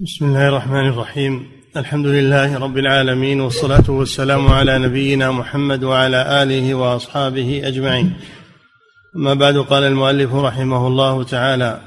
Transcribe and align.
بسم 0.00 0.24
الله 0.24 0.48
الرحمن 0.48 0.88
الرحيم. 0.88 1.50
الحمد 1.76 2.06
لله 2.06 2.58
رب 2.58 2.78
العالمين 2.78 3.40
والصلاة 3.40 3.90
والسلام 3.90 4.46
على 4.46 4.78
نبينا 4.78 5.30
محمد 5.30 5.84
وعلى 5.84 6.42
آله 6.42 6.74
وأصحابه 6.74 7.68
أجمعين. 7.68 8.12
أما 9.16 9.34
بعد 9.34 9.56
قال 9.56 9.82
المؤلف 9.82 10.34
رحمه 10.34 10.86
الله 10.86 11.24
تعالى 11.24 11.80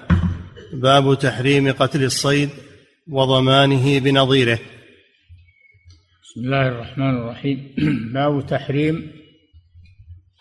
باب 0.73 1.19
تحريم 1.19 1.71
قتل 1.71 2.03
الصيد 2.03 2.49
وضمانه 3.09 3.99
بنظيره. 3.99 4.59
بسم 6.23 6.41
الله 6.45 6.67
الرحمن 6.67 7.17
الرحيم. 7.17 7.75
باب 8.13 8.45
تحريم 8.45 9.11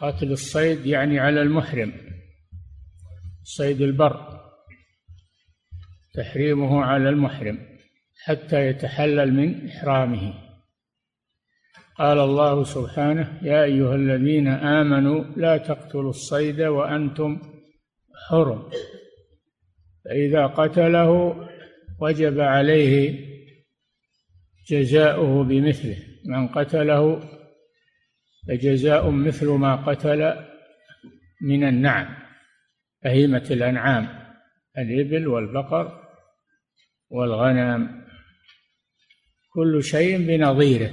قتل 0.01 0.33
الصيد 0.33 0.87
يعني 0.87 1.19
على 1.19 1.43
المحرم 1.43 1.93
صيد 3.45 3.81
البر. 3.81 4.40
تحريمه 6.15 6.85
على 6.85 7.09
المحرم 7.09 7.59
حتى 8.25 8.67
يتحلل 8.67 9.35
من 9.35 9.69
إحرامه. 9.69 10.35
قال 11.99 12.19
الله 12.19 12.65
سبحانه 12.65 13.39
يا 13.43 13.63
أيها 13.63 13.95
الذين 13.95 14.49
آمنوا 14.49 15.25
لا 15.37 15.57
تقتلوا 15.57 16.11
الصيد 16.11 16.61
وأنتم 16.61 17.41
حرم. 18.29 18.71
فإذا 20.05 20.47
قتله 20.47 21.37
وجب 22.01 22.41
عليه 22.41 23.27
جزاؤه 24.69 25.45
بمثله. 25.45 25.97
من 26.25 26.49
قتله 26.49 27.23
فجزاء 28.49 29.11
مثل 29.11 29.49
ما 29.49 29.77
قتل 29.77 30.35
من 31.43 31.65
النعم 31.65 32.17
بهيمة 33.05 33.47
الأنعام. 33.51 34.20
الإبل 34.79 35.29
والبقر 35.29 36.11
والغنم 37.11 38.05
كل 39.53 39.85
شيء 39.85 40.19
بنظيره 40.19 40.93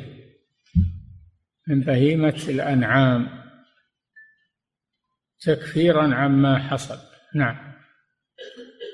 من 1.68 1.82
بهيمة 1.82 2.44
الأنعام 2.48 3.30
تكفيرا 5.40 6.16
عما 6.16 6.58
حصل. 6.60 6.98
نعم. 7.36 7.74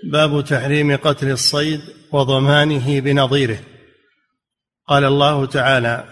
باب 0.03 0.43
تحريم 0.45 0.95
قتل 0.95 1.31
الصيد 1.31 1.81
وضمانه 2.11 2.99
بنظيره. 2.99 3.59
قال 4.87 5.03
الله 5.03 5.45
تعالى 5.45 6.03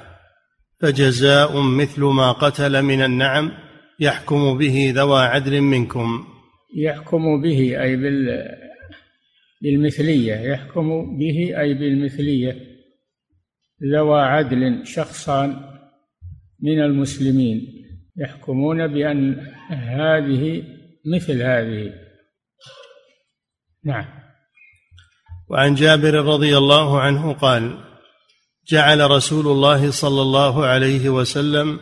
فجزاء 0.81 1.61
مثل 1.61 2.01
ما 2.01 2.31
قتل 2.31 2.81
من 2.81 3.01
النعم 3.01 3.51
يحكم 3.99 4.57
به 4.57 4.93
ذوى 4.95 5.23
عدل 5.23 5.61
منكم. 5.61 6.30
يحكم 6.75 7.41
به 7.41 7.83
أي 7.83 7.95
بال 7.95 8.47
بالمثلية. 9.61 10.35
يحكم 10.35 11.17
به 11.17 11.61
أي 11.61 11.73
بالمثلية. 11.73 12.55
ذوى 13.93 14.21
عدل 14.21 14.87
شخصان 14.87 15.49
من 16.59 16.81
المسلمين. 16.81 17.85
يحكمون 18.17 18.87
بأن 18.87 19.47
هذه 19.69 20.63
مثل 21.05 21.41
هذه. 21.41 21.93
نعم. 23.85 24.05
وعن 25.49 25.75
جابر 25.75 26.13
رضي 26.13 26.57
الله 26.57 27.01
عنه 27.01 27.33
قال 27.33 27.77
جعل 28.67 29.11
رسول 29.11 29.47
الله 29.47 29.91
صلى 29.91 30.21
الله 30.21 30.65
عليه 30.65 31.09
وسلم 31.09 31.79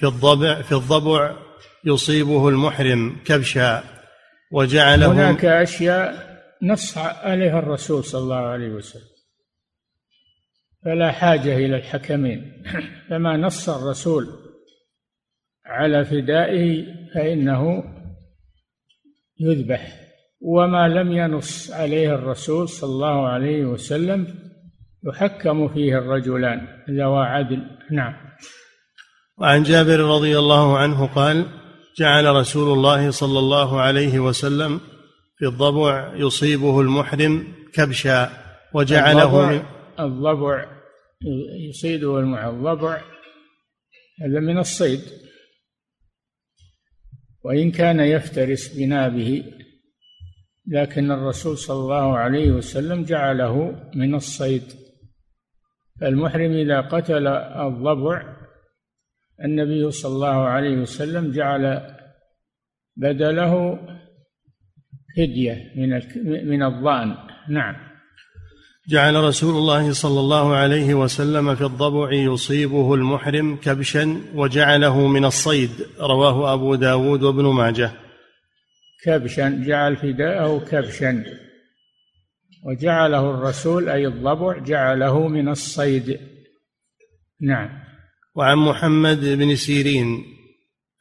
في 0.00 0.06
الضبع 0.06 0.62
في 0.62 0.72
الضبع 0.72 1.36
يصيبه 1.84 2.48
المحرم 2.48 3.16
كبشا. 3.24 3.95
وجعله 4.52 5.12
هناك 5.12 5.44
أشياء 5.44 6.26
نص 6.62 6.98
عليها 6.98 7.58
الرسول 7.58 8.04
صلى 8.04 8.20
الله 8.20 8.36
عليه 8.36 8.68
وسلم. 8.68 9.16
فلا 10.84 11.12
حاجة 11.12 11.56
إلى 11.56 11.76
الحكمين. 11.76 12.62
فما 13.08 13.36
نص 13.36 13.68
الرسول 13.68 14.26
على 15.66 16.04
فدائه 16.04 16.86
فإنه 17.14 17.84
يذبح. 19.40 20.00
وما 20.40 20.88
لم 20.88 21.12
ينص 21.12 21.70
عليه 21.70 22.14
الرسول 22.14 22.68
صلى 22.68 22.90
الله 22.90 23.28
عليه 23.28 23.64
وسلم 23.64 24.34
يحكم 25.04 25.68
فيه 25.68 25.98
الرجلان 25.98 26.66
ذوى 26.90 27.26
عدل. 27.26 27.62
نعم. 27.90 28.14
وعن 29.38 29.62
جابر 29.62 30.00
رضي 30.00 30.38
الله 30.38 30.78
عنه 30.78 31.06
قال 31.06 31.46
جعل 31.98 32.26
رسول 32.26 32.72
الله 32.72 33.10
صلى 33.10 33.38
الله 33.38 33.80
عليه 33.80 34.20
وسلم 34.20 34.80
في 35.38 35.46
الضبع 35.46 36.14
يصيبه 36.16 36.80
المحرم 36.80 37.54
كبشا 37.72 38.30
وجعله 38.74 39.50
الضبع, 39.50 39.66
الضبع 40.00 40.66
يصيده 41.68 42.18
الضبع 42.48 43.02
هذا 44.22 44.40
من 44.40 44.58
الصيد. 44.58 45.00
وإن 47.44 47.70
كان 47.70 48.00
يفترس 48.00 48.68
بنابه 48.68 49.44
لكن 50.66 51.10
الرسول 51.10 51.58
صلى 51.58 51.76
الله 51.76 52.18
عليه 52.18 52.50
وسلم 52.50 53.04
جعله 53.04 53.76
من 53.94 54.14
الصيد. 54.14 54.62
المحرم 56.02 56.52
إذا 56.52 56.80
قتل 56.80 57.26
الضبع 57.26 58.35
النبي 59.44 59.90
صلى 59.90 60.14
الله 60.14 60.48
عليه 60.48 60.76
وسلم 60.76 61.32
جعل 61.32 61.96
بدله 62.96 63.78
فدية 65.16 65.72
من 65.76 65.90
من 66.48 66.62
الضأن. 66.62 67.16
نعم. 67.48 67.76
جعل 68.88 69.14
رسول 69.14 69.54
الله 69.54 69.92
صلى 69.92 70.20
الله 70.20 70.54
عليه 70.54 70.94
وسلم 70.94 71.54
في 71.54 71.64
الضبع 71.64 72.12
يصيبه 72.12 72.94
المحرم 72.94 73.56
كبشا 73.56 74.20
وجعله 74.34 75.06
من 75.06 75.24
الصيد. 75.24 75.70
رواه 76.00 76.54
أبو 76.54 76.74
داود 76.74 77.22
وابن 77.22 77.44
ماجه. 77.44 77.90
كبشا 79.04 79.64
جعل 79.66 79.96
فداءه 79.96 80.58
كبشا. 80.58 81.24
وجعله 82.64 83.30
الرسول 83.30 83.88
أي 83.88 84.06
الضبع 84.06 84.58
جعله 84.58 85.28
من 85.28 85.48
الصيد. 85.48 86.20
نعم. 87.40 87.85
وعن 88.36 88.56
محمد 88.58 89.24
بن 89.24 89.56
سيرين 89.56 90.24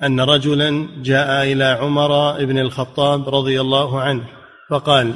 أن 0.03 0.19
رجلا 0.19 0.87
جاء 1.03 1.51
إلى 1.51 1.63
عمر 1.63 2.45
بن 2.45 2.59
الخطاب 2.59 3.29
رضي 3.29 3.61
الله 3.61 4.01
عنه 4.01 4.27
فقال 4.69 5.13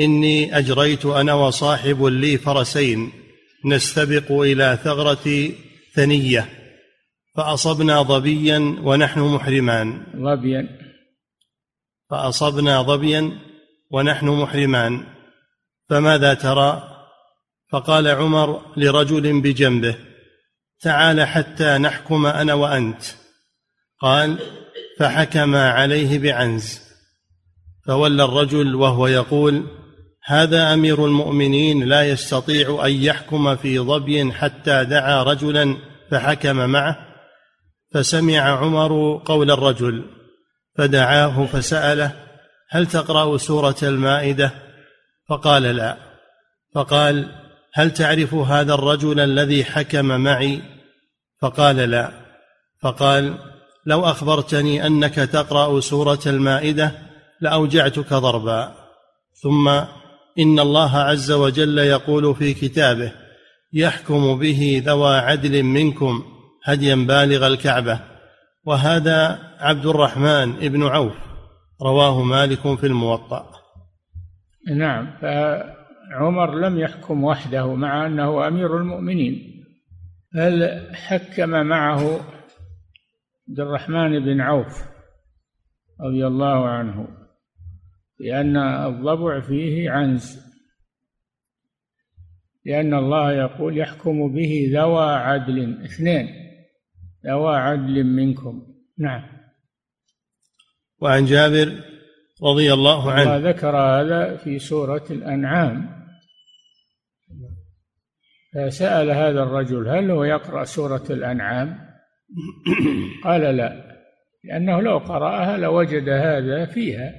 إني 0.00 0.58
أجريت 0.58 1.06
أنا 1.06 1.34
وصاحب 1.34 2.04
لي 2.04 2.38
فرسين 2.38 3.12
نستبق 3.64 4.32
إلى 4.32 4.78
ثغرة 4.84 5.52
ثنية 5.94 6.48
فأصبنا 7.36 8.02
ظبيا 8.02 8.76
ونحن 8.82 9.20
محرمان. 9.20 10.06
ظبيا. 10.16 10.68
فأصبنا 12.10 12.82
ظبيا 12.82 13.38
ونحن 13.90 14.28
محرمان 14.28 15.06
فماذا 15.88 16.34
ترى؟ 16.34 16.82
فقال 17.72 18.08
عمر 18.08 18.60
لرجل 18.76 19.40
بجنبه 19.40 20.09
تعال 20.80 21.22
حتى 21.22 21.78
نحكم 21.78 22.26
أنا 22.26 22.54
وأنت. 22.54 23.02
قال 24.00 24.38
فحكم 24.98 25.54
عليه 25.54 26.18
بعنز. 26.18 26.80
فولى 27.86 28.24
الرجل 28.24 28.74
وهو 28.74 29.06
يقول 29.06 29.64
هذا 30.24 30.74
أمير 30.74 31.04
المؤمنين 31.06 31.84
لا 31.84 32.08
يستطيع 32.10 32.86
أن 32.86 32.92
يحكم 32.92 33.56
في 33.56 33.78
ظبي 33.78 34.32
حتى 34.32 34.84
دعا 34.84 35.22
رجلا 35.22 35.76
فحكم 36.10 36.56
معه. 36.56 36.96
فسمع 37.94 38.40
عمر 38.40 39.22
قول 39.24 39.50
الرجل 39.50 40.04
فدعاه 40.78 41.46
فسأله 41.46 42.12
هل 42.68 42.86
تقرأ 42.86 43.36
سورة 43.36 43.76
المائدة؟ 43.82 44.52
فقال 45.28 45.62
لا. 45.62 45.96
فقال 46.74 47.28
هل 47.74 47.90
تعرف 47.90 48.34
هذا 48.34 48.74
الرجل 48.74 49.20
الذي 49.20 49.64
حكم 49.64 50.04
معي؟ 50.04 50.62
فقال 51.40 51.76
لا. 51.76 52.10
فقال 52.82 53.34
لو 53.86 54.00
أخبرتني 54.00 54.86
أنك 54.86 55.14
تقرأ 55.14 55.80
سورة 55.80 56.20
المائدة 56.26 56.92
لأوجعتك 57.40 58.14
ضربا. 58.14 58.74
ثم 59.42 59.68
إن 60.38 60.60
الله 60.60 60.96
عز 60.96 61.32
وجل 61.32 61.78
يقول 61.78 62.34
في 62.34 62.54
كتابه 62.54 63.12
يحكم 63.72 64.38
به 64.38 64.82
ذوى 64.86 65.16
عدل 65.16 65.62
منكم 65.62 66.22
هديا 66.64 66.94
بالغ 66.94 67.46
الكعبة. 67.46 68.00
وهذا 68.64 69.38
عبد 69.58 69.86
الرحمن 69.86 70.52
بن 70.52 70.82
عوف 70.82 71.14
رواه 71.82 72.22
مالك 72.22 72.78
في 72.78 72.86
الموطأ. 72.86 73.50
نعم 74.76 75.10
فعمر 75.20 76.54
لم 76.54 76.78
يحكم 76.78 77.24
وحده 77.24 77.74
مع 77.74 78.06
أنه 78.06 78.48
أمير 78.48 78.76
المؤمنين. 78.76 79.59
بل 80.34 80.86
حكم 80.94 81.50
معه 81.50 82.20
عبد 83.48 83.60
الرحمن 83.60 84.24
بن 84.24 84.40
عوف 84.40 84.82
رضي 86.00 86.26
الله 86.26 86.68
عنه 86.68 87.08
لأن 88.20 88.56
الضبع 88.56 89.40
فيه 89.40 89.90
عنز؟ 89.90 90.50
لأن 92.64 92.94
الله 92.94 93.32
يقول 93.32 93.78
يحكم 93.78 94.32
به 94.32 94.70
ذوى 94.72 95.14
عدل 95.14 95.84
اثنين 95.84 96.28
ذوى 97.26 97.56
عدل 97.56 98.04
منكم. 98.04 98.66
نعم. 98.98 99.22
وعن 101.00 101.24
جابر 101.24 101.84
رضي 102.42 102.72
الله 102.72 103.12
عنه. 103.12 103.36
ذكر 103.36 103.76
هذا 103.76 104.36
في 104.36 104.58
سورة 104.58 105.04
الأنعام. 105.10 105.99
فسأل 108.54 109.10
هذا 109.10 109.42
الرجل 109.42 109.88
هل 109.88 110.10
هو 110.10 110.24
يقرأ 110.24 110.64
سورة 110.64 111.04
الأنعام؟ 111.10 111.78
قال 113.24 113.40
لا 113.56 113.90
لأنه 114.44 114.80
لو 114.80 114.98
قرأها 114.98 115.56
لوجد 115.56 116.08
هذا 116.08 116.66
فيها 116.66 117.12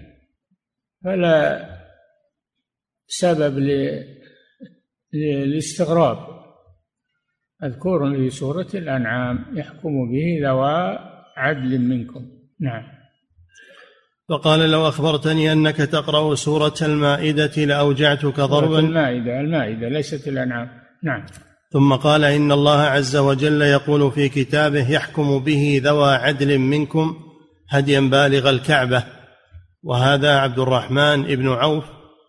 فلا 1.04 1.66
سبب 3.08 3.58
للاستغراب. 5.14 6.18
أذكر 7.64 8.16
في 8.16 8.30
سورة 8.30 8.68
الأنعام 8.74 9.46
يحكم 9.54 10.12
به 10.12 10.50
ذوى 10.50 11.00
عدل 11.38 11.80
منكم. 11.80 12.26
نعم. 12.60 12.84
فقال 14.30 14.72
لو 14.72 14.88
أخبرتني 14.88 15.52
أنك 15.52 15.76
تقرأ 15.76 16.36
سورة 16.36 16.76
المائدة 16.82 17.66
لأوجعتك 17.66 18.40
ضربا. 18.40 18.80
المائدة 18.80 19.40
المائدة 19.40 19.90
ليست 19.90 20.28
الأنعام. 20.28 20.81
نعم. 21.04 21.26
ثم 21.72 21.94
قال 21.94 22.24
إن 22.24 22.52
الله 22.52 22.82
عز 22.82 23.16
وجل 23.16 23.62
يقول 23.62 24.12
في 24.12 24.30
كتابه 24.30 24.92
يحكم 24.92 25.40
به 25.40 25.82
ذوى 25.84 26.16
عدل 26.16 26.60
منكم 26.60 27.16
هديا 27.70 28.00
بالغ 28.00 28.50
الكعبة. 28.50 29.04
وهذا 29.84 30.38
عبد 30.38 30.60
الرحمن 30.60 31.24
بن 31.24 31.48
عوف 31.48 31.86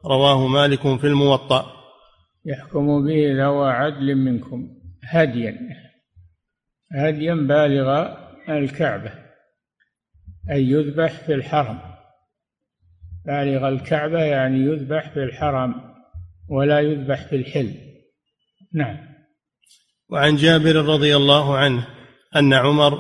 رواه 0.07 0.47
مالك 0.47 1.01
في 1.01 1.07
الموطأ. 1.07 1.67
يحكم 2.47 3.05
به 3.07 3.45
ذوى 3.45 3.71
عدل 3.71 4.15
منكم 4.15 4.69
هديا 5.05 5.59
هديا 6.93 7.35
بالغ 7.35 8.17
الكعبة 8.49 9.13
أي 10.51 10.65
يذبح 10.71 11.13
في 11.13 11.35
الحرم. 11.35 11.79
بالغ 13.27 13.69
الكعبة 13.69 14.23
يعني 14.23 14.59
يذبح 14.59 15.11
في 15.11 15.23
الحرم 15.23 15.75
ولا 16.49 16.81
يذبح 16.81 17.29
في 17.29 17.37
الحل. 17.37 17.92
نعم. 18.75 18.97
وعن 20.11 20.37
جابر 20.37 20.77
رضي 20.77 21.17
الله 21.17 21.57
عنه 21.57 21.87
أن 22.37 22.53
عمر 22.53 22.99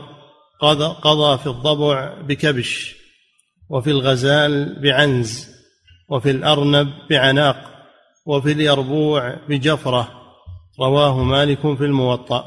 قضى, 0.60 1.00
قضى 1.00 1.38
في 1.38 1.46
الضبع 1.46 2.20
بكبش 2.22 2.96
وفي 3.70 3.90
الغزال 3.90 4.82
بعنز 4.82 5.48
وفي 6.08 6.30
الأرنب 6.30 6.88
بعناق 7.10 7.56
وفي 8.26 8.52
اليربوع 8.52 9.34
بجفرة 9.48 10.08
رواه 10.80 11.24
مالك 11.24 11.60
في 11.60 11.84
الموطأ. 11.84 12.44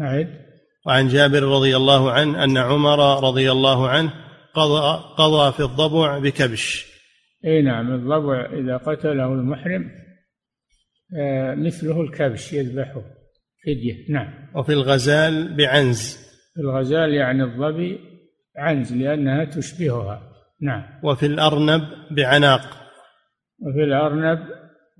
أعد 0.00 0.44
وعن 0.86 1.08
جابر 1.08 1.42
رضي 1.42 1.76
الله 1.76 2.12
عنه 2.12 2.44
أن 2.44 2.58
عمر 2.58 3.24
رضي 3.24 3.52
الله 3.52 3.88
عنه 3.88 4.12
قضى, 4.54 5.04
قضى 5.16 5.52
في 5.52 5.60
الضبع 5.60 6.18
بكبش. 6.18 6.86
اي 7.44 7.62
نعم 7.62 7.94
الضبع 7.94 8.46
إذا 8.52 8.76
قتله 8.76 9.26
المحرم 9.26 9.90
مثله 11.56 12.00
الكبش 12.00 12.52
يذبحه 12.52 13.02
فدية. 13.66 14.12
نعم. 14.12 14.32
وفي 14.54 14.72
الغزال 14.72 15.56
بعنز. 15.56 16.18
الغزال 16.58 17.14
يعني 17.14 17.42
الظبي 17.42 18.00
عنز 18.56 18.92
لأنها 18.92 19.44
تشبهها. 19.44 20.22
نعم. 20.60 20.84
وفي 21.02 21.26
الأرنب 21.26 21.82
بعناق. 22.10 22.60
وفي 23.58 23.84
الأرنب 23.84 24.38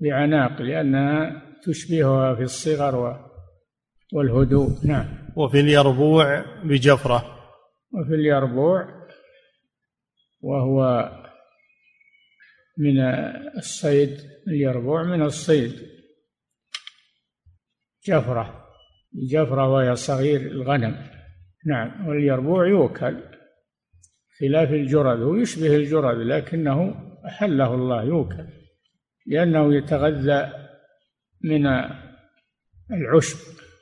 بعناق 0.01 0.61
لأنها 0.61 1.41
تشبهها 1.63 2.35
في 2.35 2.41
الصغر 2.41 3.25
والهدوء. 4.13 4.69
نعم. 4.85 5.05
وفي 5.35 5.59
اليربوع 5.59 6.45
بجفرة. 6.63 7.25
وفي 7.93 8.15
اليربوع 8.15 8.87
وهو 10.41 11.09
من 12.77 12.99
الصيد 13.57 14.17
اليربوع 14.47 15.03
من 15.03 15.21
الصيد. 15.21 15.73
جفرة 18.07 18.65
جفرة 19.31 19.69
وهي 19.69 19.95
صغير 19.95 20.41
الغنم. 20.41 20.95
نعم 21.65 22.07
واليربوع 22.07 22.67
يوكل. 22.67 23.23
خلاف 24.39 24.71
الجرذ 24.71 25.21
هو 25.23 25.35
يشبه 25.35 25.75
الجرذ 25.75 26.17
لكنه 26.17 26.95
أحله 27.25 27.73
الله 27.73 28.03
يوكل. 28.03 28.47
لأنه 29.27 29.75
يتغذى 29.75 30.51
من 31.41 31.67
العشب 32.91 33.37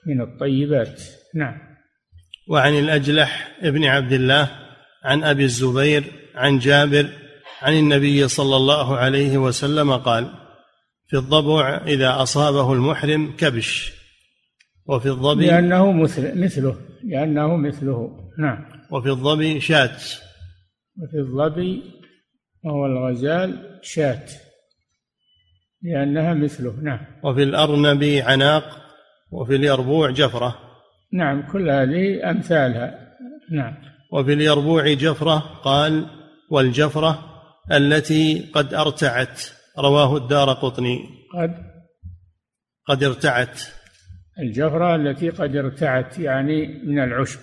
من 0.07 0.21
الطيبات. 0.21 1.01
نعم. 1.35 1.73
وعن 2.49 2.73
الأجلح 2.73 3.57
ابن 3.61 3.85
عبد 3.85 4.11
الله 4.11 4.51
عن 5.03 5.23
أبي 5.23 5.43
الزبير 5.43 6.03
عن 6.35 6.59
جابر 6.59 7.22
عن 7.63 7.73
النبي 7.73 8.27
صلى 8.27 8.55
الله 8.55 8.97
عليه 8.97 9.37
وسلم 9.37 9.93
قال 9.93 10.27
في 11.07 11.17
الضبع 11.17 11.77
إذا 11.87 12.21
أصابه 12.21 12.73
المحرم 12.73 13.33
كبش 13.37 13.93
وفي 14.85 15.05
الظبي 15.05 15.45
لأنه 15.45 15.91
مثل 15.91 16.43
مثله 16.43 16.75
لأنه 17.03 17.57
مثله. 17.57 18.09
نعم. 18.39 18.65
وفي 18.91 19.09
الظبي 19.09 19.59
شات. 19.59 20.03
وفي 20.97 21.17
الظبي 21.17 21.83
وهو 22.63 22.85
الغزال 22.85 23.79
شات 23.81 24.31
لأنها 25.81 26.33
مثله. 26.33 26.75
نعم. 26.81 26.99
وفي 27.23 27.43
الأرنب 27.43 28.03
عناق 28.03 28.63
وفي 29.31 29.55
اليربوع 29.55 30.11
جفرة. 30.11 30.55
نعم 31.13 31.51
كل 31.51 31.69
هذه 31.69 32.29
أمثالها. 32.29 33.15
نعم. 33.51 33.73
وفي 34.11 34.33
اليربوع 34.33 34.93
جفرة 34.93 35.37
قال 35.63 36.05
والجفرة 36.49 37.32
التي 37.71 38.51
قد 38.53 38.73
أرتعت. 38.73 39.41
رواه 39.79 40.17
الدار 40.17 40.53
قطني. 40.53 40.99
قد 41.33 41.73
قد 42.85 43.03
ارتعت. 43.03 43.61
الجفرة 44.39 44.95
التي 44.95 45.29
قد 45.29 45.55
ارتعت 45.55 46.19
يعني 46.19 46.67
من 46.83 46.99
العشب. 46.99 47.39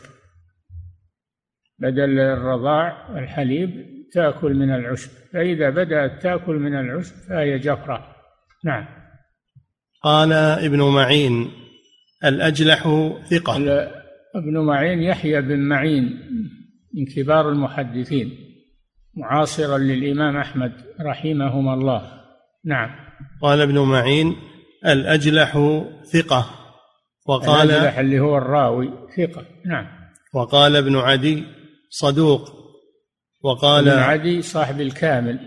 بدل 1.79 2.19
الرضاع 2.19 3.11
والحليب 3.11 3.71
تأكل 4.13 4.55
من 4.55 4.75
العشب. 4.75 5.11
فإذا 5.33 5.71
بدأت 5.71 6.23
تأكل 6.23 6.55
من 6.55 6.75
العشب 6.75 7.15
فهي 7.15 7.59
جفرة. 7.59 8.17
نعم. 8.65 8.87
قال 10.03 10.33
ابن 10.33 10.83
معين 10.83 11.51
الأجلح 12.25 12.83
ثقة. 13.31 13.57
ابن 14.35 14.59
معين 14.67 15.03
يحيى 15.03 15.41
بن 15.41 15.59
معين 15.59 16.03
من 16.95 17.07
كبار 17.07 17.49
المحدثين. 17.49 18.50
معاصرا 19.15 19.79
للإمام 19.79 20.37
أحمد 20.37 20.73
رحمهما 21.01 21.75
الله. 21.75 22.21
نعم. 22.65 22.91
قال 23.43 23.61
ابن 23.61 23.79
معين 23.79 24.37
الأجلح 24.87 25.59
ثقة. 26.13 26.51
وقال 27.27 27.71
الأجلح 27.71 27.99
اللي 27.99 28.21
هو 28.21 28.39
الراوي 28.39 28.91
ثقة. 29.17 29.47
نعم. 29.67 29.87
وقال 30.35 30.77
ابن 30.77 30.97
عدي 30.97 31.45
صدوق. 31.91 32.41
وقال 33.43 33.89
ابن 33.89 33.99
عدي 33.99 34.43
صاحب 34.43 34.81
الكامل. 34.81 35.39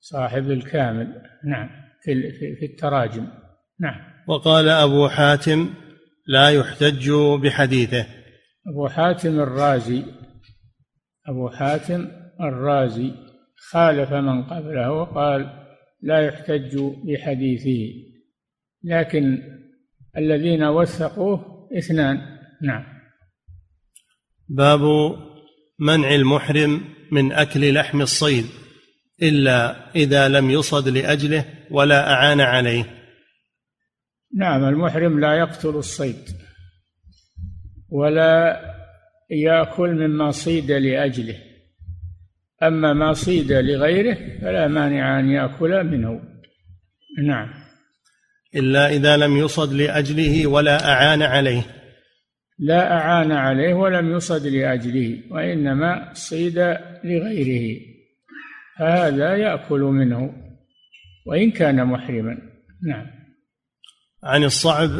صاحب 0.00 0.50
الكامل. 0.50 1.22
نعم. 1.44 1.68
في 2.02 2.14
في 2.60 2.66
التراجم. 2.66 3.28
نعم. 3.80 4.00
وقال 4.28 4.68
أبو 4.68 5.08
حاتم 5.08 5.74
لا 6.26 6.48
يحتج 6.48 7.10
بحديثه. 7.42 8.06
أبو 8.66 8.88
حاتم 8.88 9.40
الرازي. 9.40 10.04
أبو 11.28 11.48
حاتم 11.48 12.23
الرازي 12.40 13.12
خالف 13.70 14.12
من 14.12 14.42
قبله 14.42 14.92
وقال 14.92 15.64
لا 16.02 16.26
يحتج 16.26 16.78
بحديثه 17.04 17.92
لكن 18.84 19.38
الذين 20.16 20.64
وثقوه 20.64 21.68
اثنان. 21.78 22.20
نعم. 22.62 22.84
باب 24.48 24.80
منع 25.78 26.14
المحرم 26.14 26.84
من 27.12 27.32
أكل 27.32 27.74
لحم 27.74 28.00
الصيد 28.00 28.44
إلا 29.22 29.90
إذا 29.96 30.28
لم 30.28 30.50
يصد 30.50 30.88
لأجله 30.88 31.44
ولا 31.70 32.12
أعان 32.12 32.40
عليه. 32.40 32.84
نعم 34.36 34.64
المحرم 34.64 35.20
لا 35.20 35.34
يقتل 35.34 35.68
الصيد 35.68 36.28
ولا 37.88 38.60
يأكل 39.30 39.90
مما 39.90 40.30
صيد 40.30 40.70
لأجله. 40.70 41.53
أما 42.68 42.92
ما 42.92 43.12
صيد 43.12 43.52
لغيره 43.52 44.18
فلا 44.42 44.68
مانع 44.68 45.20
أن 45.20 45.30
يأكل 45.30 45.84
منه. 45.84 46.20
نعم. 47.26 47.48
إلا 48.56 48.88
إذا 48.88 49.16
لم 49.16 49.36
يصد 49.36 49.72
لأجله 49.72 50.46
ولا 50.46 50.92
أعان 50.92 51.22
عليه. 51.22 51.62
لا 52.58 52.92
أعان 52.92 53.32
عليه 53.32 53.74
ولم 53.74 54.16
يصد 54.16 54.46
لأجله 54.46 55.18
وإنما 55.30 56.10
صيد 56.12 56.58
لغيره. 57.04 57.80
هذا 58.76 59.36
يأكل 59.36 59.80
منه 59.80 60.34
وإن 61.26 61.50
كان 61.50 61.84
محرما. 61.84 62.38
نعم. 62.88 63.06
عن 64.24 64.44
الصعب 64.44 64.90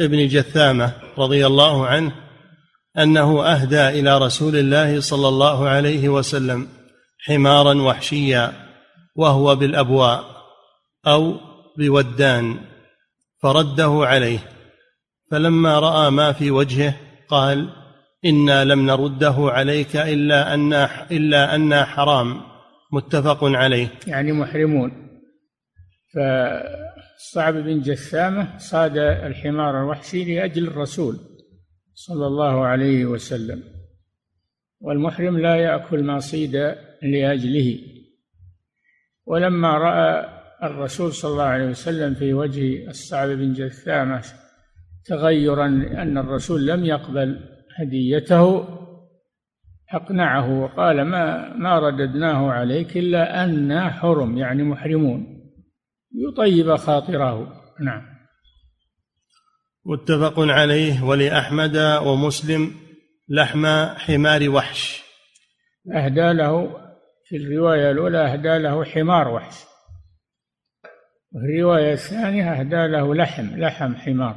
ابن 0.00 0.26
جثامة 0.26 0.94
رضي 1.18 1.46
الله 1.46 1.86
عنه 1.86 2.12
أنه 2.98 3.44
أهدى 3.44 3.88
إلى 3.88 4.18
رسول 4.18 4.56
الله 4.56 5.00
صلى 5.00 5.28
الله 5.28 5.68
عليه 5.68 6.08
وسلم. 6.08 6.68
حمارا 7.24 7.74
وحشيا 7.82 8.52
وهو 9.16 9.56
بالأبواء 9.56 10.24
أو 11.06 11.36
بودان 11.78 12.58
فرده 13.42 13.92
عليه. 14.02 14.38
فلما 15.30 15.78
رأى 15.78 16.10
ما 16.10 16.32
في 16.32 16.50
وجهه 16.50 16.94
قال 17.28 17.68
إنا 18.24 18.64
لم 18.64 18.86
نرده 18.86 19.34
عليك 19.38 19.96
إلا 19.96 20.54
أن 20.54 20.72
إلا 21.10 21.54
أنا 21.54 21.84
حرام. 21.84 22.40
متفق 22.92 23.44
عليه. 23.44 23.88
يعني 24.06 24.32
محرمون. 24.32 24.92
فصعب 26.14 27.54
بن 27.54 27.80
جثامة 27.80 28.58
صاد 28.58 28.96
الحمار 28.96 29.80
الوحشي 29.80 30.34
لأجل 30.34 30.68
الرسول 30.68 31.16
صلى 31.94 32.26
الله 32.26 32.66
عليه 32.66 33.04
وسلم. 33.04 33.62
والمحرم 34.80 35.38
لا 35.38 35.56
يأكل 35.56 36.04
ما 36.04 36.18
صيد 36.18 36.74
لأجله. 37.02 37.78
ولما 39.26 39.78
رأى 39.78 40.42
الرسول 40.62 41.12
صلى 41.12 41.30
الله 41.30 41.44
عليه 41.44 41.66
وسلم 41.66 42.14
في 42.14 42.32
وجه 42.32 42.88
الصعب 42.88 43.28
بن 43.28 43.52
جثامه 43.52 44.24
تغيرا 45.04 45.66
أن 46.02 46.18
الرسول 46.18 46.66
لم 46.66 46.84
يقبل 46.84 47.40
هديته 47.78 48.68
أقنعه 49.94 50.60
وقال 50.60 51.02
ما 51.02 51.56
ما 51.56 51.78
رددناه 51.78 52.50
عليك 52.50 52.96
إلا 52.96 53.44
أنا 53.44 53.90
حرم 53.90 54.38
يعني 54.38 54.62
محرمون. 54.62 55.42
يطيب 56.14 56.76
خاطره. 56.76 57.62
نعم. 57.80 58.02
متفق 59.86 60.34
عليه. 60.38 61.04
ولأحمد 61.04 61.76
ومسلم 61.76 62.70
لحم 63.28 63.66
حمار 63.96 64.48
وحش. 64.48 65.02
أهدى 65.94 66.32
له 66.32 66.81
في 67.32 67.38
الرواية 67.38 67.90
الأولى 67.90 68.32
أهدى 68.32 68.58
له 68.58 68.84
حمار 68.84 69.28
وحش. 69.28 69.54
وفي 71.32 71.44
الرواية 71.44 71.92
الثانية 71.92 72.52
أهدى 72.52 72.86
له 72.86 73.14
لحم 73.14 73.46
لحم 73.56 73.94
حمار. 73.94 74.36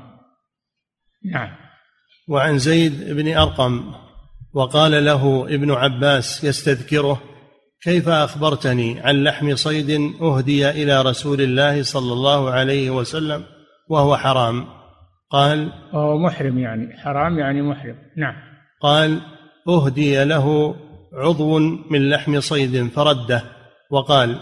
نعم. 1.32 1.50
وعن 2.28 2.58
زيد 2.58 3.14
بن 3.14 3.38
أرقم 3.38 3.94
وقال 4.54 5.06
له 5.06 5.46
ابن 5.50 5.72
عباس 5.72 6.44
يستذكره 6.44 7.22
كيف 7.82 8.10
أخبرتني 8.10 9.00
عن 9.00 9.24
لحم 9.24 9.56
صيد 9.56 9.90
أهدي 10.22 10.70
إلى 10.70 11.02
رسول 11.02 11.42
الله 11.42 11.84
صلى 11.84 12.14
الله 12.14 12.52
عليه 12.52 12.90
وسلم 12.90 13.44
وهو 13.90 14.18
حرام؟ 14.18 14.68
قال 15.30 15.72
وهو 15.94 16.18
محرم 16.18 16.60
يعني 16.60 16.98
حرام 16.98 17.40
يعني 17.40 17.62
محرم. 17.62 17.98
نعم. 18.18 18.36
قال 18.82 19.22
أهدي 19.68 20.24
له 20.24 20.76
عضو 21.16 21.60
من 21.90 22.10
لحم 22.10 22.40
صيد 22.40 22.88
فرده 22.88 23.44
وقال 23.92 24.40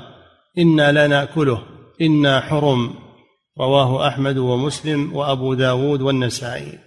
إنا 0.57 0.91
لا 0.91 1.07
نأكله 1.07 1.61
إنا 2.01 2.41
حرم. 2.41 2.95
رواه 3.59 4.07
أحمد 4.07 4.37
ومسلم 4.37 5.15
وأبو 5.15 5.53
داود 5.53 6.01
والنسائي. 6.01 6.79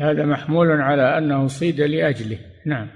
هذا 0.00 0.26
محمول 0.26 0.70
على 0.70 1.18
أنه 1.18 1.46
صيد 1.46 1.80
لأجله. 1.80 2.38
نعم. 2.66 2.90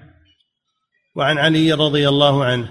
وعن 1.17 1.39
علي 1.39 1.73
رضي 1.73 2.09
الله 2.09 2.45
عنه 2.45 2.69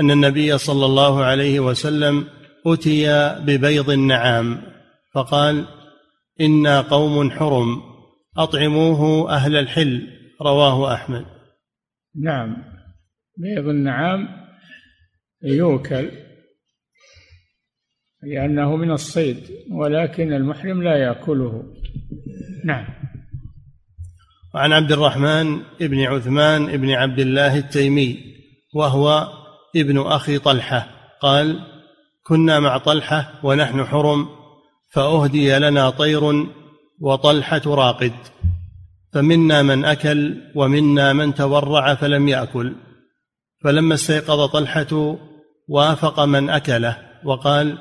أن 0.00 0.10
النبي 0.10 0.58
صلى 0.58 0.86
الله 0.86 1.24
عليه 1.24 1.60
وسلم 1.60 2.26
أتي 2.66 3.06
ببيض 3.40 3.90
النعام 3.90 4.62
فقال 5.14 5.64
إنا 6.40 6.80
قوم 6.80 7.30
حرم 7.30 7.82
أطعموه 8.38 9.30
أهل 9.30 9.56
الحل. 9.56 10.08
رواه 10.42 10.94
أحمد. 10.94 11.35
نعم. 12.22 12.56
بيض 13.36 13.68
النعام 13.68 14.28
يوكل 15.42 16.10
لأنه 18.22 18.76
من 18.76 18.90
الصيد 18.90 19.50
ولكن 19.70 20.32
المحرم 20.32 20.82
لا 20.82 20.96
يأكله. 20.96 21.74
نعم. 22.64 22.86
وعن 24.54 24.72
عبد 24.72 24.92
الرحمن 24.92 25.62
بن 25.80 26.00
عثمان 26.00 26.76
بن 26.76 26.90
عبد 26.90 27.18
الله 27.18 27.58
التيمي 27.58 28.18
وهو 28.74 29.28
ابن 29.76 29.98
أخي 29.98 30.38
طلحة 30.38 30.88
قال 31.20 31.60
كنا 32.26 32.60
مع 32.60 32.78
طلحة 32.78 33.40
ونحن 33.42 33.84
حرم 33.84 34.28
فأهدي 34.90 35.58
لنا 35.58 35.90
طير 35.90 36.46
وطلحة 37.00 37.62
راقد. 37.66 38.12
فمنا 39.16 39.62
من 39.62 39.84
أكل 39.84 40.36
ومنا 40.54 41.12
من 41.12 41.34
تورع 41.34 41.94
فلم 41.94 42.28
يأكل. 42.28 42.74
فلما 43.64 43.94
استيقظ 43.94 44.50
طلحة 44.50 45.16
وافق 45.68 46.20
من 46.20 46.50
أكله 46.50 46.96
وقال 47.24 47.78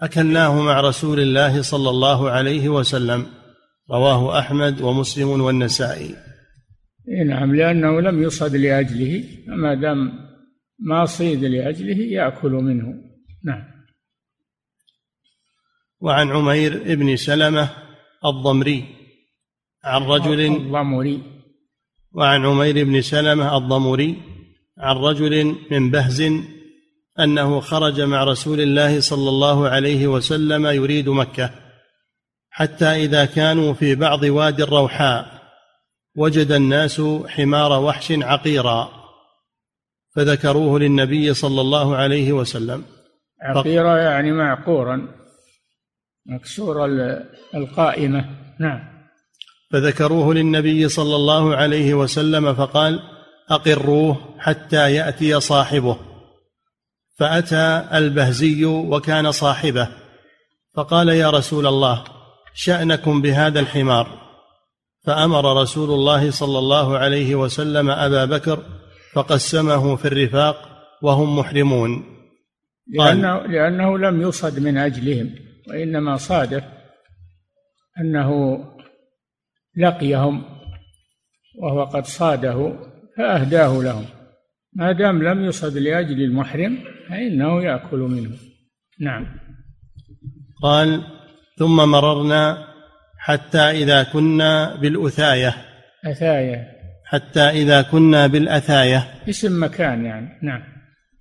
أكلناه 0.00 0.62
مع 0.62 0.80
رسول 0.80 1.20
الله 1.20 1.62
صلى 1.62 1.90
الله 1.90 2.30
عليه 2.30 2.68
وسلم. 2.68 3.26
رواه 3.90 4.38
أحمد 4.38 4.80
ومسلم 4.80 5.28
والنسائي. 5.28 6.16
نعم 7.26 7.56
لأنه 7.56 8.00
لم 8.00 8.22
يصد 8.22 8.56
لأجله 8.56 9.24
فما 9.46 9.74
دام 9.74 10.12
ما 10.78 11.04
صيد 11.04 11.44
لأجله 11.44 11.96
يأكل 11.96 12.50
منه. 12.50 12.86
نعم. 13.44 13.64
وعن 16.00 16.30
عمير 16.30 16.94
بن 16.94 17.16
سلمة 17.16 17.68
الضمري. 18.24 19.03
عن 19.84 20.02
رجل 20.02 20.40
الضمري. 20.40 21.22
وعن 22.12 22.46
عمير 22.46 22.84
بن 22.84 23.00
سلمة 23.00 23.56
الضمري 23.56 24.16
عن 24.78 24.96
رجل 24.96 25.56
من 25.70 25.90
بهز 25.90 26.32
أنه 27.20 27.60
خرج 27.60 28.00
مع 28.00 28.24
رسول 28.24 28.60
الله 28.60 29.00
صلى 29.00 29.28
الله 29.28 29.68
عليه 29.68 30.06
وسلم 30.06 30.66
يريد 30.66 31.08
مكة 31.08 31.50
حتى 32.50 32.84
إذا 32.84 33.24
كانوا 33.24 33.72
في 33.72 33.94
بعض 33.94 34.22
وادي 34.22 34.62
الروحاء 34.62 35.42
وجد 36.16 36.52
الناس 36.52 37.00
حمار 37.28 37.82
وحش 37.82 38.12
عقيرا 38.12 38.90
فذكروه 40.16 40.78
للنبي 40.78 41.34
صلى 41.34 41.60
الله 41.60 41.96
عليه 41.96 42.32
وسلم. 42.32 42.84
عقيرا 43.42 43.98
يعني 43.98 44.32
معقورا 44.32 45.08
مكسور 46.26 46.86
القائمة. 47.54 48.30
نعم. 48.60 48.93
فذكروه 49.74 50.34
للنبي 50.34 50.88
صلى 50.88 51.16
الله 51.16 51.56
عليه 51.56 51.94
وسلم 51.94 52.54
فقال 52.54 53.00
أقروه 53.50 54.16
حتى 54.38 54.94
يأتي 54.94 55.40
صاحبه. 55.40 55.96
فأتى 57.18 57.88
البهزي 57.92 58.64
وكان 58.64 59.32
صاحبه. 59.32 59.88
فقال 60.74 61.08
يا 61.08 61.30
رسول 61.30 61.66
الله 61.66 62.04
شأنكم 62.54 63.22
بهذا 63.22 63.60
الحمار. 63.60 64.06
فأمر 65.06 65.62
رسول 65.62 65.90
الله 65.90 66.30
صلى 66.30 66.58
الله 66.58 66.98
عليه 66.98 67.34
وسلم 67.34 67.90
أبا 67.90 68.24
بكر 68.24 68.58
فقسمه 69.12 69.96
في 69.96 70.08
الرفاق 70.08 70.56
وهم 71.02 71.38
محرمون. 71.38 72.04
لأنه, 72.88 73.46
لأنه 73.46 73.98
لم 73.98 74.22
يصد 74.22 74.58
من 74.58 74.78
أجلهم 74.78 75.34
وإنما 75.68 76.16
صادف 76.16 76.64
أنه 78.00 78.58
لقيهم 79.76 80.44
وهو 81.58 81.84
قد 81.84 82.04
صاده 82.04 82.76
فأهداه 83.16 83.82
لهم. 83.82 84.04
ما 84.72 84.92
دام 84.92 85.22
لم 85.22 85.44
يصد 85.44 85.78
لأجل 85.78 86.22
المحرم 86.22 86.78
فإنه 87.08 87.62
يأكل 87.62 87.98
منه. 87.98 88.30
نعم. 89.00 89.26
قال 90.62 91.02
ثم 91.58 91.76
مررنا 91.76 92.66
حتى 93.18 93.58
إذا 93.58 94.02
كنا 94.02 94.76
بالأثاية. 94.76 95.54
أثاية. 96.04 96.66
حتى 97.06 97.40
إذا 97.40 97.82
كنا 97.82 98.26
بالأثاية. 98.26 99.08
اسم 99.28 99.64
مكان 99.64 100.04
يعني. 100.04 100.28
نعم. 100.42 100.62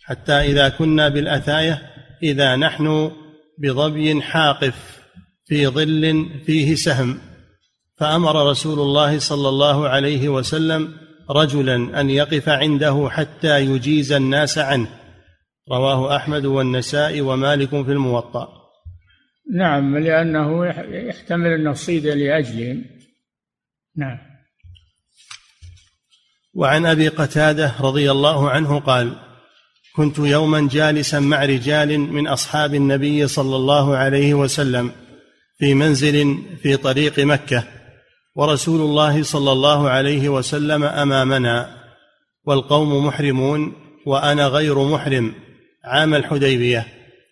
حتى 0.03 0.33
إذا 0.33 0.69
كنا 0.69 1.09
بالأثاية 1.09 1.81
إذا 2.23 2.55
نحن 2.55 3.11
بظبي 3.59 4.21
حاقف 4.21 5.01
في 5.45 5.67
ظل 5.67 6.29
فيه 6.45 6.75
سهم. 6.75 7.19
فأمر 7.97 8.49
رسول 8.49 8.79
الله 8.79 9.19
صلى 9.19 9.49
الله 9.49 9.89
عليه 9.89 10.29
وسلم 10.29 10.93
رجلا 11.29 12.01
أن 12.01 12.09
يقف 12.09 12.49
عنده 12.49 13.09
حتى 13.11 13.59
يجيز 13.59 14.11
الناس 14.11 14.57
عنه. 14.57 14.87
رواه 15.71 16.15
أحمد 16.15 16.45
والنسائي 16.45 17.21
ومالك 17.21 17.69
في 17.69 17.91
الموطأ. 17.91 18.63
نعم 19.51 19.97
لأنه 19.97 20.65
يحتمل 21.07 21.47
انه 21.47 21.73
صيد 21.73 22.05
لاجلهم 22.05 22.85
نعم. 23.97 24.17
وعن 26.53 26.85
أبي 26.85 27.07
قتادة 27.07 27.73
رضي 27.79 28.11
الله 28.11 28.49
عنه 28.49 28.79
قال 28.79 29.15
كنت 29.95 30.19
يوما 30.19 30.67
جالسا 30.71 31.19
مع 31.19 31.45
رجال 31.45 31.99
من 31.99 32.27
أصحاب 32.27 32.75
النبي 32.75 33.27
صلى 33.27 33.55
الله 33.55 33.97
عليه 33.97 34.33
وسلم 34.33 34.91
في 35.57 35.73
منزل 35.73 36.37
في 36.61 36.77
طريق 36.77 37.19
مكة 37.19 37.63
ورسول 38.35 38.81
الله 38.81 39.23
صلى 39.23 39.51
الله 39.51 39.89
عليه 39.89 40.29
وسلم 40.29 40.83
أمامنا 40.83 41.69
والقوم 42.45 43.05
محرمون 43.05 43.73
وأنا 44.05 44.47
غير 44.47 44.83
محرم. 44.83 45.33
عام 45.85 46.13
الحديبية. 46.13 46.87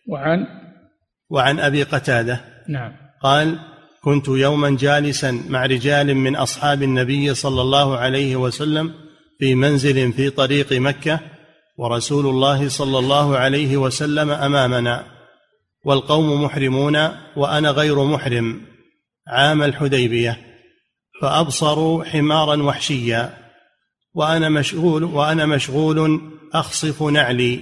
وعن؟ 0.09 0.45
وعن 1.29 1.59
أبي 1.59 1.83
قتادة. 1.83 2.41
نعم. 2.69 2.91
قال 3.23 3.59
كنت 4.03 4.27
يوما 4.27 4.77
جالسا 4.79 5.43
مع 5.49 5.65
رجال 5.65 6.15
من 6.15 6.35
أصحاب 6.35 6.83
النبي 6.83 7.33
صلى 7.33 7.61
الله 7.61 7.97
عليه 7.97 8.35
وسلم 8.35 8.93
في 9.39 9.55
منزل 9.55 10.13
في 10.13 10.29
طريق 10.29 10.73
مكة 10.73 11.19
ورسول 11.77 12.27
الله 12.27 12.69
صلى 12.69 12.99
الله 12.99 13.37
عليه 13.37 13.77
وسلم 13.77 14.31
أمامنا. 14.31 15.05
والقوم 15.85 16.43
محرمون 16.43 17.09
وأنا 17.35 17.71
غير 17.71 18.03
محرم. 18.03 18.61
عام 19.27 19.63
الحديبية. 19.63 20.50
فأبصروا 21.21 22.03
حمارا 22.03 22.63
وحشيا. 22.63 23.37
وأنا 24.13 24.49
مشغول 24.49 25.03
وأنا 25.03 25.45
مشغول 25.45 26.21
أخصف 26.53 27.03
نعلي 27.03 27.59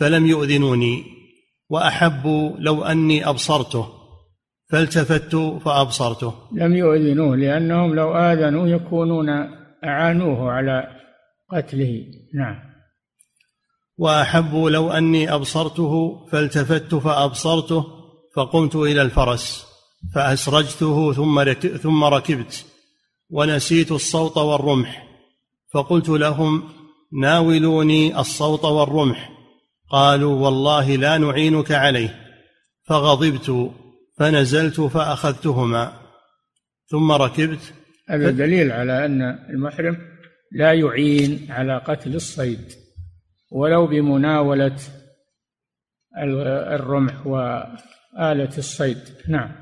فلم 0.00 0.26
يؤذنوني. 0.26 1.04
واحبوا 1.70 2.56
لو 2.58 2.84
أني 2.84 3.28
أبصرته 3.28 3.88
فالتفت 4.70 5.36
فأبصرته. 5.36 6.34
لم 6.52 6.76
يؤذنوه 6.76 7.36
لأنهم 7.36 7.94
لو 7.94 8.14
آذنوا 8.14 8.68
يكونون 8.68 9.28
أعانوه 9.84 10.52
على 10.52 10.84
قتله. 11.52 12.04
نعم. 12.34 12.68
وأحب 13.98 14.54
لو 14.54 14.90
أني 14.90 15.34
أبصرته 15.34 16.26
فالتفت 16.26 16.94
فأبصرته 16.94 17.84
فقمت 18.36 18.76
إلى 18.76 19.02
الفرس 19.02 19.66
فأسرجته 20.14 21.12
ثم 21.12 21.52
ثم 21.82 22.04
ركبت. 22.04 22.64
ونسيت 23.30 23.92
الصوت 23.92 24.36
والرمح. 24.36 25.08
فقلت 25.74 26.08
لهم 26.08 26.62
ناولوني 27.20 28.18
الصوت 28.20 28.64
والرمح. 28.64 29.30
قالوا 29.90 30.44
والله 30.44 30.96
لا 30.96 31.18
نعينك 31.18 31.72
عليه. 31.72 32.14
فغضبت 32.88 33.70
فنزلت 34.18 34.80
فأخذتهما. 34.80 35.92
ثم 36.86 37.12
ركبت. 37.12 37.74
هذا 38.08 38.30
دليل 38.30 38.72
على 38.72 39.04
أن 39.06 39.22
المحرم 39.22 39.98
لا 40.52 40.72
يعين 40.72 41.46
على 41.50 41.78
قتل 41.78 42.14
الصيد 42.14 42.72
ولو 43.52 43.86
بمناولة 43.86 44.76
الرمح 46.74 47.26
وآلة 47.26 48.58
الصيد. 48.58 48.98
نعم. 49.28 49.52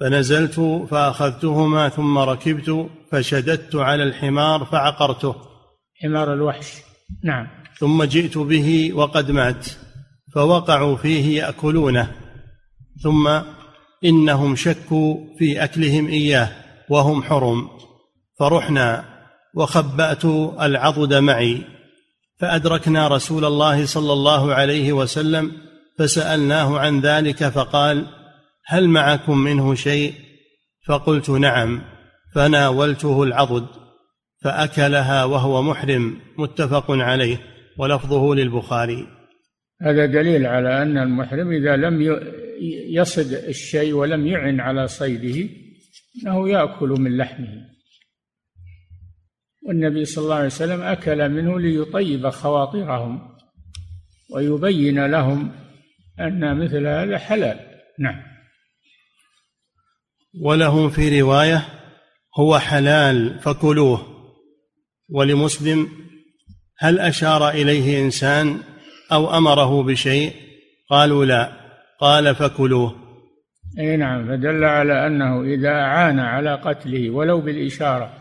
فنزلت 0.00 0.86
فأخذتهما 0.90 1.88
ثم 1.88 2.18
ركبت 2.18 2.88
فشددت 3.12 3.76
على 3.76 4.02
الحمار 4.02 4.64
فعقرته. 4.64 5.34
حمار 6.02 6.32
الوحش. 6.32 6.72
نعم. 7.24 7.46
ثم 7.78 8.04
جئت 8.04 8.38
به 8.38 8.92
وقد 8.94 9.30
مات 9.30 9.66
فوقعوا 10.34 10.96
فيه 10.96 11.42
يأكلونه. 11.42 12.12
ثم 13.02 13.40
إنهم 14.04 14.56
شكوا 14.56 15.16
في 15.38 15.64
أكلهم 15.64 16.08
إياه 16.08 16.48
وهم 16.88 17.22
حرم. 17.22 17.68
فرحنا 18.38 19.04
وخبأت 19.54 20.24
العضد 20.60 21.14
معي. 21.14 21.62
فأدركنا 22.40 23.08
رسول 23.08 23.44
الله 23.44 23.86
صلى 23.86 24.12
الله 24.12 24.54
عليه 24.54 24.92
وسلم 24.92 25.52
فسألناه 25.98 26.78
عن 26.78 27.00
ذلك 27.00 27.48
فقال 27.48 28.06
هل 28.66 28.88
معكم 28.88 29.38
منه 29.38 29.74
شيء؟ 29.74 30.14
فقلت 30.86 31.30
نعم 31.30 31.82
فناولته 32.34 33.22
العضد 33.22 33.66
فأكلها 34.42 35.24
وهو 35.24 35.62
محرم 35.62 36.20
متفق 36.38 36.90
عليه 36.90 37.40
ولفظه 37.78 38.34
للبخاري. 38.34 39.06
هذا 39.82 40.06
دليل 40.06 40.46
على 40.46 40.82
أن 40.82 40.98
المحرم 40.98 41.52
إذا 41.52 41.76
لم 41.76 42.20
يصد 42.90 43.32
الشيء 43.32 43.92
ولم 43.92 44.26
يعن 44.26 44.60
على 44.60 44.86
صيده 44.86 45.48
أنه 46.22 46.48
يأكل 46.48 46.88
من 46.88 47.16
لحمه. 47.16 47.70
والنبي 49.66 50.04
صلى 50.04 50.24
الله 50.24 50.34
عليه 50.34 50.46
وسلم 50.46 50.80
أكل 50.80 51.28
منه 51.28 51.60
ليطيب 51.60 52.28
خواطرهم 52.28 53.20
ويبين 54.34 55.06
لهم 55.06 55.52
أن 56.20 56.64
مثل 56.64 56.86
هذا 56.86 57.18
حلال. 57.18 57.60
نعم. 57.98 58.29
ولهم 60.34 60.90
في 60.90 61.20
رواية 61.20 61.64
هو 62.38 62.58
حلال 62.58 63.38
فكلوه. 63.40 64.06
ولمسلم 65.08 65.88
هل 66.78 66.98
أشار 66.98 67.48
إليه 67.48 68.04
إنسان 68.04 68.60
أو 69.12 69.36
أمره 69.36 69.82
بشيء؟ 69.82 70.32
قالوا 70.90 71.24
لا. 71.24 71.52
قال 72.00 72.34
فكلوه. 72.34 72.96
أي 73.78 73.96
نعم 73.96 74.28
فدل 74.28 74.64
على 74.64 75.06
أنه 75.06 75.42
إذا 75.42 75.68
اعان 75.68 76.18
على 76.18 76.54
قتله 76.54 77.10
ولو 77.10 77.40
بالإشارة 77.40 78.12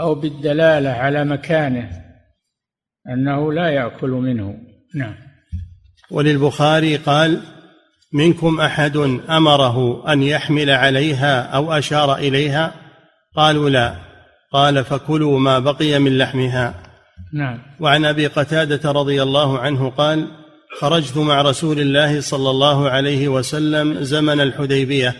أو 0.00 0.14
بالدلالة 0.14 0.90
على 0.90 1.24
مكانه 1.24 1.90
أنه 3.08 3.52
لا 3.52 3.68
يأكل 3.68 4.10
منه. 4.10 4.58
نعم. 4.94 5.14
وللبخاري 6.10 6.96
قال 6.96 7.40
منكم 8.14 8.60
أحد 8.60 8.96
أمره 9.30 10.08
أن 10.12 10.22
يحمل 10.22 10.70
عليها 10.70 11.42
أو 11.42 11.72
أشار 11.72 12.16
إليها؟ 12.16 12.74
قالوا 13.36 13.70
لا. 13.70 13.96
قال 14.52 14.84
فكلوا 14.84 15.38
ما 15.38 15.58
بقي 15.58 15.98
من 15.98 16.18
لحمها. 16.18 16.82
نعم. 17.32 17.58
وعن 17.80 18.04
أبي 18.04 18.26
قتادة 18.26 18.92
رضي 18.92 19.22
الله 19.22 19.58
عنه 19.58 19.90
قال 19.90 20.28
خرجت 20.78 21.16
مع 21.16 21.42
رسول 21.42 21.80
الله 21.80 22.20
صلى 22.20 22.50
الله 22.50 22.90
عليه 22.90 23.28
وسلم 23.28 23.94
زمن 23.94 24.40
الحديبية 24.40 25.14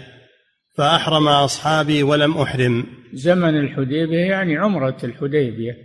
فأحرم 0.77 1.29
أصحابي 1.29 2.03
ولم 2.03 2.39
أحرم. 2.39 2.87
زمن 3.13 3.61
الحديبية 3.61 4.25
يعني 4.25 4.57
عمرة 4.57 4.97
الحديبية 5.05 5.77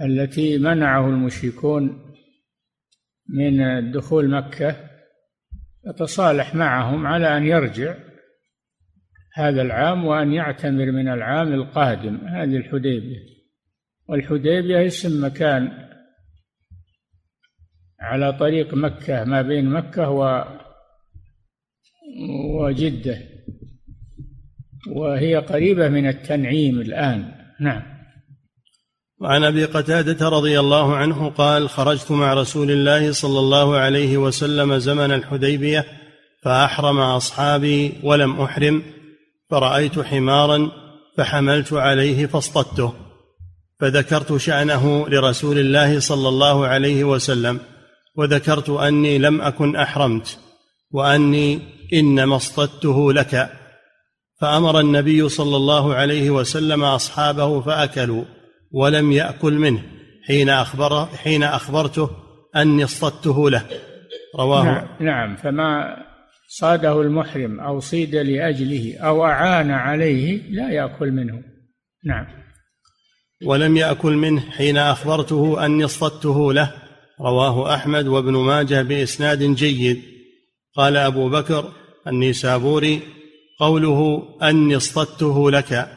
التي 0.00 0.58
منعه 0.58 1.08
المشركون 1.08 2.12
من 3.28 3.90
دخول 3.92 4.30
مكة 4.30 4.91
يتصالح 5.86 6.54
معهم 6.54 7.06
على 7.06 7.36
أن 7.36 7.46
يرجع 7.46 7.94
هذا 9.34 9.62
العام 9.62 10.04
وأن 10.04 10.32
يعتمر 10.32 10.92
من 10.92 11.08
العام 11.08 11.52
القادم 11.52 12.16
هذه 12.16 12.56
الحديبية. 12.56 13.18
والحديبية 14.08 14.86
اسم 14.86 15.24
مكان 15.24 15.88
على 18.00 18.32
طريق 18.32 18.74
مكة 18.74 19.24
ما 19.24 19.42
بين 19.42 19.70
مكة 19.70 20.10
و 20.10 20.44
وجدة 22.60 23.18
وهي 24.96 25.36
قريبة 25.36 25.88
من 25.88 26.08
التنعيم 26.08 26.80
الآن. 26.80 27.32
نعم. 27.60 27.91
وعن 29.22 29.44
أبي 29.44 29.64
قتادة 29.64 30.28
رضي 30.28 30.60
الله 30.60 30.96
عنه 30.96 31.30
قال 31.30 31.70
خرجت 31.70 32.10
مع 32.10 32.34
رسول 32.34 32.70
الله 32.70 33.12
صلى 33.12 33.38
الله 33.38 33.76
عليه 33.76 34.16
وسلم 34.16 34.78
زمن 34.78 35.12
الحديبية 35.12 35.86
فأحرم 36.42 36.98
أصحابي 37.00 37.92
ولم 38.02 38.40
أحرم 38.40 38.82
فرأيت 39.50 40.00
حمارا 40.00 40.70
فحملت 41.16 41.72
عليه 41.72 42.26
فاصطدته 42.26 42.92
فذكرت 43.80 44.36
شأنه 44.36 45.08
لرسول 45.08 45.58
الله 45.58 46.00
صلى 46.00 46.28
الله 46.28 46.66
عليه 46.66 47.04
وسلم 47.04 47.60
وذكرت 48.16 48.70
أني 48.70 49.18
لم 49.18 49.40
أكن 49.40 49.76
أحرمت 49.76 50.38
وأني 50.90 51.58
إنما 51.92 52.36
اصطدته 52.36 53.12
لك 53.12 53.50
فأمر 54.40 54.80
النبي 54.80 55.28
صلى 55.28 55.56
الله 55.56 55.94
عليه 55.94 56.30
وسلم 56.30 56.84
أصحابه 56.84 57.60
فأكلوا 57.60 58.24
ولم 58.72 59.12
يأكل 59.12 59.52
منه 59.52 59.82
حين 60.26 60.48
أخبر 60.48 61.06
حين 61.06 61.42
أخبرته 61.42 62.10
أني 62.56 62.84
اصطدته 62.84 63.50
له. 63.50 63.66
رواه 64.38 64.64
نعم, 64.64 64.86
نعم. 65.00 65.36
فما 65.36 65.96
صاده 66.48 67.00
المحرم 67.00 67.60
أو 67.60 67.80
صيد 67.80 68.14
لأجله 68.14 68.98
أو 68.98 69.24
أعان 69.24 69.70
عليه 69.70 70.42
لا 70.50 70.70
يأكل 70.70 71.10
منه. 71.10 71.42
نعم. 72.04 72.26
ولم 73.44 73.76
يأكل 73.76 74.12
منه 74.12 74.40
حين 74.40 74.76
أخبرته 74.76 75.66
أني 75.66 75.84
اصطدته 75.84 76.52
له. 76.52 76.72
رواه 77.20 77.74
أحمد 77.74 78.06
وابن 78.06 78.32
ماجه 78.32 78.82
بإسناد 78.82 79.42
جيد. 79.42 80.02
قال 80.76 80.96
أبو 80.96 81.28
بكر 81.28 81.72
النيسابوري 82.06 83.00
قوله 83.60 84.22
أني 84.42 84.76
اصطدته 84.76 85.50
لك 85.50 85.88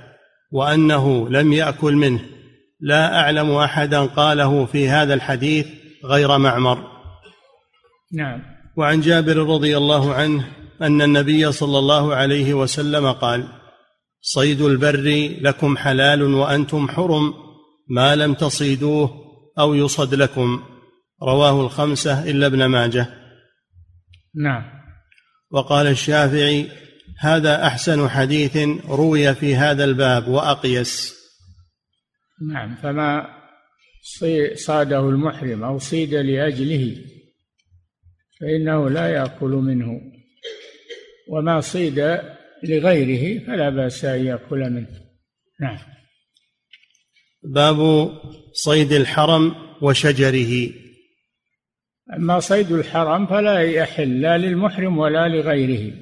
وأنه 0.51 1.29
لم 1.29 1.53
يأكل 1.53 1.93
منه 1.93 2.19
لا 2.79 3.19
أعلم 3.19 3.51
أحدا 3.51 4.01
قاله 4.05 4.65
في 4.65 4.89
هذا 4.89 5.13
الحديث 5.13 5.67
غير 6.05 6.37
معمر. 6.37 6.95
نعم. 8.13 8.41
وعن 8.77 9.01
جابر 9.01 9.37
رضي 9.37 9.77
الله 9.77 10.13
عنه 10.13 10.47
أن 10.81 11.01
النبي 11.01 11.51
صلى 11.51 11.79
الله 11.79 12.15
عليه 12.15 12.53
وسلم 12.53 13.11
قال 13.11 13.47
صيد 14.21 14.61
البر 14.61 15.35
لكم 15.41 15.77
حلال 15.77 16.23
وأنتم 16.23 16.87
حرم 16.87 17.33
ما 17.89 18.15
لم 18.15 18.33
تصيدوه 18.33 19.09
أو 19.59 19.75
يصد 19.75 20.13
لكم. 20.13 20.63
رواه 21.23 21.61
الخمسة 21.61 22.29
إلا 22.29 22.45
ابن 22.45 22.65
ماجه. 22.65 23.07
نعم. 24.35 24.63
وقال 25.51 25.87
الشافعي 25.87 26.69
هذا 27.19 27.67
أحسن 27.67 28.09
حديث 28.09 28.57
روي 28.89 29.35
في 29.35 29.55
هذا 29.55 29.83
الباب 29.83 30.27
وأقيس. 30.27 31.14
نعم 32.41 32.75
فما 32.75 33.27
صاده 34.53 35.09
المحرم 35.09 35.63
أو 35.63 35.77
صيد 35.77 36.13
لأجله 36.13 36.95
فإنه 38.39 38.89
لا 38.89 39.07
يأكل 39.07 39.49
منه 39.49 40.01
وما 41.29 41.61
صيد 41.61 42.19
لغيره 42.63 43.45
فلا 43.45 43.69
بأس 43.69 44.05
أن 44.05 44.25
يأكل 44.25 44.59
منه. 44.59 44.87
نعم. 45.61 45.77
باب 47.43 48.09
صيد 48.53 48.91
الحرم 48.91 49.55
وشجره. 49.81 50.69
أما 52.17 52.39
صيد 52.39 52.71
الحرم 52.71 53.27
فلا 53.27 53.59
يحل 53.61 54.21
لا 54.21 54.37
للمحرم 54.37 54.97
ولا 54.97 55.27
لغيره. 55.27 55.93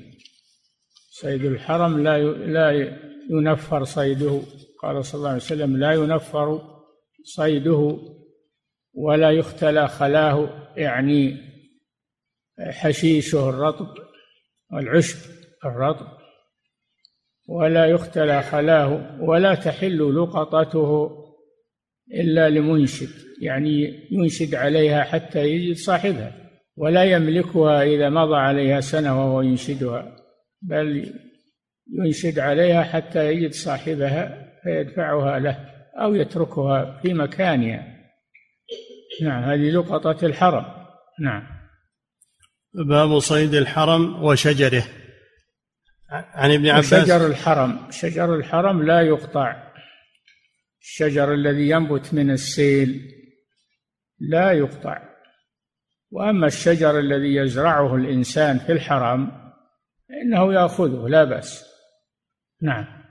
صيد 1.11 1.45
الحرم 1.45 2.03
لا 2.03 2.19
لا 2.23 2.97
ينفر 3.29 3.83
صيده. 3.83 4.41
قال 4.83 5.05
صلى 5.05 5.19
الله 5.19 5.29
عليه 5.29 5.41
وسلم 5.41 5.77
لا 5.77 5.91
ينفر 5.91 6.61
صيده 7.23 7.97
ولا 8.93 9.31
يختلى 9.31 9.87
خلاه 9.87 10.69
يعني 10.77 11.37
حشيشه 12.59 13.49
الرطب 13.49 13.87
والعشب 14.71 15.17
الرطب 15.65 16.07
ولا 17.47 17.85
يختلى 17.85 18.43
خلاه 18.43 19.21
ولا 19.21 19.55
تحل 19.55 20.15
لقطته 20.15 21.09
إلا 22.13 22.49
لمنشد 22.49 23.09
يعني 23.41 24.07
ينشد 24.11 24.55
عليها 24.55 25.03
حتى 25.03 25.39
يجد 25.39 25.75
صاحبها 25.75 26.35
ولا 26.77 27.03
يملكها 27.03 27.83
إذا 27.83 28.09
مضى 28.09 28.35
عليها 28.35 28.79
سنة 28.79 29.19
وهو 29.19 29.41
ينشدها 29.41 30.15
بل 30.61 31.13
ينشد 31.93 32.39
عليها 32.39 32.83
حتى 32.83 33.31
يجد 33.31 33.51
صاحبها 33.51 34.42
فيدفعها 34.63 35.39
له 35.39 35.73
أو 35.95 36.15
يتركها 36.15 36.99
في 37.01 37.13
مكانها. 37.13 37.93
نعم 39.21 39.43
هذه 39.43 39.71
لقطة 39.71 40.25
الحرم. 40.25 40.65
نعم. 41.19 41.43
باب 42.73 43.19
صيد 43.19 43.53
الحرم 43.53 44.23
وشجره. 44.23 44.83
عن 46.09 46.51
ابن 46.51 46.67
عباس. 46.67 47.05
شجر 47.05 47.27
الحرم. 47.27 47.91
شجر 47.91 48.35
الحرم 48.35 48.83
لا 48.83 49.01
يقطع. 49.01 49.73
الشجر 50.81 51.33
الذي 51.33 51.69
ينبت 51.69 52.13
من 52.13 52.31
السيل 52.31 53.01
لا 54.19 54.51
يقطع. 54.51 55.09
وأما 56.11 56.47
الشجر 56.47 56.99
الذي 56.99 57.35
يزرعه 57.35 57.95
الإنسان 57.95 58.59
في 58.59 58.71
الحرم 58.71 59.31
فإنه 60.09 60.53
يأخذه 60.53 61.07
لا 61.07 61.23
بأس. 61.23 61.65
نعم. 62.61 63.02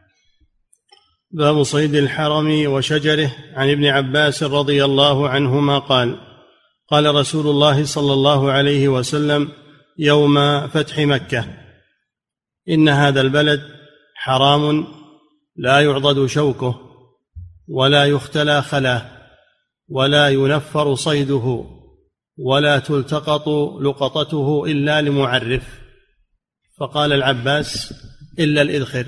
باب 1.34 1.62
صيد 1.62 1.94
الحرم 1.94 2.72
وشجره 2.72 3.34
عن 3.54 3.70
ابن 3.70 3.84
عباس 3.84 4.42
رضي 4.42 4.84
الله 4.84 5.28
عنهما 5.28 5.78
قال 5.78 6.16
قال 6.88 7.14
رسول 7.14 7.46
الله 7.46 7.84
صلى 7.84 8.12
الله 8.12 8.52
عليه 8.52 8.88
وسلم 8.88 9.48
يوم 9.98 10.66
فتح 10.68 10.98
مكة 10.98 11.44
إن 12.68 12.88
هذا 12.88 13.20
البلد 13.20 13.62
حرام 14.14 14.86
لا 15.56 15.80
يعضد 15.80 16.26
شوكه 16.26 16.80
ولا 17.68 18.04
يختلى 18.04 18.62
خلاه 18.62 19.10
ولا 19.88 20.28
ينفر 20.28 20.94
صيده 20.94 21.64
ولا 22.38 22.78
تلتقط 22.78 23.48
لقطته 23.80 24.64
إلا 24.66 25.02
لمعرف. 25.02 25.80
فقال 26.78 27.12
العباس 27.12 27.94
إلا 28.38 28.62
الإذخر. 28.62 29.06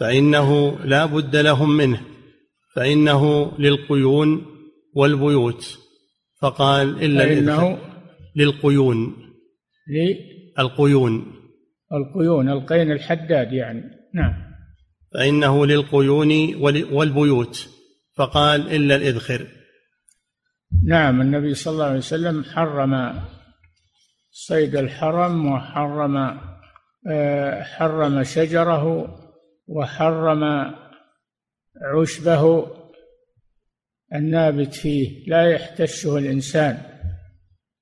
فإنه 0.00 0.78
لا 0.84 1.06
بد 1.06 1.36
لهم 1.36 1.76
منه 1.76 2.00
فإنه 2.74 3.52
للقيون 3.58 4.46
والبيوت. 4.94 5.78
فقال 6.40 7.04
إلا 7.04 7.24
الاذخر 7.24 7.78
للقيون. 8.36 9.16
للقيون 10.58 11.32
القيون. 11.92 12.48
القين 12.48 12.92
الحداد 12.92 13.52
يعني. 13.52 13.82
نعم. 14.14 14.34
فإنه 15.14 15.66
للقيون 15.66 16.54
والبيوت. 16.92 17.68
فقال 18.16 18.60
إلا 18.74 18.96
الإذخر. 18.96 19.46
نعم 20.86 21.20
النبي 21.20 21.54
صلى 21.54 21.72
الله 21.72 21.84
عليه 21.84 21.98
وسلم 21.98 22.44
حرم 22.44 23.22
صيد 24.30 24.76
الحرم 24.76 25.52
وحرم 25.52 26.40
آه، 27.10 27.62
حرم 27.62 28.22
شجره 28.22 29.16
وحرم 29.66 30.74
عشبه 31.82 32.66
النابت 34.14 34.74
فيه. 34.74 35.26
لا 35.26 35.50
يحتشه 35.50 36.18
الإنسان 36.18 36.78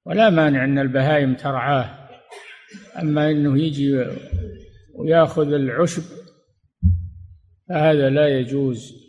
ولا 0.06 0.30
مانع 0.30 0.64
أن 0.64 0.78
البهائم 0.78 1.34
ترعاه. 1.34 2.08
أما 2.98 3.30
أنه 3.30 3.58
يجي 3.58 4.06
ويأخذ 4.94 5.52
العشب 5.52 6.02
فهذا 7.68 8.10
لا 8.10 8.28
يجوز. 8.28 9.04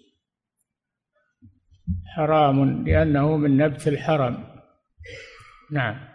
حرام 2.16 2.88
لأنه 2.88 3.38
من 3.38 3.58
نبت 3.58 3.88
الحرم. 3.88 4.48
نعم. 5.72 6.15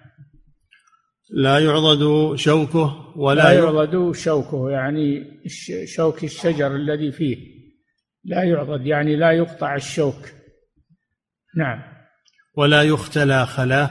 لا 1.33 1.59
يعضد 1.59 2.35
شوكه 2.37 3.13
ولا 3.17 3.43
لا 3.43 3.53
يعضد 3.53 4.13
شوكه 4.13 4.71
يعني 4.71 5.25
شوك 5.85 6.25
الشجر 6.25 6.77
الذي 6.77 7.13
فيه. 7.13 7.61
لا 8.25 8.43
يعضد 8.43 8.87
يعني 8.87 9.17
لا 9.17 9.33
يقطع 9.33 9.75
الشوك. 9.75 10.29
نعم. 11.57 11.83
ولا 12.57 12.83
يختلى 12.83 13.47
خلاه. 13.47 13.91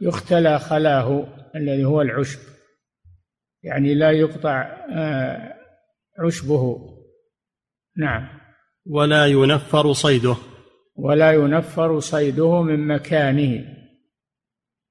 يختلى 0.00 0.58
خلاه 0.58 1.26
الذي 1.56 1.84
هو 1.84 2.02
العشب. 2.02 2.38
يعني 3.62 3.94
لا 3.94 4.10
يقطع 4.10 4.62
آه، 4.92 5.54
عشبه. 6.18 6.78
نعم. 7.96 8.28
ولا 8.86 9.26
ينفر 9.26 9.92
صيده. 9.92 10.36
ولا 10.96 11.32
ينفر 11.32 12.00
صيده 12.00 12.62
من 12.62 12.86
مكانه. 12.86 13.64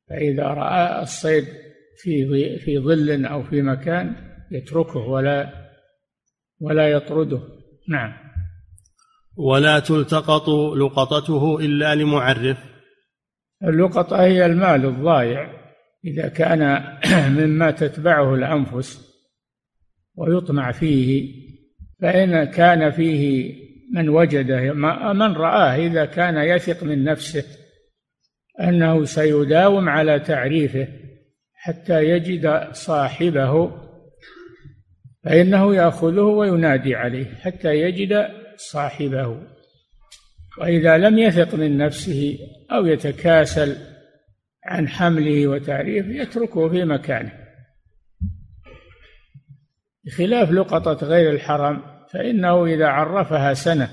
فإذا 0.10 0.43
رأى 0.43 1.01
الصيد 1.01 1.61
في 2.03 2.57
في 2.59 2.79
ظل 2.79 3.25
أو 3.25 3.43
في 3.43 3.61
مكان 3.61 4.15
يتركه 4.51 4.99
ولا 4.99 5.53
ولا 6.59 6.87
يطرده. 6.87 7.41
نعم. 7.89 8.13
ولا 9.37 9.79
تلتقط 9.79 10.49
لقطته 10.77 11.59
إلا 11.59 11.95
لمعرف. 11.95 12.57
اللقطة 13.63 14.23
هي 14.23 14.45
المال 14.45 14.85
الضائع. 14.85 15.61
إذا 16.05 16.27
كان 16.27 16.83
مما 17.39 17.71
تتبعه 17.71 18.35
الأنفس 18.35 19.11
ويطمع 20.15 20.71
فيه 20.71 21.31
فإن 22.01 22.43
كان 22.43 22.91
فيه 22.91 23.53
من 23.93 24.09
وجده 24.09 24.73
من 25.13 25.33
رآه 25.33 25.75
إذا 25.75 26.05
كان 26.05 26.37
يثق 26.37 26.83
من 26.83 27.03
نفسه 27.03 27.43
أنه 28.61 29.05
سيداوم 29.05 29.89
على 29.89 30.19
تعريفه 30.19 30.87
حتى 31.63 32.04
يجد 32.04 32.67
صاحبه 32.71 33.71
فإنه 35.24 35.76
يأخذه 35.76 36.21
وينادي 36.21 36.95
عليه 36.95 37.36
حتى 37.36 37.69
يجد 37.69 38.28
صاحبه. 38.56 39.41
وإذا 40.60 40.97
لم 40.97 41.17
يثق 41.17 41.56
من 41.56 41.78
نفسه 41.78 42.38
أو 42.71 42.86
يتكاسل 42.86 43.78
عن 44.65 44.88
حمله 44.88 45.47
وتعريفه 45.47 46.10
يتركه 46.10 46.69
في 46.69 46.86
مكانه. 46.86 47.32
بخلاف 50.06 50.52
لقطة 50.52 51.08
غير 51.08 51.32
الحرم 51.32 51.84
فإنه 52.13 52.65
إذا 52.65 52.88
عرفها 52.88 53.54
سنة 53.54 53.89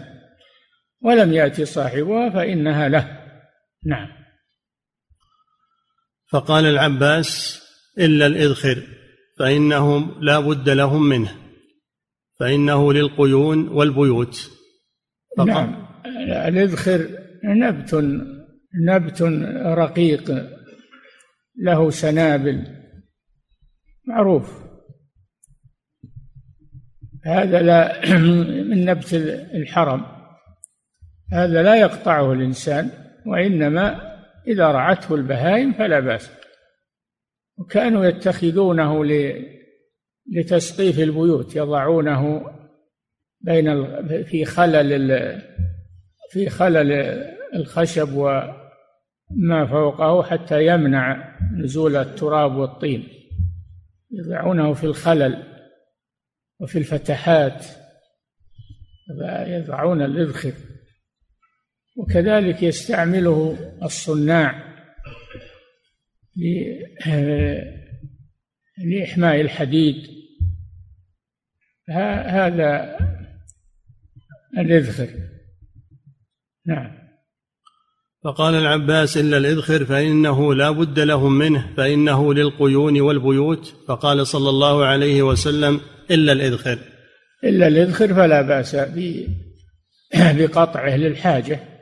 ولم 1.03 1.33
يأتي 1.33 1.65
صاحبها 1.65 2.31
فإنها 2.31 2.89
له. 2.89 3.19
نعم. 3.87 4.18
فقال 6.33 6.67
العباس 6.67 7.63
إلا 7.99 8.27
الإذخر 8.27 8.83
فإنهم 9.39 10.25
لا 10.25 10.41
بد 10.41 10.69
لهم 10.69 11.09
منه 11.09 11.35
فإنه 12.41 12.93
للقيون 12.93 13.69
والبيوت. 13.69 14.51
نعم 15.39 15.87
الإذخر 16.47 17.09
نبت 17.45 17.95
نبت 18.87 19.23
رقيق 19.67 20.49
له 21.63 21.91
سنابل 21.91 22.65
معروف. 24.07 24.69
هذا 27.25 27.63
لا 27.63 28.09
من 28.71 28.85
نبت 28.85 29.15
الحرم 29.55 30.07
هذا 31.33 31.63
لا 31.63 31.75
يقطعه 31.75 32.33
الإنسان 32.33 32.91
وإنما 33.27 34.08
إذا 34.49 34.67
رعته 34.67 35.15
البهائم 35.15 35.73
فلا 35.73 36.01
بأس. 36.01 36.31
وكانوا 37.59 38.05
يتخذونه 38.05 39.05
لتسقيف 40.37 40.99
البيوت 40.99 41.57
يضعونه 41.57 42.51
بين 43.41 43.87
في 44.25 44.45
خلل 44.45 45.43
في 46.31 46.49
خلل 46.49 46.93
الخشب 47.55 48.09
وما 48.13 49.67
فوقه 49.71 50.23
حتى 50.23 50.67
يمنع 50.67 51.39
نزول 51.59 51.97
التراب 51.97 52.57
والطين. 52.57 53.09
يضعونه 54.11 54.73
في 54.73 54.85
الخلل 54.85 55.43
وفي 56.61 56.79
الفتحات. 56.79 57.67
يضعون 59.47 60.03
الإذخر 60.03 60.53
وكذلك 61.99 62.63
يستعمله 62.63 63.57
الصناع 63.83 64.65
لإحماء 68.85 69.41
الحديد. 69.41 69.97
هذا 71.91 72.99
الإذخر. 74.59 75.09
نعم. 76.67 76.99
فقال 78.25 78.55
العباس 78.55 79.17
إلا 79.17 79.37
الإذخر 79.37 79.85
فإنه 79.85 80.55
لا 80.55 80.71
بد 80.71 80.99
لهم 80.99 81.39
منه 81.39 81.75
فإنه 81.77 82.35
للقيون 82.35 83.01
والبيوت. 83.01 83.75
فقال 83.89 84.27
صلى 84.27 84.51
الله 84.51 84.85
عليه 84.85 85.23
وسلم 85.23 85.81
إلا 86.11 86.33
الإذخر. 86.33 86.79
إلا 87.45 87.67
الإذخر 87.67 88.15
فلا 88.15 88.43
بأس 88.43 88.77
بقطعه 90.15 90.97
للحاجة. 90.97 91.78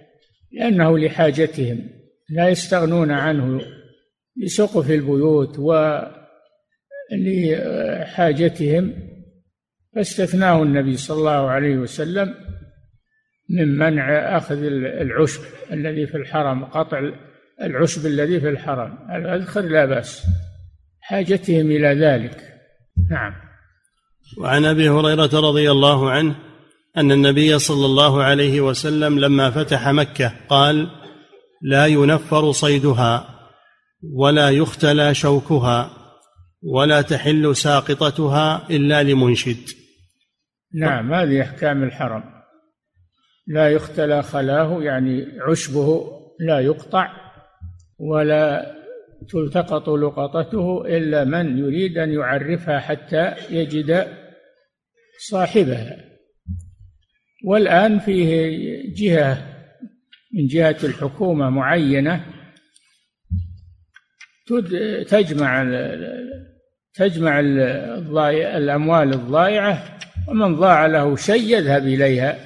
لأنه 0.53 0.99
لحاجتهم 0.99 1.89
لا 2.31 2.49
يستغنون 2.49 3.11
عنه 3.11 3.61
لسقف 4.37 4.91
البيوت 4.91 5.59
ولحاجتهم. 7.13 8.95
فاستثناه 9.95 10.63
النبي 10.63 10.97
صلى 10.97 11.19
الله 11.19 11.51
عليه 11.51 11.77
وسلم 11.77 12.35
من 13.51 13.79
منع 13.79 14.37
أخذ 14.37 14.63
العشب 15.01 15.41
الذي 15.73 16.07
في 16.07 16.17
الحرم 16.17 16.65
قطع 16.65 17.11
العشب 17.63 18.07
الذي 18.07 18.41
في 18.41 18.49
الحرم. 18.49 18.99
الأذخر 19.11 19.61
لا 19.61 19.85
بأس. 19.85 20.27
حاجتهم 21.01 21.71
إلى 21.71 21.89
ذلك. 21.89 22.55
نعم. 23.11 23.35
وعن 24.39 24.65
أبي 24.65 24.89
هريرة 24.89 25.41
رضي 25.41 25.71
الله 25.71 26.11
عنه 26.11 26.37
أن 26.99 27.13
النبي 27.13 27.59
صلى 27.59 27.87
الله 27.87 28.23
عليه 28.23 28.61
وسلم 28.61 29.19
لما 29.19 29.51
فتح 29.51 29.89
مكة 29.89 30.33
قال 30.49 30.89
لا 31.63 31.87
ينفر 31.87 32.53
صيدها 32.53 33.29
ولا 34.15 34.51
يختلى 34.51 35.15
شوكها 35.15 35.91
ولا 36.63 37.03
تحل 37.03 37.57
ساقطتها 37.57 38.67
إلا 38.71 39.03
لمنشد. 39.03 39.69
نعم 40.75 41.15
هذه 41.15 41.43
أحكام 41.43 41.83
الحرم. 41.83 42.25
لا 43.47 43.69
يختلى 43.71 44.23
خلاه 44.23 44.83
يعني 44.83 45.27
عشبه 45.49 46.11
لا 46.41 46.61
يقطع 46.61 47.09
ولا 47.99 48.75
تلتقط 49.29 49.89
لقطته 49.89 50.87
إلا 50.87 51.25
من 51.25 51.59
يريد 51.59 51.99
أن 51.99 52.13
يعرفها 52.13 52.81
حتى 52.81 53.35
يجد 53.51 54.07
صاحبها. 55.31 56.06
والآن 57.45 57.99
فيه 57.99 58.83
جهة 58.95 59.57
من 60.35 60.47
جهة 60.47 60.77
الحكومة 60.85 61.51
معينة 61.51 62.25
تجمع 65.09 65.65
تجمع 66.95 67.41
الأموال 68.57 69.15
الضائعة 69.15 69.99
ومن 70.29 70.57
ضاع 70.57 70.87
له 70.87 71.17
شيء 71.17 71.59
يذهب 71.59 71.83
إليها. 71.87 72.39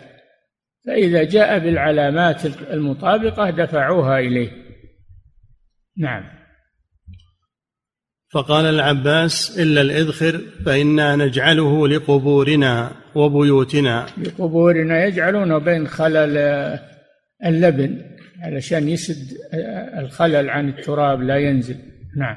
فإذا 0.86 1.24
جاء 1.24 1.58
بالعلامات 1.58 2.46
المطابقة 2.46 3.50
دفعوها 3.50 4.18
إليه. 4.18 4.50
نعم. 5.96 6.24
فقال 8.32 8.64
العباس 8.64 9.58
إلا 9.58 9.80
الإذخر 9.80 10.40
فإنا 10.66 11.16
نجعله 11.16 11.88
لقبورنا. 11.88 12.99
وبيوتنا. 13.14 14.06
لقبورنا 14.18 15.04
يجعلونه 15.04 15.58
بين 15.58 15.88
خلل 15.88 16.38
اللبن 17.46 18.02
علشان 18.42 18.88
يسد 18.88 19.38
الخلل 19.98 20.50
عن 20.50 20.68
التراب 20.68 21.22
لا 21.22 21.36
ينزل. 21.36 21.76
نعم. 22.16 22.36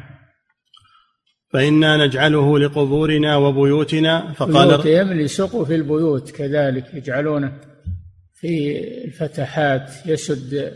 فإنا 1.54 2.06
نجعله 2.06 2.60
لقبورنا 2.60 3.38
وبيوتنا. 3.38 4.34
فقال 4.34 4.68
بيوتهم 4.68 5.14
لسقف 5.14 5.72
البيوت 5.72 6.32
كذلك 6.32 6.94
يجعلونه 6.94 7.54
في 8.34 8.78
الفتحات 9.06 9.92
يسد 10.06 10.74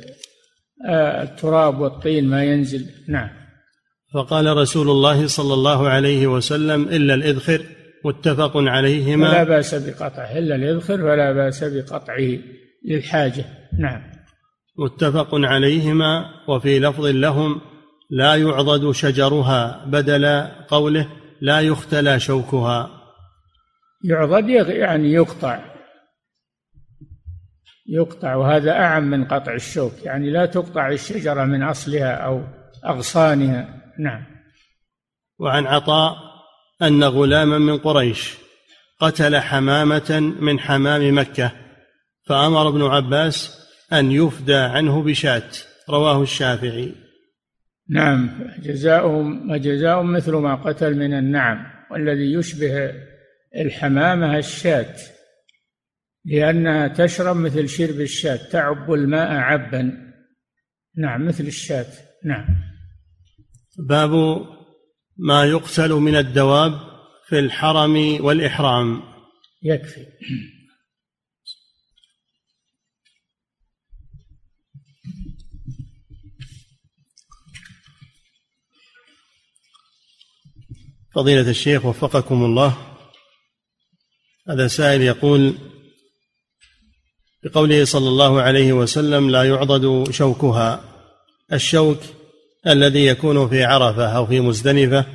آه، 0.90 1.24
التراب 1.24 1.80
والطين 1.80 2.26
ما 2.26 2.44
ينزل. 2.44 2.86
نعم. 3.08 3.30
فقال 4.14 4.58
رسول 4.58 4.90
الله 4.90 5.28
صلى 5.28 5.54
الله 5.54 5.90
عليه 5.90 6.28
وسلم 6.28 6.84
إلا 6.84 7.14
الإذخر. 7.14 7.62
متفق 8.06 8.52
عليهما. 8.56 9.26
لا 9.26 9.44
بأس 9.44 9.76
بقطعه 9.76 10.38
إلا 10.38 10.56
الإذخر 10.56 10.98
فلا 10.98 11.32
بأس 11.32 11.64
بقطعه 11.64 12.38
للحاجة. 12.86 13.46
نعم. 13.80 14.02
متفق 14.78 15.30
عليهما. 15.34 16.26
وفي 16.48 16.80
لفظ 16.80 17.06
لهم 17.06 17.62
لا 18.10 18.36
يعضد 18.36 18.92
شجرها 18.92 19.86
بدل 19.86 20.48
قوله 20.68 21.08
لا 21.42 21.60
يختلى 21.62 22.20
شوكها. 22.20 22.90
يعضد 24.04 24.50
يعني 24.50 25.12
يقطع. 25.12 25.60
يقطع 27.90 28.36
وهذا 28.36 28.72
أعم 28.72 29.04
من 29.04 29.26
قطع 29.26 29.54
الشوك. 29.54 29.94
يعني 30.04 30.30
لا 30.30 30.46
تقطع 30.46 30.90
الشجرة 30.90 31.46
من 31.46 31.64
أصلها 31.64 32.14
أو 32.14 32.44
أغصانها. 32.86 33.78
نعم. 34.00 34.26
وعن 35.40 35.66
عطاء 35.66 36.27
أن 36.82 37.04
غلاما 37.04 37.58
من 37.58 37.78
قريش 37.78 38.38
قتل 39.00 39.38
حمامة 39.38 40.36
من 40.40 40.60
حمام 40.60 41.18
مكة 41.18 41.52
فأمر 42.28 42.68
ابن 42.68 42.82
عباس 42.82 43.68
أن 43.94 44.12
يفدى 44.12 44.56
عنه 44.56 45.04
بشاة. 45.04 45.50
رواه 45.90 46.22
الشافعي. 46.22 46.96
نعم 47.90 48.30
جزاؤهم 48.60 49.52
وجزاؤهم 49.52 50.14
مثل 50.14 50.32
ما 50.32 50.56
قتل 50.56 50.96
من 50.96 51.14
النعم 51.14 51.66
والذي 51.92 52.34
يشبه 52.34 52.94
الحمامة 53.56 54.38
الشاة 54.38 54.96
لأنها 56.26 56.88
تشرب 56.88 57.36
مثل 57.36 57.70
شرب 57.70 58.02
الشاة 58.02 58.40
تعب 58.52 58.94
الماء 58.94 59.32
عبا. 59.32 59.92
نعم 60.98 61.28
مثل 61.28 61.44
الشاة. 61.44 61.86
نعم. 62.26 62.46
باب 63.90 64.42
ما 65.20 65.46
يقتل 65.46 65.92
من 65.92 66.16
الدواب 66.16 66.80
في 67.28 67.40
الحرم 67.40 68.26
والإحرام. 68.26 69.04
يكفي. 69.64 70.06
فضيلة 81.16 81.50
الشيخ 81.50 81.86
وفقكم 81.86 82.46
الله. 82.46 82.98
هذا 84.50 84.68
سائل 84.68 85.02
يقول 85.02 85.58
بقوله 87.44 87.86
صلى 87.86 88.08
الله 88.08 88.42
عليه 88.42 88.74
وسلم 88.74 89.30
لا 89.30 89.44
يعضد 89.44 90.12
شوكها. 90.12 90.84
الشوك 91.54 92.17
الذي 92.68 93.06
يكون 93.06 93.50
في 93.50 93.64
عرفة 93.64 94.18
أو 94.18 94.26
في 94.26 94.40
مزدلفة 94.40 95.06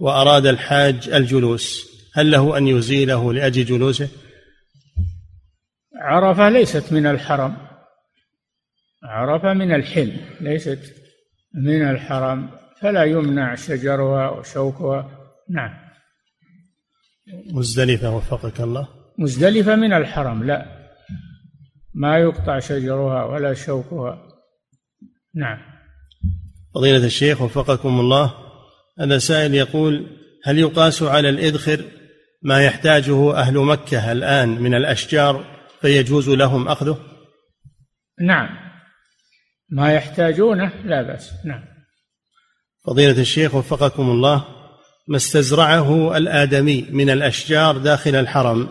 وأراد 0.00 0.46
الحاج 0.46 1.08
الجلوس 1.08 1.94
هل 2.14 2.30
له 2.30 2.58
أن 2.58 2.68
يزيله 2.68 3.32
لأجل 3.32 3.64
جلوسه؟ 3.64 4.08
عرفة 5.96 6.48
ليست 6.48 6.92
من 6.92 7.06
الحرم. 7.06 7.56
عرفة 9.04 9.52
من 9.52 9.74
الحل 9.74 10.16
ليست 10.40 10.94
من 11.54 11.90
الحرم. 11.90 12.50
فلا 12.80 13.04
يمنع 13.04 13.54
شجرها 13.54 14.30
وشوكها. 14.30 15.10
نعم. 15.50 15.84
مزدلفة 17.54 18.16
وفقك 18.16 18.60
الله. 18.60 18.88
مزدلفة 19.18 19.76
من 19.76 19.92
الحرم 19.92 20.44
لا. 20.44 20.66
ما 21.94 22.18
يقطع 22.18 22.58
شجرها 22.58 23.24
ولا 23.24 23.54
شوكها. 23.54 24.28
نعم. 25.34 25.73
فضيلة 26.74 27.06
الشيخ 27.06 27.42
وفقكم 27.42 28.00
الله 28.00 28.34
هذا 29.00 29.18
سائل 29.18 29.54
يقول 29.54 30.06
هل 30.44 30.58
يقاس 30.58 31.02
على 31.02 31.28
الإذخر 31.28 31.84
ما 32.42 32.64
يحتاجه 32.64 33.36
أهل 33.36 33.58
مكة 33.58 34.12
الآن 34.12 34.48
من 34.48 34.74
الأشجار 34.74 35.44
فيجوز 35.80 36.28
لهم 36.28 36.68
أخذه؟ 36.68 36.98
نعم. 38.20 38.48
ما 39.70 39.92
يحتاجونه 39.92 40.72
لا 40.84 41.02
بأس. 41.02 41.32
نعم. 41.44 41.64
فضيلة 42.86 43.20
الشيخ 43.20 43.54
وفقكم 43.54 44.10
الله 44.10 44.44
ما 45.08 45.16
استزرعه 45.16 46.16
الآدمي 46.16 46.86
من 46.90 47.10
الأشجار 47.10 47.78
داخل 47.78 48.14
الحرم 48.14 48.68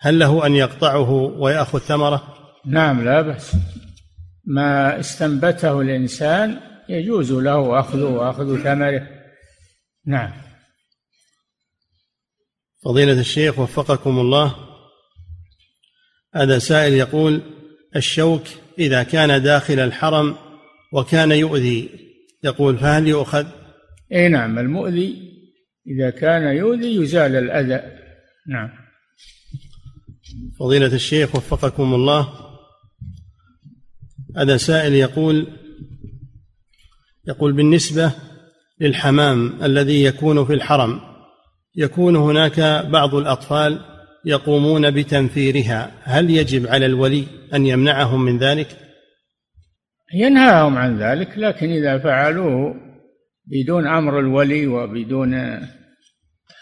هل 0.00 0.18
له 0.18 0.46
أن 0.46 0.54
يقطعه 0.54 1.10
ويأخذ 1.12 1.78
ثمرة؟ 1.78 2.34
نعم 2.66 3.04
لا 3.04 3.22
بأس. 3.22 3.56
ما 4.46 5.00
استنبته 5.00 5.80
الإنسان 5.80 6.73
يجوز 6.88 7.32
له 7.32 7.80
أخذه 7.80 8.04
وأخذ 8.04 8.62
ثمره. 8.62 9.08
نعم. 10.06 10.32
فضيلة 12.84 13.20
الشيخ 13.20 13.58
وفقكم 13.58 14.18
الله. 14.18 14.54
هذا 16.34 16.58
سائل 16.58 16.92
يقول 16.92 17.42
الشوك 17.96 18.42
إذا 18.78 19.02
كان 19.02 19.42
داخل 19.42 19.78
الحرم 19.78 20.36
وكان 20.92 21.32
يؤذي 21.32 21.90
يقول 22.44 22.78
فهل 22.78 23.08
يؤخذ؟ 23.08 23.46
إي 24.12 24.28
نعم 24.28 24.58
المؤذي 24.58 25.34
إذا 25.86 26.10
كان 26.10 26.56
يؤذي 26.56 26.96
يزال 26.96 27.36
الأذى. 27.36 27.80
نعم. 28.48 28.70
فضيلة 30.60 30.94
الشيخ 30.94 31.34
وفقكم 31.34 31.94
الله. 31.94 32.28
هذا 34.36 34.56
سائل 34.56 34.92
يقول 34.92 35.63
يقول 37.28 37.52
بالنسبة 37.52 38.12
للحمام 38.80 39.52
الذي 39.62 40.04
يكون 40.04 40.44
في 40.44 40.52
الحرم 40.52 41.00
يكون 41.76 42.16
هناك 42.16 42.86
بعض 42.90 43.14
الأطفال 43.14 43.80
يقومون 44.24 44.90
بتنفيرها 44.90 45.90
هل 46.02 46.30
يجب 46.30 46.66
على 46.66 46.86
الولي 46.86 47.26
أن 47.54 47.66
يمنعهم 47.66 48.24
من 48.24 48.38
ذلك؟ 48.38 48.78
ينهاهم 50.14 50.78
عن 50.78 50.98
ذلك 50.98 51.38
لكن 51.38 51.70
إذا 51.70 51.98
فعلوه 51.98 52.74
بدون 53.46 53.86
أمر 53.86 54.20
الولي 54.20 54.66
وبدون 54.66 55.60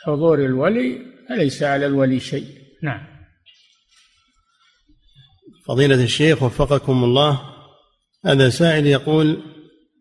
حضور 0.05 0.45
الولي 0.45 0.99
فليس 1.29 1.63
على 1.63 1.87
الولي 1.87 2.21
شيء. 2.21 2.47
نعم. 2.83 3.13
فضيلة 5.67 6.05
الشيخ 6.05 6.43
وفقكم 6.43 7.05
الله 7.05 7.41
هذا 8.27 8.49
سائل 8.49 8.87
يقول 8.87 9.43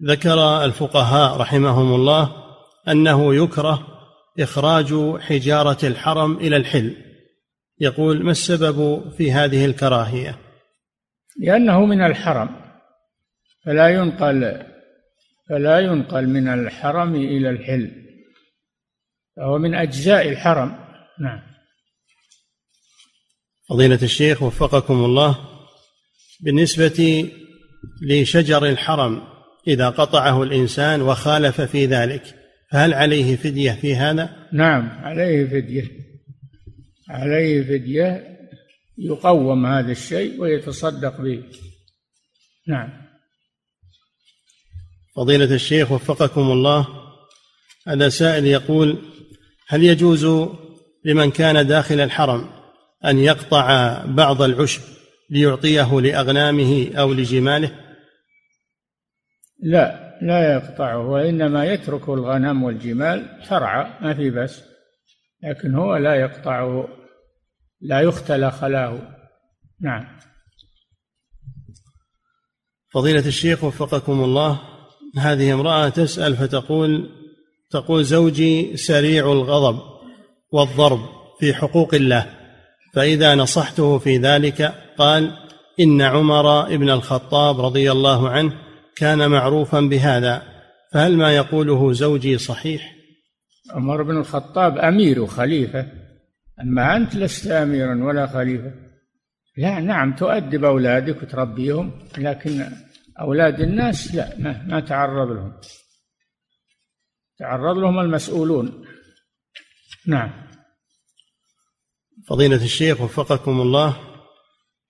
ذكر 0.04 0.66
الفقهاء 0.66 1.38
رحمهم 1.38 1.96
الله 1.96 2.36
أنه 2.88 3.36
يكره 3.36 3.88
إخراج 4.40 5.20
حجارة 5.20 5.86
الحرم 5.86 6.38
إلى 6.38 6.58
الحل. 6.58 6.96
يقول 7.80 8.24
ما 8.24 8.32
السبب 8.32 9.10
في 9.18 9.32
هذه 9.32 9.66
الكراهية؟ 9.66 10.40
لأنه 11.40 11.86
من 11.86 12.02
الحرم. 12.06 12.50
فلا 13.66 13.90
ينقل 13.90 14.66
فلا 15.50 15.80
ينقل 15.80 16.28
من 16.28 16.48
الحرم 16.48 17.16
إلى 17.16 17.50
الحل. 17.50 17.92
فهو 19.38 19.58
من 19.58 19.76
أجزاء 19.76 20.30
الحرم. 20.30 20.76
نعم. 21.20 21.42
فضيلة 23.70 24.00
الشيخ 24.04 24.44
وفقكم 24.44 24.94
الله 24.94 25.38
بالنسبة 26.40 27.30
لشجر 28.02 28.66
الحرم 28.66 29.24
إذا 29.68 29.90
قطعه 29.90 30.44
الإنسان 30.44 31.02
وخالف 31.02 31.62
في 31.62 31.86
ذلك 31.86 32.36
فهل 32.72 32.94
عليه 32.94 33.36
فدية 33.36 33.72
في 33.72 33.96
هذا؟ 33.96 34.30
نعم 34.54 34.90
عليه 34.90 35.46
فدية. 35.46 35.92
عليه 37.10 37.64
فدية 37.64 38.38
يقوم 38.98 39.66
هذا 39.66 39.92
الشيء 39.92 40.42
ويتصدق 40.42 41.22
به. 41.22 41.44
نعم. 42.68 42.90
فضيلة 45.16 45.56
الشيخ 45.56 45.92
وفقكم 45.92 46.52
الله 46.52 46.88
هذا 47.88 48.10
سائل 48.10 48.46
يقول 48.46 48.98
هل 49.68 49.84
يجوز 49.84 50.50
لمن 51.06 51.32
كان 51.32 51.68
داخل 51.68 52.00
الحرم 52.00 52.50
أن 53.06 53.20
يقطع 53.20 53.98
بعض 54.06 54.42
العشب 54.42 54.82
ليعطيه 55.30 56.02
لأغنامه 56.02 56.92
أو 56.96 57.14
لجماله؟ 57.14 57.81
لا 59.62 60.18
لا 60.22 60.54
يقطعه 60.54 61.08
وإنما 61.08 61.66
يترك 61.66 62.10
الغنم 62.10 62.64
والجمال 62.64 63.40
ترعى 63.50 63.88
ما 64.02 64.14
في 64.14 64.30
بس 64.30 64.64
لكن 65.44 65.76
هو 65.76 65.96
لا 65.96 66.16
يقطعه 66.16 66.88
لا 67.82 68.02
يختلى 68.02 68.52
خلاه. 68.52 69.00
نعم. 69.82 70.08
فضيلة 72.94 73.28
الشيخ 73.28 73.64
وفقكم 73.64 74.24
الله 74.24 74.62
هذه 75.18 75.54
امرأة 75.54 75.90
تسأل 75.90 76.36
فتقول 76.36 77.10
تقول 77.70 78.06
زوجي 78.06 78.78
سريع 78.78 79.32
الغضب 79.32 79.80
والضرب 80.52 81.00
في 81.40 81.54
حقوق 81.54 81.94
الله 81.94 82.26
فإذا 82.94 83.36
نصحته 83.36 83.98
في 83.98 84.18
ذلك 84.18 84.74
قال 84.98 85.38
إن 85.80 86.02
عمر 86.02 86.78
بن 86.78 86.90
الخطاب 86.90 87.62
رضي 87.62 87.92
الله 87.92 88.30
عنه 88.30 88.54
كان 88.98 89.32
معروفا 89.32 89.80
بهذا 89.80 90.44
فهل 90.94 91.18
ما 91.18 91.36
يقوله 91.36 91.94
زوجي 91.94 92.38
صحيح؟ 92.38 92.96
عمر 93.72 94.04
بن 94.04 94.18
الخطاب 94.18 94.78
أمير 94.78 95.22
وخليفة 95.22 95.88
أما 96.62 96.96
أنت 96.96 97.16
لست 97.16 97.48
أميرا 97.48 98.04
ولا 98.04 98.28
خليفة. 98.28 98.74
لا 99.58 99.80
نعم 99.80 100.16
تؤدب 100.16 100.64
أولادك 100.64 101.24
وتربيهم 101.24 101.92
لكن 102.18 102.66
أولاد 103.22 103.60
الناس 103.60 104.16
لا 104.16 104.36
ما, 104.40 104.66
ما 104.68 104.80
تعرض 104.80 105.32
لهم. 105.32 105.54
تعرض 107.40 107.78
لهم 107.78 108.00
المسؤولون. 108.00 108.86
نعم. 110.08 110.32
فضيلة 112.28 112.64
الشيخ 112.64 113.02
وفقكم 113.02 113.62
الله 113.62 113.98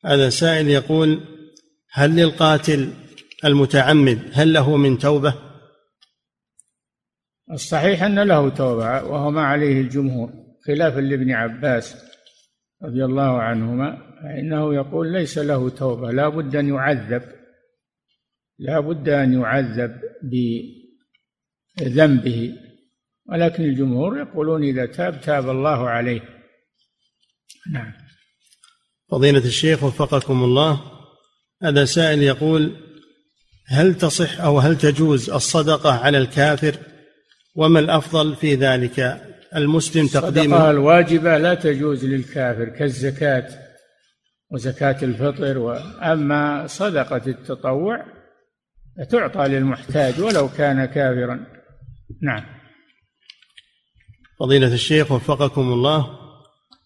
هذا 0.06 0.30
سائل 0.30 0.68
يقول 0.68 1.24
هل 1.92 2.16
للقاتل 2.16 2.94
المتعمد 3.46 4.20
هل 4.34 4.54
له 4.54 4.78
من 4.78 4.98
توبة؟ 4.98 5.34
الصحيح 7.52 8.04
أن 8.04 8.20
له 8.20 8.50
توبة 8.50 9.04
وهو 9.04 9.32
ما 9.32 9.42
عليه 9.42 9.82
الجمهور 9.82 10.34
خلافا 10.68 11.00
لابن 11.00 11.32
عباس 11.32 11.96
رضي 12.84 13.06
الله 13.06 13.42
عنهما 13.42 13.98
فإنه 14.24 14.76
يقول 14.76 15.14
ليس 15.14 15.38
له 15.38 15.70
توبة 15.70 16.12
لا 16.12 16.30
بد 16.30 16.56
أن 16.56 16.70
يعذب 16.70 17.24
لا 18.62 18.80
بد 18.80 19.10
أن 19.10 19.34
يعذب 19.34 20.02
بذنبه. 21.80 22.54
ولكن 23.26 23.64
الجمهور 23.64 24.20
يقولون 24.20 24.64
إذا 24.64 24.86
تاب 24.86 25.22
تاب 25.22 25.50
الله 25.50 25.90
عليه. 25.90 26.22
نعم. 27.72 27.94
فضيلة 29.12 29.46
الشيخ 29.46 29.84
وفقكم 29.84 30.44
الله 30.44 30.82
هذا 31.64 31.86
سائل 31.86 32.24
يقول 32.24 32.91
هل 33.72 33.96
تصح 33.96 34.42
أو 34.42 34.60
هل 34.60 34.78
تجوز 34.78 35.30
الصدقة 35.30 36.00
على 36.00 36.18
الكافر؟ 36.18 36.76
وما 37.56 37.80
الأفضل 37.80 38.36
في 38.36 38.56
ذلك؟ 38.56 39.22
المسلم 39.56 40.08
تقديم 40.08 40.54
الصدقه 40.54 40.72
الواجبة 40.72 41.38
لا 41.38 41.54
تجوز 41.54 42.06
للكافر 42.06 42.70
كالزكاة 42.70 43.48
وزكاة 44.52 44.98
الفطر 45.04 45.58
واما 45.58 46.68
صدقة 46.68 47.22
التطوع 47.28 48.06
تعطى 49.10 49.48
للمحتاج 49.48 50.22
ولو 50.22 50.50
كان 50.50 50.86
كافرا. 50.86 51.46
نعم. 52.22 52.44
فضيلة 54.40 54.74
الشيخ 54.74 55.12
وفقكم 55.12 55.62
الله 55.62 56.08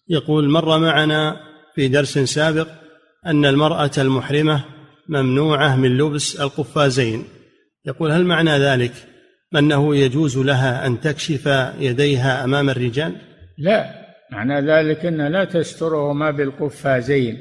يقول 0.08 0.50
مر 0.50 0.78
معنا 0.78 1.36
في 1.74 1.88
درس 1.88 2.18
سابق 2.18 2.68
أن 3.26 3.44
المرأة 3.44 3.90
المحرمة 3.98 4.75
ممنوعة 5.08 5.76
من 5.76 5.98
لبس 5.98 6.40
القفازين. 6.40 7.24
يقول 7.86 8.10
هل 8.10 8.24
معنى 8.24 8.58
ذلك 8.58 8.92
أنه 9.56 9.96
يجوز 9.96 10.38
لها 10.38 10.86
أن 10.86 11.00
تكشف 11.00 11.46
يديها 11.78 12.44
أمام 12.44 12.70
الرجال؟ 12.70 13.16
لا 13.58 14.06
معنى 14.32 14.60
ذلك 14.60 15.06
أن 15.06 15.26
لا 15.26 15.44
تسترهما 15.44 16.30
بالقفازين 16.30 17.38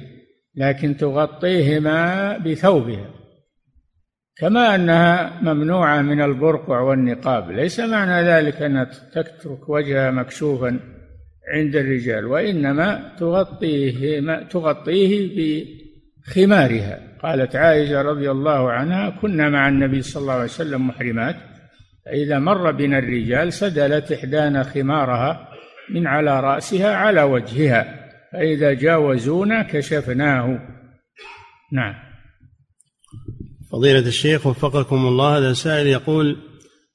لكن 0.56 0.98
تغطيهما 0.98 2.38
بثوبها. 2.38 3.10
كما 4.38 4.76
أنها 4.76 5.42
ممنوعة 5.42 6.02
من 6.02 6.22
البرقع 6.22 6.80
والنقاب 6.80 7.52
ليس 7.52 7.80
معنى 7.80 8.28
ذلك 8.28 8.62
أنها 8.62 8.92
تترك 9.14 9.70
وجهها 9.70 10.12
مكشوفا 10.12 10.80
عند 11.54 11.76
الرجال 11.76 12.26
وإنما 12.26 13.16
تغطيه 13.20 14.20
تغطيه 14.50 15.30
بخمارها. 16.28 17.15
قالت 17.26 17.56
عائشة 17.56 18.02
رضي 18.02 18.32
الله 18.32 18.72
عنها 18.72 19.10
كنا 19.10 19.50
مع 19.50 19.70
النبي 19.70 20.02
صلى 20.02 20.22
الله 20.22 20.34
عليه 20.34 20.44
وسلم 20.44 20.88
محرمات 20.88 21.36
فإذا 22.06 22.40
مر 22.40 22.72
بنا 22.72 23.00
الرجال 23.00 23.54
سدلت 23.54 24.12
إحدانا 24.12 24.64
خمارها 24.64 25.50
من 25.90 26.08
على 26.08 26.40
رأسها 26.40 26.96
على 26.96 27.22
وجهها 27.22 28.10
فإذا 28.34 28.74
جاوزونا 28.74 29.64
كشفناه. 29.64 30.60
نعم. 31.74 31.94
فضيلة 33.72 34.08
الشيخ 34.08 34.48
وفقكم 34.48 34.96
الله 34.96 35.38
هذا 35.38 35.54
سائل 35.54 35.88
يقول 35.88 36.38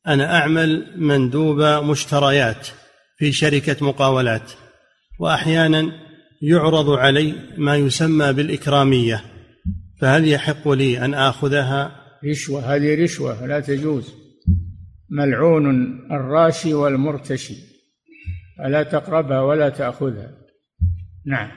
أنا 0.07 0.37
أعمل 0.39 0.87
مندوب 0.97 1.61
مشتريات 1.61 2.68
في 3.16 3.33
شركة 3.33 3.87
مقاولات 3.87 4.53
وأحيانا 5.18 5.93
يعرض 6.43 6.91
علي 6.91 7.35
ما 7.59 7.76
يسمى 7.76 8.33
بالإكرامية 8.33 9.30
فهل 10.01 10.28
يحق 10.28 10.68
لي 10.68 11.05
أن 11.05 11.14
آخذها؟ 11.14 12.01
رشوة 12.24 12.74
هذه 12.74 13.03
رشوة 13.05 13.46
لا 13.46 13.61
تجوز. 13.61 14.14
ملعون 15.11 15.98
الراشي 16.12 16.74
والمرتشي. 16.74 17.55
فلا 18.59 18.82
تقربها 18.82 19.40
ولا 19.40 19.68
تأخذها. 19.68 20.30
نعم. 21.26 21.51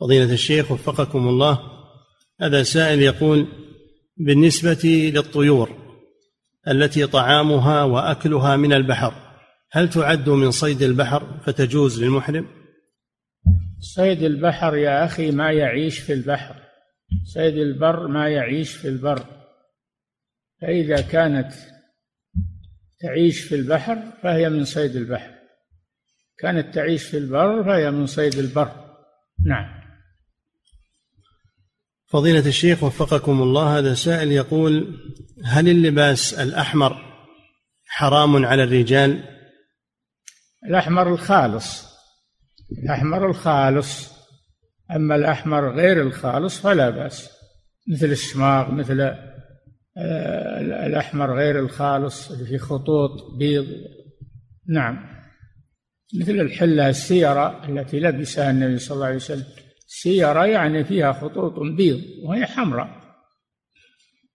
فضيلة 0.00 0.32
الشيخ 0.32 0.70
وفقكم 0.72 1.28
الله 1.28 1.58
هذا 2.40 2.62
سائل 2.62 3.02
يقول 3.02 3.46
بالنسبة 4.16 5.10
للطيور 5.14 5.70
التي 6.68 7.06
طعامها 7.06 7.84
وأكلها 7.84 8.56
من 8.56 8.72
البحر 8.72 9.14
هل 9.72 9.90
تعد 9.90 10.28
من 10.28 10.50
صيد 10.50 10.82
البحر 10.82 11.40
فتجوز 11.46 12.02
للمحرم؟ 12.04 12.46
صيد 13.80 14.22
البحر 14.22 14.76
يا 14.76 15.04
أخي 15.04 15.30
ما 15.30 15.52
يعيش 15.52 15.98
في 15.98 16.12
البحر. 16.12 16.61
صيد 17.24 17.56
البر 17.56 18.06
ما 18.06 18.28
يعيش 18.28 18.72
في 18.72 18.88
البر. 18.88 19.26
فإذا 20.60 21.00
كانت 21.00 21.52
تعيش 23.00 23.40
في 23.40 23.54
البحر 23.54 24.02
فهي 24.22 24.48
من 24.48 24.64
صيد 24.64 24.96
البحر. 24.96 25.34
كانت 26.38 26.74
تعيش 26.74 27.04
في 27.04 27.16
البر 27.16 27.64
فهي 27.64 27.90
من 27.90 28.06
صيد 28.06 28.34
البر. 28.34 28.96
نعم. 29.46 29.82
فضيلة 32.06 32.46
الشيخ 32.46 32.82
وفقكم 32.82 33.42
الله 33.42 33.78
هذا 33.78 33.94
سائل 33.94 34.32
يقول 34.32 35.00
هل 35.44 35.68
اللباس 35.68 36.34
الأحمر 36.34 36.96
حرام 37.86 38.46
على 38.46 38.64
الرجال؟ 38.64 39.24
الأحمر 40.64 41.12
الخالص. 41.12 41.92
الأحمر 42.82 43.30
الخالص. 43.30 44.11
أما 44.96 45.16
الأحمر 45.16 45.76
غير 45.76 46.02
الخالص 46.02 46.60
فلا 46.60 46.90
بأس. 46.90 47.30
مثل 47.88 48.06
الشماغ 48.06 48.70
مثل 48.70 49.00
آه، 49.96 50.86
الأحمر 50.86 51.36
غير 51.36 51.58
الخالص 51.58 52.30
اللي 52.30 52.44
فيه 52.44 52.58
خطوط 52.58 53.10
بيض. 53.38 53.66
نعم. 54.68 55.12
مثل 56.20 56.32
الحلة 56.32 56.88
السيرة 56.88 57.68
التي 57.68 58.00
لبسها 58.00 58.50
النبي 58.50 58.78
صلى 58.78 58.94
الله 58.94 59.06
عليه 59.06 59.16
وسلم. 59.16 59.44
سيرة 59.86 60.46
يعني 60.46 60.84
فيها 60.84 61.12
خطوط 61.12 61.52
بيض 61.76 62.00
وهي 62.24 62.46
حمراء. 62.46 63.02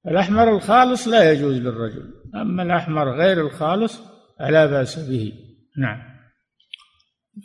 الأحمر 0.08 0.56
الخالص 0.56 1.08
لا 1.08 1.32
يجوز 1.32 1.58
للرجل. 1.58 2.14
أما 2.36 2.64
الأحمر 2.64 3.18
غير 3.18 3.42
الخالص 3.42 4.00
فلا 4.40 4.66
بأس 4.66 5.00
به. 5.00 5.34
نعم. 5.78 6.00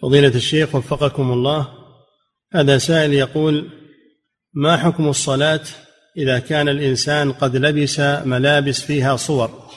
فضيلة 0.02 0.34
الشيخ 0.34 0.74
وفقكم 0.74 1.32
الله 1.32 1.81
هذا 2.54 2.78
سائل 2.78 3.12
يقول 3.12 3.70
ما 4.54 4.76
حكم 4.76 5.08
الصلاة 5.08 5.60
إذا 6.16 6.38
كان 6.38 6.68
الإنسان 6.68 7.32
قد 7.32 7.56
لبس 7.56 8.00
ملابس 8.00 8.80
فيها 8.80 9.16
صور؟ 9.16 9.70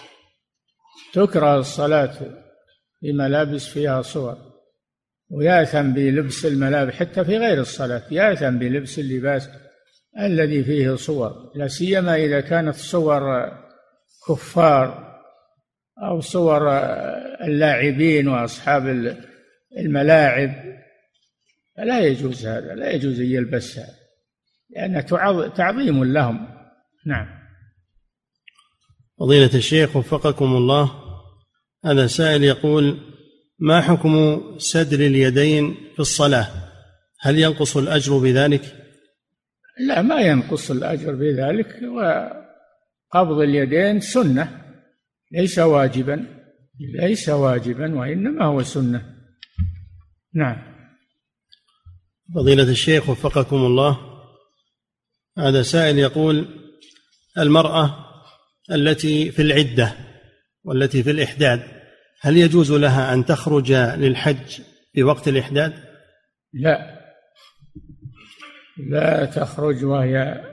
تكره 1.14 1.58
الصلاة 1.58 2.14
في 3.00 3.14
ملابس 3.14 3.68
فيها 3.68 4.02
صور 4.02 4.38
ويأثم 5.32 5.94
بلبس 5.94 6.46
الملابس 6.46 6.94
حتى 6.94 7.26
في 7.26 7.38
غير 7.38 7.60
الصلاة 7.60 8.04
يأثم 8.12 8.58
بلبس 8.58 9.00
اللباس 9.00 9.50
الذي 10.20 10.64
فيه 10.64 10.96
صور 10.96 11.52
لا 11.56 11.68
سيما 11.68 12.16
إذا 12.16 12.42
كانت 12.42 12.76
صور 12.76 13.52
كفار 14.28 15.16
أو 16.04 16.22
صور 16.22 16.70
اللاعبين 17.44 18.28
وأصحاب 18.28 19.16
الملاعب. 19.78 20.52
فلا 21.78 22.00
يجوز 22.00 22.46
هذا 22.46 22.76
لا 22.76 22.92
يجوز 22.92 23.20
أن 23.20 23.26
يلبسها 23.26 23.88
لأنه 24.70 25.02
تعظيم 25.48 26.04
لهم. 26.04 26.48
نعم. 27.06 27.28
فضيلة 29.20 29.56
الشيخ 29.56 29.96
وفقكم 29.96 30.46
الله 30.46 30.92
هذا 31.86 32.08
سائل 32.08 32.44
يقول 32.44 32.98
ما 33.60 33.82
حكم 33.82 34.42
سدر 34.58 35.00
اليدين 35.00 35.76
في 35.94 36.00
الصلاة؟ 36.00 36.48
هل 37.22 37.40
ينقص 37.40 37.78
الأجر 37.78 38.18
بذلك؟ 38.18 38.76
لا 39.88 40.02
ما 40.02 40.22
ينقص 40.22 40.72
الأجر 40.72 41.16
بذلك 41.16 41.80
وقبض 43.14 43.40
اليدين 43.40 44.00
سنة 44.00 44.62
ليس 45.32 45.60
واجبا 45.60 46.26
ليس 47.00 47.30
واجبا 47.30 48.00
وإنما 48.00 48.46
هو 48.46 48.64
سنة. 48.64 49.16
نعم. 50.34 50.75
فضيلة 52.34 52.64
الشيخ 52.64 53.10
وفقكم 53.10 53.56
الله. 53.56 54.00
هذا 55.38 55.62
سائل 55.62 56.00
يقول 56.00 56.48
المرأة 57.38 57.96
التي 58.72 59.32
في 59.32 59.42
العدة 59.42 59.94
والتي 60.64 61.04
في 61.04 61.12
الإحداد 61.12 61.62
هل 62.22 62.38
يجوز 62.38 62.72
لها 62.72 63.14
أن 63.14 63.26
تخرج 63.26 63.72
للحج 63.72 64.62
في 64.94 65.04
وقت 65.04 65.28
الإحداد؟ 65.28 65.74
لا. 66.54 67.02
لا 68.90 69.26
تخرج 69.26 69.86
وهي 69.86 70.44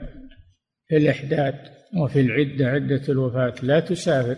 في 0.87 0.97
الإحداد 0.97 1.55
وفي 2.03 2.21
العدة 2.21 2.67
عدة 2.67 3.01
الوفاة. 3.09 3.53
لا 3.61 3.79
تسافر 3.79 4.37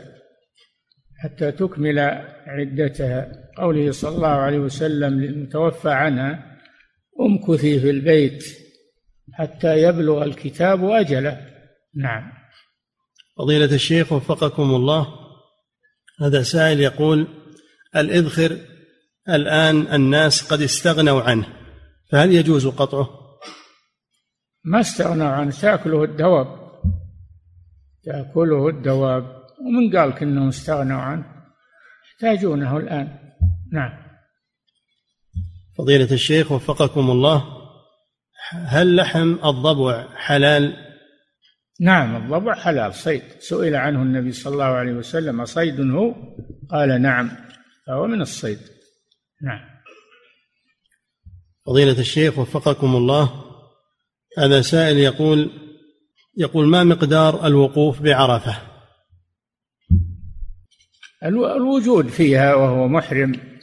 حتى 1.24 1.52
تكمل 1.52 2.00
عدتها. 2.48 3.32
قوله 3.58 3.92
صلى 3.92 4.16
الله 4.16 4.28
عليه 4.28 4.60
وسلم 4.60 5.20
للمتوفى 5.20 5.90
عنها 5.90 6.55
أمكثي 7.22 7.80
في 7.80 7.90
البيت 7.90 8.44
حتى 9.34 9.82
يبلغ 9.82 10.24
الكتاب 10.24 10.86
أجله. 10.86 11.42
نعم. 11.96 12.32
فضيلة 13.38 13.76
الشيخ 13.76 14.12
وفقكم 14.12 14.64
الله 14.64 15.08
هذا 16.22 16.44
سائل 16.44 16.80
يقول 16.80 17.28
الإذخر 17.96 18.58
الآن 19.30 19.94
الناس 19.94 20.54
قد 20.54 20.62
استغنوا 20.62 21.22
عنه 21.22 21.48
فهل 22.12 22.32
يجوز 22.32 22.68
قطعه؟ 22.68 23.10
ما 24.64 24.80
استغنوا 24.80 25.28
عنه 25.28 25.52
تأكله 25.52 26.04
الدواب. 26.04 26.48
تأكله 28.04 28.70
الدواب 28.70 29.24
ومن 29.62 29.98
قال 29.98 30.20
انهم 30.20 30.48
استغنوا 30.48 31.02
عنه؟ 31.02 31.26
يحتاجونه 32.06 32.78
الآن. 32.78 33.20
نعم. 33.72 34.05
فضيلة 35.78 36.12
الشيخ 36.12 36.52
وفقكم 36.52 37.12
الله 37.12 37.46
هل 38.52 38.96
لحم 38.96 39.36
الضبع 39.46 40.08
حلال؟ 40.16 40.76
نعم 41.80 42.16
الضبع 42.16 42.56
حلال 42.56 42.94
صيد. 42.94 43.24
سئل 43.40 43.76
عنه 43.76 44.02
النبي 44.02 44.32
صلى 44.32 44.54
الله 44.54 44.66
عليه 44.66 44.94
وسلم 44.94 45.46
صيد 45.46 45.80
هو؟ 45.80 46.16
قال 46.72 47.02
نعم. 47.02 47.32
فهو 47.88 48.08
من 48.08 48.22
الصيد. 48.22 48.60
نعم. 49.42 49.60
فضيلة 51.66 52.00
الشيخ 52.00 52.40
وفقكم 52.40 52.96
الله 52.96 53.44
هذا 54.38 54.62
سائل 54.62 54.98
يقول 54.98 55.52
يقول 56.38 56.68
ما 56.68 56.84
مقدار 56.84 57.48
الوقوف 57.48 58.02
بعرفة؟ 58.02 58.58
الوجود 61.24 62.08
فيها 62.08 62.56
وهو 62.56 62.88
محرم 62.88 63.55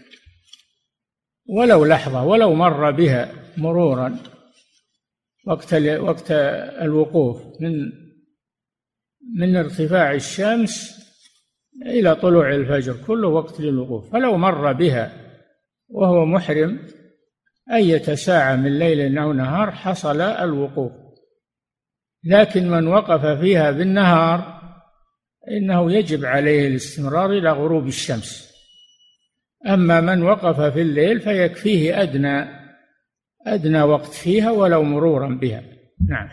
ولو 1.47 1.85
لحظة 1.85 2.25
ولو 2.25 2.55
مر 2.55 2.91
بها 2.91 3.33
مرورا 3.57 4.19
وقت 5.47 5.75
وقت 5.75 6.31
الوقوف 6.83 7.43
من 7.61 7.93
من 9.37 9.57
ارتفاع 9.57 10.13
الشمس 10.13 11.03
إلى 11.87 12.15
طلوع 12.15 12.55
الفجر 12.55 12.97
كله 13.07 13.29
وقت 13.29 13.61
للوقوف. 13.61 14.13
فلو 14.13 14.37
مر 14.37 14.73
بها 14.73 15.13
وهو 15.89 16.25
محرم 16.25 16.87
أية 17.73 18.15
ساعة 18.15 18.57
من 18.57 18.79
ليل 18.79 19.19
أو 19.19 19.33
نهار 19.33 19.71
حصل 19.71 20.21
الوقوف. 20.21 20.93
لكن 22.25 22.71
من 22.71 22.87
وقف 22.87 23.27
فيها 23.27 23.71
بالنهار 23.71 24.63
إنه 25.51 25.93
يجب 25.93 26.25
عليه 26.25 26.69
الاستمرار 26.69 27.31
إلى 27.31 27.51
غروب 27.51 27.87
الشمس. 27.87 28.52
أما 29.67 30.01
من 30.01 30.23
وقف 30.23 30.61
في 30.61 30.83
الليل 30.83 31.21
فيكفيه 31.21 32.03
أدنى 32.03 32.63
أدنى 33.47 33.83
وقت 33.83 34.13
فيها 34.13 34.51
ولو 34.51 34.83
مرورا 34.83 35.29
بها. 35.29 35.63
نعم. 36.09 36.29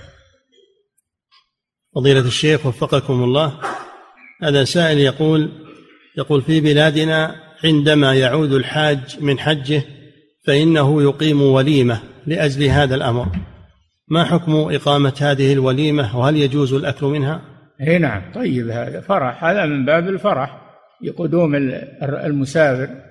فضيلة 1.95 2.27
الشيخ 2.27 2.65
وفقكم 2.65 3.23
الله 3.23 3.59
هذا 4.43 4.63
سائل 4.63 4.97
يقول 4.97 5.49
يقول 6.17 6.41
في 6.41 6.61
بلادنا 6.61 7.35
عندما 7.63 8.13
يعود 8.13 8.53
الحاج 8.53 9.17
من 9.21 9.39
حجه 9.39 9.83
فإنه 10.47 11.03
يقيم 11.03 11.41
وليمة 11.41 11.99
لأجل 12.27 12.63
هذا 12.63 12.95
الأمر. 12.95 13.27
ما 14.07 14.23
حكم 14.23 14.53
إقامة 14.55 15.13
هذه 15.21 15.53
الوليمة 15.53 16.17
وهل 16.17 16.35
يجوز 16.35 16.73
الأكل 16.73 17.05
منها؟ 17.05 17.41
اي 17.81 17.97
نعم 17.97 18.31
طيب 18.33 18.69
هذا 18.69 19.01
فرح 19.01 19.43
هذا 19.43 19.65
من 19.65 19.85
باب 19.85 20.07
الفرح 20.07 20.61
لقدوم 21.01 21.55
المسافر. 22.03 23.08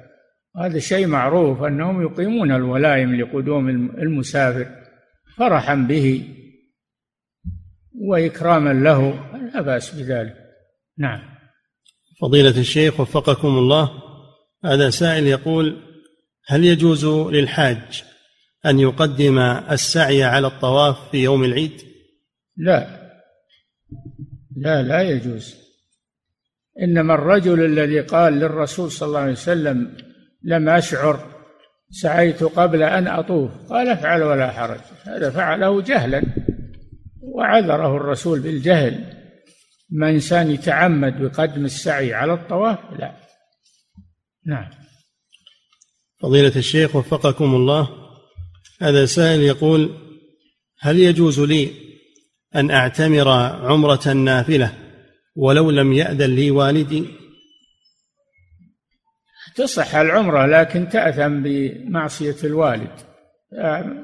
هذا 0.59 0.79
شيء 0.79 1.07
معروف 1.07 1.63
أنهم 1.63 2.03
يقيمون 2.03 2.53
الولائم 2.53 3.21
لقدوم 3.21 3.69
المسافر 3.99 4.67
فرحا 5.37 5.75
به 5.75 6.29
وإكراما 7.95 8.73
له 8.73 9.31
لا 9.55 9.61
بأس 9.61 9.95
بذلك. 9.95 10.35
نعم. 10.99 11.21
فضيلة 12.21 12.61
الشيخ 12.61 13.01
وفقكم 13.01 13.49
الله 13.49 13.91
هذا 14.65 14.91
سائل 14.91 15.27
يقول 15.27 15.77
هل 16.47 16.65
يجوز 16.65 17.05
للحاج 17.07 18.05
أن 18.67 18.81
يقدم 18.81 19.39
السعي 19.71 20.25
على 20.25 20.47
الطواف 20.47 21.11
في 21.11 21.23
يوم 21.23 21.45
العيد؟ 21.45 21.83
لا. 22.57 22.99
لا 24.57 24.83
لا 24.83 25.03
يجوز. 25.03 25.55
إنما 26.83 27.15
الرجل 27.15 27.65
الذي 27.65 28.01
قال 28.01 28.33
للرسول 28.33 28.93
صلى 28.93 29.07
الله 29.07 29.21
عليه 29.21 29.33
وسلم 29.33 30.08
لم 30.43 30.69
أشعر 30.69 31.27
سعيت 31.91 32.43
قبل 32.43 32.83
أن 32.83 33.07
أطوف. 33.07 33.51
قال 33.69 33.89
افعل 33.89 34.23
ولا 34.23 34.51
حرج. 34.51 34.81
هذا 35.03 35.31
فعله 35.31 35.83
جهلا 35.83 36.23
وعذره 37.23 37.97
الرسول 37.97 38.41
بالجهل. 38.41 39.19
ما 39.91 40.11
إنسان 40.11 40.51
يتعمد 40.51 41.23
بقدم 41.23 41.65
السعي 41.65 42.15
على 42.15 42.33
الطواف 42.33 42.79
لا. 42.99 43.13
نعم. 44.47 44.71
فضيلة 46.21 46.53
الشيخ 46.57 46.97
وفقكم 46.97 47.55
الله 47.55 47.89
هذا 48.81 49.07
سائل 49.07 49.41
يقول 49.41 49.91
هل 50.81 50.99
يجوز 50.99 51.41
لي 51.41 51.71
أن 52.57 52.71
أعتمر 52.71 53.29
عمرة 53.29 54.13
نافلة 54.13 54.73
ولو 55.37 55.71
لم 55.71 55.93
يأذن 55.93 56.35
لي 56.35 56.51
والدي؟ 56.51 57.05
تصح 59.59 59.95
العمرة 59.95 60.47
لكن 60.47 60.89
تأثم 60.89 61.43
بمعصية 61.43 62.37
الوالد. 62.45 62.91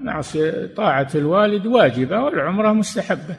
معصية 0.03 0.75
طاعة 0.77 1.09
الوالد 1.15 1.67
واجبة 1.67 2.21
والعمرة 2.21 2.73
مستحبة. 2.73 3.39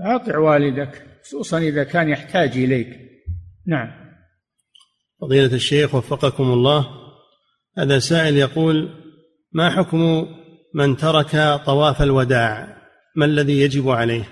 أطع 0.00 0.38
والدك 0.38 1.06
خصوصا 1.24 1.58
إذا 1.58 1.84
كان 1.84 2.08
يحتاج 2.08 2.58
إليك. 2.58 2.88
نعم. 3.66 3.90
فضيلة 5.20 5.54
الشيخ 5.54 5.94
وفقكم 5.94 6.44
الله. 6.44 6.86
هذا 7.78 7.98
سائل 7.98 8.36
يقول 8.36 8.88
ما 9.52 9.70
حكم 9.70 10.26
من 10.74 10.96
ترك 10.96 11.60
طواف 11.66 12.02
الوداع؟ 12.02 12.76
ما 13.16 13.24
الذي 13.24 13.60
يجب 13.60 13.88
عليه؟ 13.88 14.24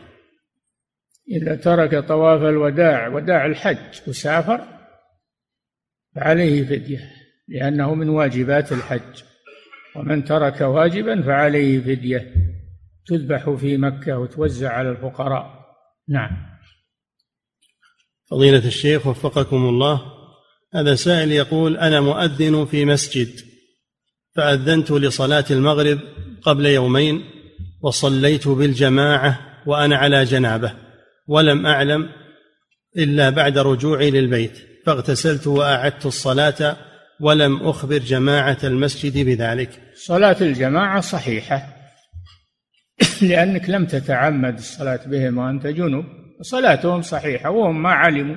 إذا 1.31 1.57
ترك 1.57 2.09
طواف 2.09 2.43
الوداع 2.43 3.09
وداع 3.09 3.47
الحج 3.47 4.09
وسافر 4.09 4.80
فعليه 6.17 6.65
فدية 6.65 7.13
لأنه 7.49 7.95
من 7.95 8.09
واجبات 8.09 8.73
الحج. 8.73 9.23
ومن 9.97 10.25
ترك 10.25 10.61
واجبا 10.61 11.23
فعليه 11.23 11.81
فدية. 11.81 12.35
تذبح 13.07 13.51
في 13.51 13.77
مكة 13.77 14.19
وتوزع 14.19 14.73
على 14.73 14.91
الفقراء. 14.91 15.61
نعم. 16.09 16.31
فضيلة 18.31 18.67
الشيخ 18.67 19.07
وفقكم 19.07 19.57
الله. 19.57 20.03
هذا 20.75 20.95
سائل 20.95 21.33
يقول 21.33 21.77
أنا 21.77 22.01
مؤذن 22.01 22.65
في 22.65 22.85
مسجد 22.85 23.29
فأذنت 24.37 24.91
لصلاة 24.91 25.45
المغرب 25.51 25.99
قبل 26.43 26.67
يومين 26.67 27.25
وصليت 27.83 28.49
بالجماعة 28.49 29.63
وأنا 29.67 29.97
على 29.97 30.25
جنابة 30.25 30.75
ولم 31.27 31.67
أعلم 31.67 32.09
إلا 32.97 33.31
بعد 33.31 33.59
رجوعي 33.59 34.11
للبيت. 34.11 34.70
فاغتسلت 34.91 35.47
وأعدت 35.47 36.07
الصلاة 36.07 36.77
ولم 37.21 37.63
أخبر 37.63 37.99
جماعة 37.99 38.59
المسجد 38.65 39.27
بذلك. 39.27 39.71
صلاة 39.95 40.37
الجماعة 40.41 41.01
صحيحة 41.01 41.67
لأنك 43.23 43.71
لم 43.71 43.87
تتعمد 43.87 44.55
الصلاة 44.59 45.01
بهم 45.07 45.39
وأنت 45.39 45.67
جنوب 45.67 46.05
صلاتهم 46.43 47.03
صحيحة 47.03 47.51
وهم 47.51 47.83
ما 47.83 47.91
علموا. 47.91 48.37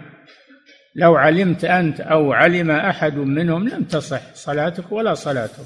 لو 0.96 1.16
علمت 1.16 1.66
أنت 1.66 2.02
أو 2.02 2.34
علم 2.34 2.72
أحد 2.72 3.16
منهم 3.16 3.68
لم 3.68 3.84
تصح 3.84 4.22
صلاتك 4.34 4.92
ولا 4.92 5.14
صلاتهم 5.14 5.66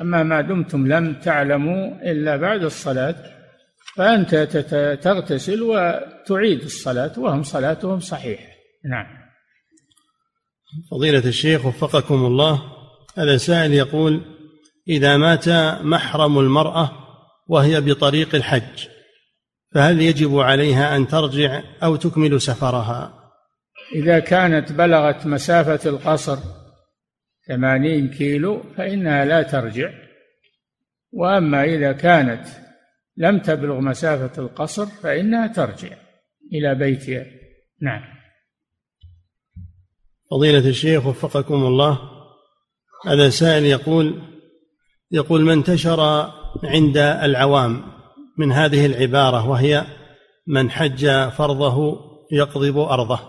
أما 0.00 0.22
ما 0.22 0.40
دمتم 0.40 0.86
لم 0.86 1.14
تعلموا 1.14 2.10
إلا 2.10 2.36
بعد 2.36 2.62
الصلاة 2.62 3.14
فأنت 3.96 4.34
تغتسل 5.02 5.62
وتعيد 5.62 6.60
الصلاة 6.60 7.18
وهم 7.18 7.42
صلاتهم 7.42 8.00
صحيحة. 8.00 8.52
نعم. 8.84 9.17
فضيلة 10.90 11.18
الشيخ 11.18 11.66
وفقكم 11.66 12.14
الله 12.14 12.62
هذا 13.18 13.36
سائل 13.36 13.72
يقول 13.72 14.20
إذا 14.88 15.16
مات 15.16 15.48
محرم 15.82 16.38
المرأة 16.38 16.90
وهي 17.48 17.80
بطريق 17.80 18.34
الحج 18.34 18.88
فهل 19.74 20.00
يجب 20.00 20.38
عليها 20.38 20.96
أن 20.96 21.08
ترجع 21.08 21.62
أو 21.82 21.96
تكمل 21.96 22.40
سفرها؟ 22.40 23.14
إذا 23.94 24.18
كانت 24.18 24.72
بلغت 24.72 25.26
مسافة 25.26 25.90
القصر 25.90 26.38
ثمانين 27.48 28.08
كيلو 28.08 28.62
فإنها 28.76 29.24
لا 29.24 29.42
ترجع. 29.42 29.90
وأما 31.12 31.64
إذا 31.64 31.92
كانت 31.92 32.46
لم 33.16 33.38
تبلغ 33.38 33.80
مسافة 33.80 34.42
القصر 34.42 34.86
فإنها 34.86 35.46
ترجع 35.46 35.96
إلى 36.52 36.74
بيتها. 36.74 37.26
نعم. 37.82 38.17
فضيلة 40.30 40.68
الشيخ 40.68 41.06
وفقكم 41.06 41.54
الله 41.54 41.98
هذا 43.06 43.28
سائل 43.28 43.64
يقول 43.64 44.22
يقول 45.10 45.40
ما 45.40 45.52
انتشر 45.52 46.00
عند 46.64 46.96
العوام 46.96 47.82
من 48.38 48.52
هذه 48.52 48.86
العبارة 48.86 49.48
وهي 49.48 49.84
من 50.46 50.70
حج 50.70 51.28
فرضه 51.28 52.00
يقضب 52.32 52.78
أرضه. 52.78 53.20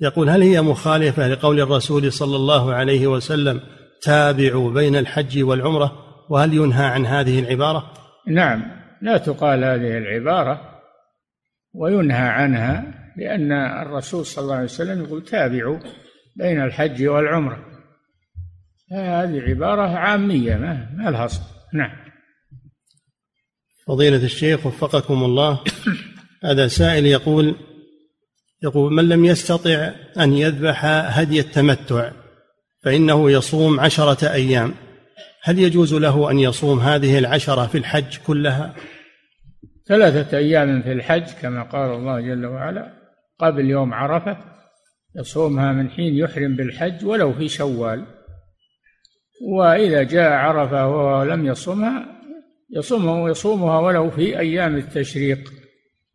يقول 0.00 0.30
هل 0.30 0.42
هي 0.42 0.62
مخالفة 0.62 1.28
لقول 1.28 1.60
الرسول 1.60 2.12
صلى 2.12 2.36
الله 2.36 2.74
عليه 2.74 3.06
وسلم 3.06 3.60
تابعوا 4.02 4.70
بين 4.70 4.96
الحج 4.96 5.42
والعمرة 5.42 5.92
وهل 6.30 6.54
ينهى 6.54 6.84
عن 6.84 7.06
هذه 7.06 7.38
العبارة؟ 7.38 7.92
نعم 8.26 8.62
لا 9.02 9.18
تقال 9.18 9.64
هذه 9.64 9.98
العبارة 9.98 10.60
وينهى 11.74 12.28
عنها 12.28 12.84
لأن 13.16 13.52
الرسول 13.52 14.26
صلى 14.26 14.42
الله 14.42 14.54
عليه 14.54 14.64
وسلم 14.64 15.04
يقول 15.04 15.24
تابعوا 15.24 15.78
بين 16.36 16.62
الحج 16.62 17.06
والعمرة. 17.06 17.66
هذه 18.92 19.40
عبارة 19.40 19.82
عامية 19.82 20.56
ما, 20.56 20.90
ما 20.96 21.10
لها 21.10 21.28
نعم. 21.72 22.06
فضيلة 23.86 24.24
الشيخ 24.24 24.66
وفقكم 24.66 25.24
الله 25.24 25.60
هذا 26.44 26.68
سائل 26.68 27.06
يقول 27.06 27.54
يقول 28.62 28.92
من 28.92 29.08
لم 29.08 29.24
يستطع 29.24 29.90
أن 30.18 30.32
يذبح 30.32 30.84
هدي 31.18 31.40
التمتع 31.40 32.10
فإنه 32.82 33.30
يصوم 33.30 33.80
عشرة 33.80 34.32
أيام 34.32 34.74
هل 35.42 35.58
يجوز 35.58 35.94
له 35.94 36.30
أن 36.30 36.38
يصوم 36.38 36.80
هذه 36.80 37.18
العشرة 37.18 37.66
في 37.66 37.78
الحج 37.78 38.18
كلها؟ 38.26 38.74
ثلاثة 39.88 40.38
أيام 40.38 40.82
في 40.82 40.92
الحج 40.92 41.24
كما 41.42 41.62
قال 41.62 41.90
الله 41.90 42.20
جل 42.20 42.46
وعلا 42.46 42.92
قبل 43.38 43.64
يوم 43.64 43.94
عرفة 43.94 44.55
يصومها 45.18 45.72
من 45.72 45.90
حين 45.90 46.14
يحرم 46.14 46.56
بالحج 46.56 47.04
ولو 47.04 47.32
في 47.32 47.48
شوال. 47.48 48.06
وإذا 49.48 50.02
جاء 50.02 50.32
عرفة 50.32 50.88
وهو 50.88 51.22
لم 51.22 51.46
يصومها 51.46 52.06
يصومها 52.76 53.30
يصومها 53.30 53.80
ولو 53.80 54.10
في 54.10 54.38
أيام 54.38 54.76
التشريق. 54.76 55.52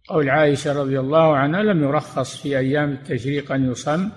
قول 0.10 0.30
عائشة 0.30 0.82
رضي 0.82 0.99
الله 0.99 1.36
عنها 1.36 1.64
لم 1.64 1.84
يرخص 1.84 2.41
في 2.41 2.58
أيام 2.58 2.91
التشريق 2.91 3.52
أن 3.52 3.72
يصم 3.72 4.10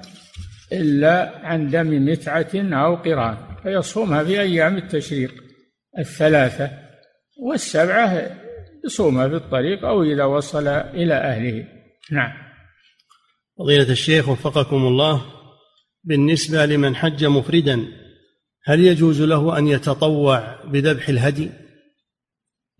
إلا 0.72 1.47
عن 1.47 1.70
دم 1.70 2.05
متعة 2.05 2.51
أو 2.55 2.95
قران 2.95 3.37
فيصومها 3.62 4.24
في 4.24 4.41
أيام 4.41 4.76
التشريق. 4.76 5.35
الثلاثة 5.99 6.70
والسبعة 7.41 8.30
يصومها 8.85 9.28
في 9.28 9.35
الطريق 9.35 9.85
أو 9.85 10.03
إذا 10.03 10.24
وصل 10.24 10.68
إلى 10.68 11.14
أهله. 11.14 11.64
نعم. 12.12 12.43
فضيلة 13.59 13.90
الشيخ 13.92 14.28
وفقكم 14.28 14.76
الله 14.76 15.22
بالنسبة 16.05 16.66
لمن 16.66 16.96
حج 16.96 17.24
مفردا 17.24 17.86
هل 18.64 18.80
يجوز 18.80 19.22
له 19.22 19.59
أن 19.59 19.68
يتطوع 19.68 20.64
بذبح 20.64 21.09
الهدي؟ 21.09 21.50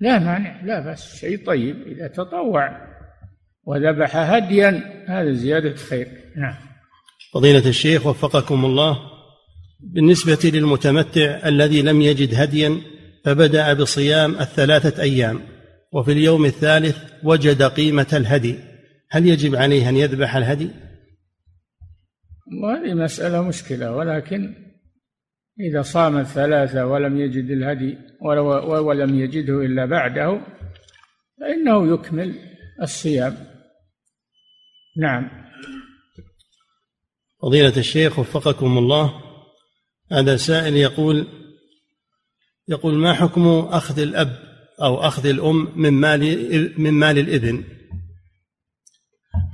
لا 0.01 0.18
مانع 0.18 0.62
لا 0.64 0.93
بس 0.93 1.16
شيء 1.16 1.47
طيب 1.47 1.83
إذا 1.87 2.09
تطوع 2.09 2.95
وذبح 3.64 4.16
هديا 4.16 5.05
هذا 5.09 5.33
زيادة 5.33 5.77
خير. 5.77 6.07
نعم. 6.37 6.55
فضيلة 7.35 7.68
الشيخ 7.68 8.07
وفقكم 8.07 8.64
الله 8.64 8.99
بالنسبة 9.81 10.51
للمتمتع 10.51 11.49
الذي 11.49 11.83
لم 11.83 12.03
يجد 12.03 12.35
هديا 12.35 12.81
فبدأ 13.25 13.72
بصيام 13.72 14.35
الثلاثة 14.35 15.03
أيام 15.03 15.41
وفي 15.93 16.12
اليوم 16.12 16.45
الثالث 16.45 16.97
وجد 17.22 17.62
قيمة 17.62 18.07
الهدي. 18.12 18.74
هل 19.15 19.27
يجب 19.27 19.57
عليه 19.57 19.89
أن 19.89 19.97
يذبح 19.97 20.37
الهدي؟ 20.37 20.71
وهذه 22.62 22.95
مسألة 22.95 23.43
مشكلة 23.43 23.93
ولكن 23.93 24.55
إذا 25.61 25.83
صام 25.83 26.19
الثلاثة 26.19 26.87
ولم 26.87 27.21
يجد 27.21 27.51
الهدي 27.51 27.99
ولم 28.81 29.15
يجده 29.15 29.61
إلا 29.61 29.87
بعده 29.87 30.41
فإنه 31.41 31.95
يكمل 31.95 32.35
الصيام. 32.83 33.37
نعم. 34.97 35.31
فضيلة 37.43 37.77
الشيخ 37.77 38.19
وفقكم 38.19 38.79
الله 38.79 39.23
هذا 40.12 40.37
سائل 40.37 40.77
يقول 40.77 41.27
يقول 42.69 42.95
ما 42.95 43.12
حكم 43.12 43.49
أخذ 43.49 43.99
الأب 43.99 44.39
أو 44.83 44.97
أخذ 44.97 45.27
الأم 45.27 45.69
من 45.77 45.93
مال 45.93 46.75
من 46.81 46.91
مال 46.91 47.19
الإبن؟ 47.19 47.65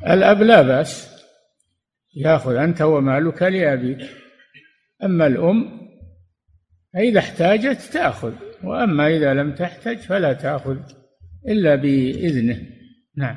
الأب 0.06 0.42
لا 0.42 0.62
بأس 0.62 1.10
يأخذ 2.14 2.54
أنت 2.54 2.82
ومالك 2.82 3.42
لأبيك. 3.42 3.98
أما 5.04 5.26
الأم 5.26 5.80
فإذا 6.94 7.18
احتاجت 7.18 7.80
تأخذ 7.80 8.32
وأما 8.64 9.16
إذا 9.16 9.34
لم 9.34 9.54
تحتج 9.54 9.98
فلا 9.98 10.32
تأخذ 10.32 10.76
إلا 11.48 11.74
بإذنه. 11.74 12.60
نعم. 13.16 13.36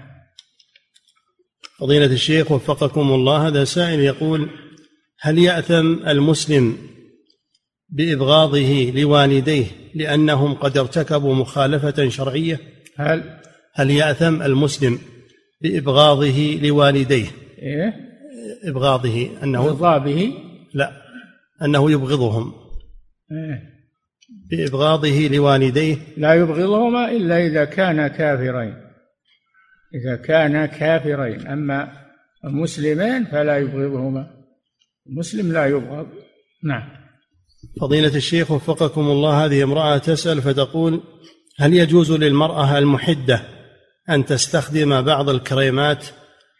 فضيلة 1.79 2.05
الشيخ 2.05 2.51
وفقكم 2.51 3.11
الله 3.13 3.47
هذا 3.47 3.63
سائل 3.63 3.99
يقول 3.99 4.49
هل 5.19 5.37
يأثم 5.37 6.07
المسلم 6.07 6.77
بإبغاضه 7.89 8.91
لوالديه 8.95 9.65
لأنهم 9.95 10.53
قد 10.53 10.77
ارتكبوا 10.77 11.35
مخالفة 11.35 12.09
شرعية؟ 12.09 12.59
هل؟ 12.97 13.39
هل 13.73 13.91
يأثم 13.91 14.41
المسلم 14.41 14.99
بإبغاضه 15.63 16.59
لوالديه. 16.63 17.27
إيه؟ 17.59 17.93
إبغاضه 18.63 19.29
أنه 19.43 19.69
إبغاضه؟ 19.69 20.31
لا 20.73 20.91
أنه 21.61 21.91
يبغضهم. 21.91 22.53
إيه؟ 23.31 23.73
بإبغاضه 24.51 25.27
لوالديه. 25.27 25.97
لا 26.17 26.33
يبغضهما 26.33 27.11
إلا 27.11 27.45
إذا 27.47 27.65
كانا 27.65 28.07
كافرين. 28.07 28.75
إذا 29.95 30.15
كانا 30.15 30.65
كافرين. 30.65 31.47
أما 31.47 31.91
المسلمين 32.45 33.25
فلا 33.25 33.57
يبغضهما. 33.57 34.27
المسلم 35.09 35.53
لا 35.53 35.65
يبغض. 35.65 36.07
نعم. 36.63 37.03
فضيلة 37.81 38.15
الشيخ 38.15 38.51
وفقكم 38.51 39.01
الله 39.01 39.45
هذه 39.45 39.63
امرأة 39.63 39.97
تسأل 39.97 40.41
فتقول 40.41 41.03
هل 41.59 41.73
يجوز 41.73 42.11
للمرأة 42.11 42.77
المحدة 42.77 43.62
أن 44.09 44.25
تستخدم 44.25 45.01
بعض 45.01 45.29
الكريمات 45.29 46.05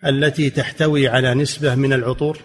التي 0.05 0.49
تحتوي 0.49 1.07
على 1.07 1.33
نسبة 1.33 1.75
من 1.75 1.93
العطور؟ 1.93 2.39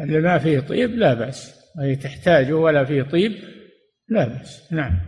اللي 0.00 0.20
ما 0.20 0.38
فيه 0.38 0.60
طيب 0.60 0.90
لا 0.90 1.14
بأس. 1.14 1.54
أي 1.82 1.96
تحتاج 1.96 2.52
ولا 2.52 2.84
فيه 2.84 3.02
طيب 3.02 3.32
لا 4.08 4.28
بأس. 4.28 4.72
نعم. 4.72 5.00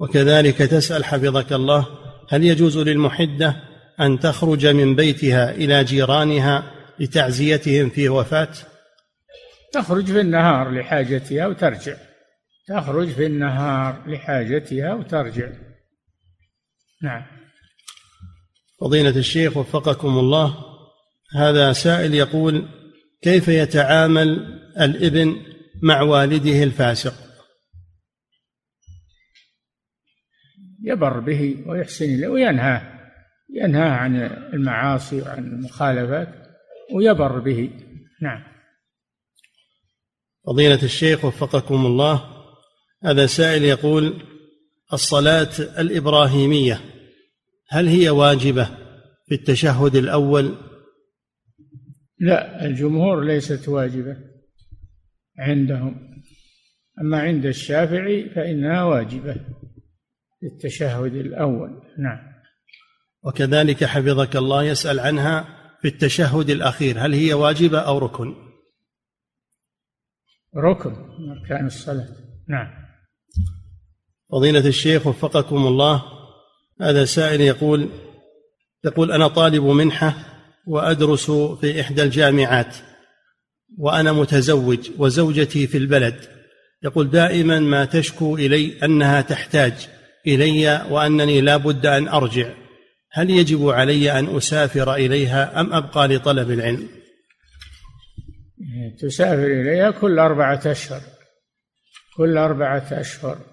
وكذلك 0.00 0.56
تسأل 0.56 1.04
حفظك 1.04 1.52
الله 1.52 1.86
هل 2.30 2.44
يجوز 2.44 2.78
للمحدة 2.78 3.56
أن 4.00 4.18
تخرج 4.18 4.66
من 4.66 4.96
بيتها 4.96 5.50
إلى 5.50 5.84
جيرانها 5.84 6.72
لتعزيتهم 6.98 7.90
في 7.90 8.08
وفاة؟ 8.08 8.52
تخرج 9.72 10.04
في 10.04 10.20
النهار 10.20 10.70
لحاجتها 10.70 11.46
وترجع. 11.46 11.96
تخرج 12.68 13.08
في 13.08 13.26
النهار 13.26 14.02
لحاجتها 14.06 14.94
وترجع. 14.94 15.48
نعم. 17.02 17.41
فضيلة 18.82 19.16
الشيخ 19.16 19.56
وفقكم 19.56 20.18
الله 20.18 20.56
هذا 21.34 21.72
سائل 21.72 22.14
يقول 22.14 22.68
كيف 23.22 23.48
يتعامل 23.48 24.28
الإبن 24.80 25.36
مع 25.82 26.02
والده 26.02 26.62
الفاسق؟ 26.62 27.14
يبر 30.82 31.20
به 31.20 31.64
ويحسن 31.66 32.04
إليه 32.04 32.28
وينهاه 32.28 32.82
ينهاه 33.54 33.90
عن 33.90 34.16
المعاصي 34.54 35.22
وعن 35.22 35.38
المخالفات 35.38 36.28
ويبر 36.94 37.38
به. 37.38 37.70
نعم. 38.22 38.42
فضيلة 40.46 40.82
الشيخ 40.82 41.24
وفقكم 41.24 41.86
الله 41.86 42.24
هذا 43.04 43.26
سائل 43.26 43.64
يقول 43.64 44.22
الصلاة 44.92 45.50
الإبراهيمية 45.78 46.91
هل 47.72 47.88
هي 47.88 48.10
واجبة 48.10 48.64
في 49.26 49.34
التشهد 49.34 49.96
الأول؟ 49.96 50.56
لا 52.18 52.64
الجمهور 52.66 53.24
ليست 53.24 53.68
واجبة 53.68 54.16
عندهم. 55.38 56.22
أما 57.00 57.20
عند 57.20 57.46
الشافعي 57.46 58.30
فإنها 58.30 58.84
واجبة 58.84 59.34
في 60.40 60.46
التشهد 60.52 61.14
الأول. 61.14 61.70
نعم. 61.98 62.32
وكذلك 63.24 63.84
حفظك 63.84 64.36
الله 64.36 64.64
يسأل 64.64 65.00
عنها 65.00 65.48
في 65.82 65.88
التشهد 65.88 66.50
الأخير 66.50 66.98
هل 66.98 67.14
هي 67.14 67.34
واجبة 67.34 67.78
أو 67.78 67.98
ركن؟ 67.98 68.34
ركن 70.56 70.90
من 70.90 71.38
أركان 71.38 71.66
الصلاة. 71.66 72.08
نعم. 72.48 72.70
فضيلة 74.30 74.66
الشيخ 74.66 75.06
وفقكم 75.06 75.56
الله 75.56 76.21
هذا 76.82 77.04
سائل 77.04 77.40
يقول 77.40 77.88
يقول 78.84 79.12
أنا 79.12 79.28
طالب 79.28 79.64
منحة 79.64 80.14
وأدرس 80.66 81.30
في 81.30 81.80
إحدى 81.80 82.02
الجامعات 82.02 82.76
وأنا 83.78 84.12
متزوج 84.12 84.90
وزوجتي 84.98 85.66
في 85.66 85.78
البلد. 85.78 86.20
يقول 86.82 87.10
دائما 87.10 87.58
ما 87.58 87.84
تشكو 87.84 88.36
إلي 88.36 88.84
أنها 88.84 89.20
تحتاج 89.20 89.88
إلي 90.26 90.86
وأنني 90.90 91.40
لا 91.40 91.56
بد 91.56 91.86
أن 91.86 92.08
أرجع. 92.08 92.54
هل 93.12 93.30
يجب 93.30 93.68
علي 93.68 94.18
أن 94.18 94.36
أسافر 94.36 94.94
إليها 94.94 95.60
أم 95.60 95.72
أبقى 95.72 96.08
لطلب 96.08 96.50
العلم؟ 96.50 96.88
تسافر 98.98 99.46
إليها 99.46 99.90
كل 99.90 100.18
أربعة 100.18 100.60
أشهر. 100.66 101.00
كل 102.16 102.38
أربعة 102.38 102.86
أشهر. 102.90 103.51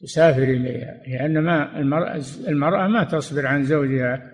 تسافر 0.00 0.42
إليها 0.42 1.02
لأن 1.06 1.38
ما 1.38 1.78
المرأة, 1.78 2.22
المرأة 2.48 2.88
ما 2.88 3.04
تصبر 3.04 3.46
عن 3.46 3.64
زوجها 3.64 4.32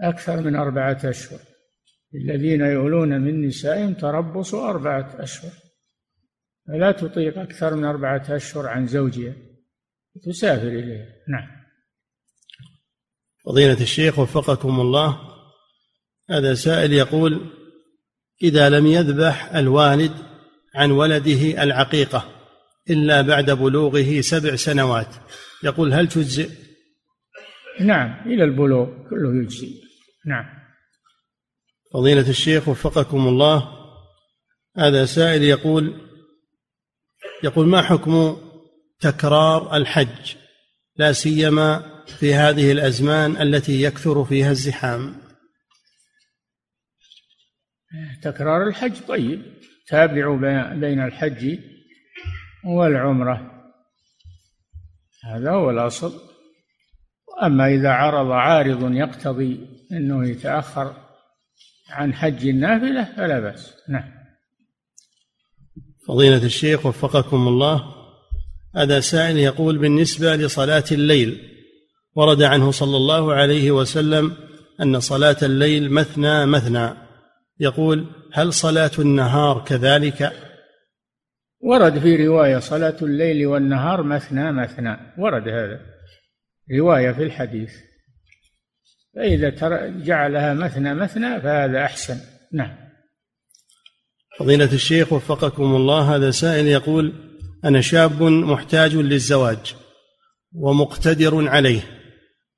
أكثر 0.00 0.40
من 0.40 0.56
أربعة 0.56 1.00
أشهر. 1.04 1.38
الذين 2.14 2.60
يولون 2.60 3.20
من 3.20 3.46
نسائهم 3.46 3.94
تربص 3.94 4.54
أربعة 4.54 5.22
أشهر. 5.22 5.52
فلا 6.68 6.92
تطيق 6.92 7.38
أكثر 7.38 7.74
من 7.74 7.84
أربعة 7.84 8.24
أشهر 8.28 8.66
عن 8.66 8.86
زوجها 8.86 9.34
تسافر 10.24 10.68
إليها. 10.68 11.06
نعم. 11.28 11.62
فضيلة 13.44 13.82
الشيخ 13.82 14.18
وفقكم 14.18 14.80
الله 14.80 15.18
هذا 16.30 16.54
سائل 16.54 16.92
يقول 16.92 17.50
إذا 18.42 18.68
لم 18.68 18.86
يذبح 18.86 19.54
الوالد 19.54 20.12
عن 20.74 20.90
ولده 20.90 21.62
العقيقة 21.62 22.41
إلا 22.90 23.22
بعد 23.22 23.50
بلوغه 23.50 24.20
سبع 24.20 24.56
سنوات. 24.56 25.14
يقول 25.64 25.92
هل 25.92 26.08
تجزئ؟ 26.08 26.50
نعم 27.80 28.32
إلى 28.32 28.44
البلوغ 28.44 28.86
كله 29.10 29.42
يجزي. 29.42 29.80
نعم. 30.26 30.44
فضيلة 31.94 32.30
الشيخ 32.30 32.68
وفقكم 32.68 33.28
الله 33.28 33.68
هذا 34.76 35.04
سائل 35.04 35.42
يقول 35.42 36.00
يقول 37.44 37.66
ما 37.66 37.82
حكم 37.82 38.36
تكرار 39.00 39.76
الحج؟ 39.76 40.34
لا 40.96 41.12
سيما 41.12 42.02
في 42.06 42.34
هذه 42.34 42.72
الأزمان 42.72 43.42
التي 43.42 43.82
يكثر 43.82 44.24
فيها 44.24 44.50
الزحام. 44.50 45.22
تكرار 48.22 48.68
الحج 48.68 49.00
طيب. 49.08 49.42
تابعوا 49.88 50.36
بين 50.74 51.04
الحج 51.04 51.58
والعمرة. 52.64 53.50
هذا 55.24 55.50
هو 55.50 55.70
الأصل. 55.70 56.12
أما 57.42 57.66
إذا 57.66 57.90
عرض 57.90 58.30
عارض 58.30 58.92
يقتضي 58.92 59.68
أنه 59.92 60.28
يتأخر 60.28 60.96
عن 61.90 62.14
حج 62.14 62.46
النافلة 62.46 63.04
فلا 63.16 63.40
بأس. 63.40 63.74
نعم. 63.88 64.12
فضيلة 66.08 66.44
الشيخ 66.44 66.86
وفقكم 66.86 67.48
الله 67.48 67.94
هذا 68.76 69.00
سائل 69.00 69.36
يقول 69.36 69.78
بالنسبة 69.78 70.36
لصلاة 70.36 70.84
الليل 70.92 71.48
ورد 72.14 72.42
عنه 72.42 72.70
صلى 72.70 72.96
الله 72.96 73.32
عليه 73.34 73.70
وسلم 73.70 74.36
أن 74.82 75.00
صلاة 75.00 75.36
الليل 75.42 75.92
مثنى 75.92 76.46
مثنى. 76.46 76.90
يقول 77.60 78.06
هل 78.32 78.52
صلاة 78.52 78.90
النهار 78.98 79.64
كذلك؟ 79.66 80.32
ورد 81.62 81.98
في 81.98 82.26
رواية 82.26 82.58
صلاة 82.58 82.96
الليل 83.02 83.46
والنهار 83.46 84.02
مثنى 84.02 84.52
مثنى 84.52 84.96
ورد 85.18 85.48
هذا. 85.48 85.80
رواية 86.78 87.12
في 87.12 87.22
الحديث. 87.22 87.72
فإذا 89.16 89.50
جعلها 90.04 90.54
مثنى 90.54 90.94
مثنى 90.94 91.40
فهذا 91.40 91.84
أحسن. 91.84 92.16
نعم. 92.52 92.82
فضيلة 94.38 94.72
الشيخ 94.72 95.12
وفقكم 95.12 95.76
الله 95.76 96.16
هذا 96.16 96.30
سائل 96.30 96.66
يقول 96.66 97.12
أنا 97.64 97.80
شاب 97.80 98.22
محتاج 98.22 98.94
للزواج 98.94 99.74
ومقتدر 100.54 101.48
عليه 101.48 101.80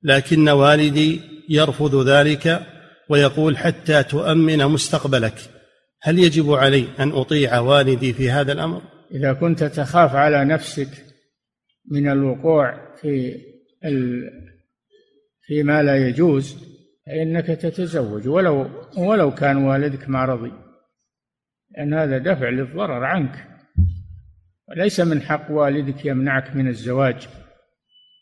لكن 0.03 0.49
والدي 0.49 1.21
يرفض 1.49 2.07
ذلك 2.09 2.65
ويقول 3.09 3.57
حتى 3.57 4.03
تؤمن 4.03 4.65
مستقبلك 4.65 5.35
هل 6.01 6.19
يجب 6.19 6.51
علي 6.51 6.85
أن 6.99 7.11
أطيع 7.11 7.59
والدي 7.59 8.13
في 8.13 8.31
هذا 8.31 8.51
الأمر؟ 8.51 8.81
إذا 9.11 9.33
كنت 9.33 9.63
تخاف 9.63 10.15
على 10.15 10.45
نفسك 10.45 11.05
من 11.91 12.09
الوقوع 12.09 12.95
في 12.95 13.41
ال... 13.85 14.29
فيما 15.41 15.83
لا 15.83 16.07
يجوز 16.07 16.75
فإنك 17.05 17.45
تتزوج 17.45 18.27
ولو 18.27 18.69
ولو 18.97 19.35
كان 19.35 19.57
والدك 19.57 20.09
ما 20.09 20.25
رضي 20.25 20.51
لأن 21.77 21.93
هذا 21.93 22.17
دفع 22.17 22.49
للضرر 22.49 23.03
عنك. 23.03 23.47
وليس 24.69 24.99
من 24.99 25.21
حق 25.21 25.51
والدك 25.51 26.05
يمنعك 26.05 26.55
من 26.55 26.67
الزواج 26.67 27.27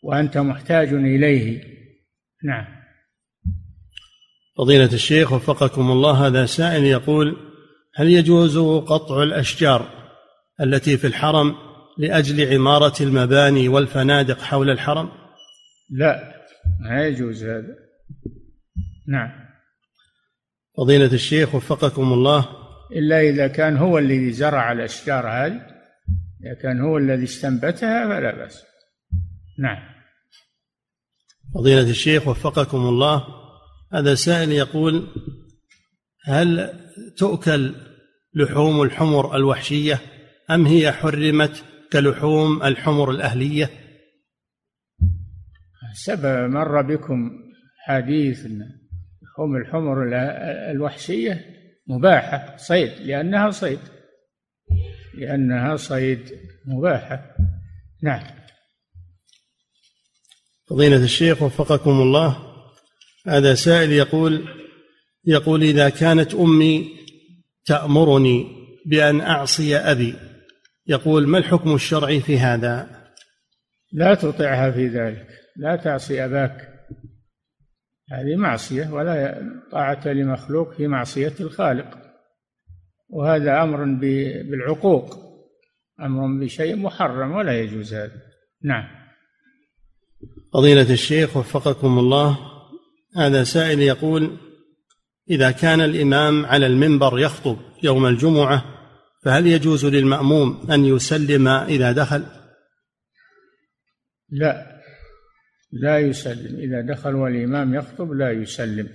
وأنت 0.02 0.38
محتاج 0.38 0.88
إليه. 0.88 1.64
نعم. 2.44 2.66
فضيلة 4.56 4.92
الشيخ 4.92 5.32
وفقكم 5.32 5.90
الله 5.90 6.26
هذا 6.26 6.46
سائل 6.46 6.84
يقول 6.84 7.36
هل 7.94 8.10
يجوز 8.10 8.58
قطع 8.58 9.22
الأشجار؟ 9.22 9.93
التي 10.60 10.96
في 10.96 11.06
الحرم 11.06 11.54
لأجل 11.98 12.54
عمارة 12.54 13.02
المباني 13.02 13.68
والفنادق 13.68 14.42
حول 14.42 14.70
الحرم؟ 14.70 15.10
لا 15.90 16.34
ما 16.80 17.06
يجوز 17.06 17.44
هذا. 17.44 17.76
نعم. 19.08 19.30
فضيلة 20.76 21.12
الشيخ 21.12 21.54
وفقكم 21.54 22.12
الله. 22.12 22.48
إلا 22.92 23.20
إذا 23.20 23.46
كان 23.46 23.76
هو 23.76 23.98
الذي 23.98 24.32
زرع 24.32 24.72
الأشجار 24.72 25.28
هذه 25.28 25.60
إذا 26.44 26.54
كان 26.62 26.80
هو 26.80 26.98
الذي 26.98 27.24
استنبتها 27.24 28.08
فلا 28.08 28.34
بأس. 28.34 28.64
نعم. 29.58 29.94
فضيلة 31.54 31.90
الشيخ 31.90 32.28
وفقكم 32.28 32.78
الله. 32.78 33.24
هذا 33.92 34.14
سائل 34.14 34.52
يقول 34.52 35.06
هل 36.24 36.72
تؤكل 37.16 37.74
لحوم 38.34 38.82
الحمر 38.82 39.36
الوحشية؟ 39.36 40.00
أم 40.50 40.66
هي 40.66 40.92
حرمت 40.92 41.64
كلحوم 41.92 42.62
الحمر 42.62 43.10
الأهلية؟ 43.10 43.70
سبب 45.94 46.50
مر 46.50 46.82
بكم 46.82 47.30
حديث 47.78 48.46
لحوم 48.46 49.56
الحمر 49.56 50.08
الوحشية 50.70 51.44
مباحة 51.86 52.56
صيد 52.56 52.92
لأنها 53.00 53.50
صيد. 53.50 53.78
لأنها 55.14 55.76
صيد 55.76 56.38
مباحة. 56.66 57.36
نعم. 58.02 58.22
فضيلة 60.66 61.04
الشيخ 61.04 61.42
وفقكم 61.42 61.90
الله 61.90 62.54
هذا 63.26 63.54
سائل 63.54 63.92
يقول 63.92 64.48
يقول 65.26 65.62
إذا 65.62 65.88
كانت 65.88 66.34
أمي 66.34 66.88
تأمرني 67.64 68.46
بأن 68.86 69.20
أعصي 69.20 69.76
أبي 69.76 70.14
يقول 70.86 71.28
ما 71.28 71.38
الحكم 71.38 71.74
الشرعي 71.74 72.20
في 72.20 72.38
هذا؟ 72.38 73.04
لا 73.92 74.14
تطعها 74.14 74.70
في 74.70 74.88
ذلك 74.88 75.26
لا 75.56 75.76
تعصي 75.76 76.24
أباك. 76.24 76.70
هذه 78.12 78.36
معصية 78.36 78.92
ولا 78.92 79.42
طاعة 79.72 80.08
لمخلوق 80.08 80.74
في 80.74 80.86
معصية 80.86 81.34
الخالق. 81.40 81.98
وهذا 83.08 83.62
أمر 83.62 83.84
بالعقوق 84.50 85.18
أمر 86.00 86.44
بشيء 86.44 86.76
محرم 86.76 87.32
ولا 87.32 87.60
يجوز 87.60 87.94
هذا. 87.94 88.22
نعم. 88.62 88.84
فضيلة 90.54 90.92
الشيخ 90.92 91.36
وفقكم 91.36 91.98
الله 91.98 92.38
هذا 93.16 93.44
سائل 93.44 93.80
يقول 93.80 94.36
إذا 95.30 95.50
كان 95.50 95.80
الإمام 95.80 96.46
على 96.46 96.66
المنبر 96.66 97.18
يخطب 97.18 97.56
يوم 97.82 98.06
الجمعة 98.06 98.73
فهل 99.24 99.46
يجوز 99.46 99.86
للمأموم 99.86 100.66
أن 100.70 100.84
يسلم 100.84 101.48
إذا 101.48 101.92
دخل؟ 101.92 102.24
لا. 104.30 104.80
لا 105.72 105.98
يسلم. 105.98 106.56
إذا 106.56 106.80
دخل 106.80 107.14
والإمام 107.14 107.74
يخطب 107.74 108.12
لا 108.12 108.30
يسلم. 108.30 108.88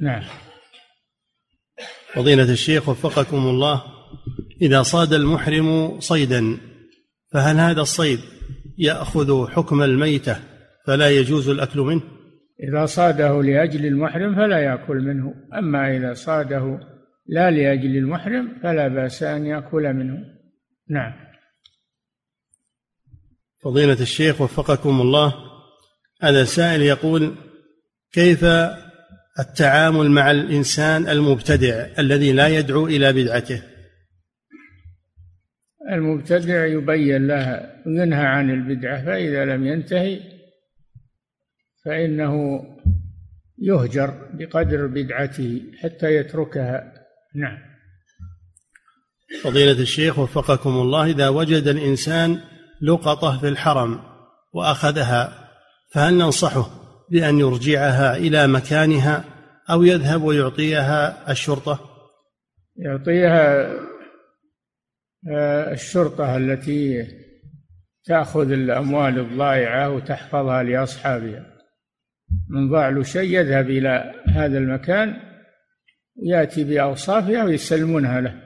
نعم. 0.00 0.22
فضيلة 2.14 2.52
الشيخ 2.52 2.88
وفقكم 2.88 3.36
الله 3.36 3.82
إذا 4.62 4.82
صاد 4.82 5.12
المحرم 5.12 6.00
صيدا 6.00 6.58
فهل 7.32 7.56
هذا 7.56 7.80
الصيد 7.80 8.20
يأخذ 8.78 9.48
حكم 9.48 9.82
الميتة 9.82 10.36
فلا 10.86 11.10
يجوز 11.10 11.48
الأكل 11.48 11.80
منه؟ 11.80 12.02
إذا 12.68 12.86
صاده 12.86 13.42
لأجل 13.42 13.86
المحرم 13.86 14.34
فلا 14.34 14.58
يأكل 14.58 14.96
منه. 14.96 15.34
أما 15.58 15.96
إذا 15.96 16.14
صاده 16.14 16.93
لا 17.26 17.50
لأجل 17.50 17.96
المحرم 17.96 18.58
فلا 18.62 18.88
بأس 18.88 19.22
أن 19.22 19.46
يأكل 19.46 19.92
منه. 19.92 20.18
نعم. 20.88 21.12
فضيلة 23.62 24.00
الشيخ 24.00 24.40
وفقكم 24.40 25.00
الله 25.00 25.34
هذا 26.22 26.44
سائل 26.44 26.82
يقول 26.82 27.34
كيف 28.12 28.44
التعامل 29.38 30.10
مع 30.10 30.30
الإنسان 30.30 31.08
المبتدع 31.08 31.86
الذي 31.98 32.32
لا 32.32 32.48
يدعو 32.48 32.86
إلى 32.86 33.12
بدعته؟ 33.12 33.62
المبتدع 35.92 36.66
يبين 36.66 37.26
له 37.26 37.70
ينهى 37.86 38.26
عن 38.26 38.50
البدعة 38.50 39.04
فإذا 39.04 39.44
لم 39.44 39.66
ينتهي 39.66 40.20
فإنه 41.84 42.64
يهجر 43.58 44.30
بقدر 44.34 44.86
بدعته 44.86 45.62
حتى 45.82 46.16
يتركها. 46.16 46.93
نعم. 47.34 47.58
فضيلة 49.42 49.82
الشيخ 49.82 50.18
وفقكم 50.18 50.70
الله 50.70 51.04
إذا 51.04 51.28
وجد 51.28 51.68
الإنسان 51.68 52.40
لقطة 52.82 53.38
في 53.40 53.48
الحرم 53.48 54.00
وأخذها 54.52 55.50
فهل 55.92 56.14
ننصحه 56.14 56.70
بأن 57.10 57.38
يرجعها 57.38 58.16
إلى 58.16 58.46
مكانها 58.46 59.24
أو 59.70 59.82
يذهب 59.82 60.22
ويعطيها 60.22 61.30
الشرطة؟ 61.32 61.80
يعطيها 62.76 63.72
آه، 65.30 65.72
الشرطة 65.72 66.36
التي 66.36 67.06
تأخذ 68.04 68.50
الأموال 68.50 69.18
الضائعة 69.18 69.90
وتحفظها 69.90 70.62
لأصحابها. 70.62 71.46
من 72.50 72.70
ضاع 72.70 72.88
له 72.88 73.02
شيء 73.02 73.40
يذهب 73.40 73.70
إلى 73.70 74.14
هذا 74.28 74.58
المكان 74.58 75.33
ويأتي 76.16 76.64
بأوصافها 76.64 77.44
ويسلمونها 77.44 78.20
له. 78.20 78.42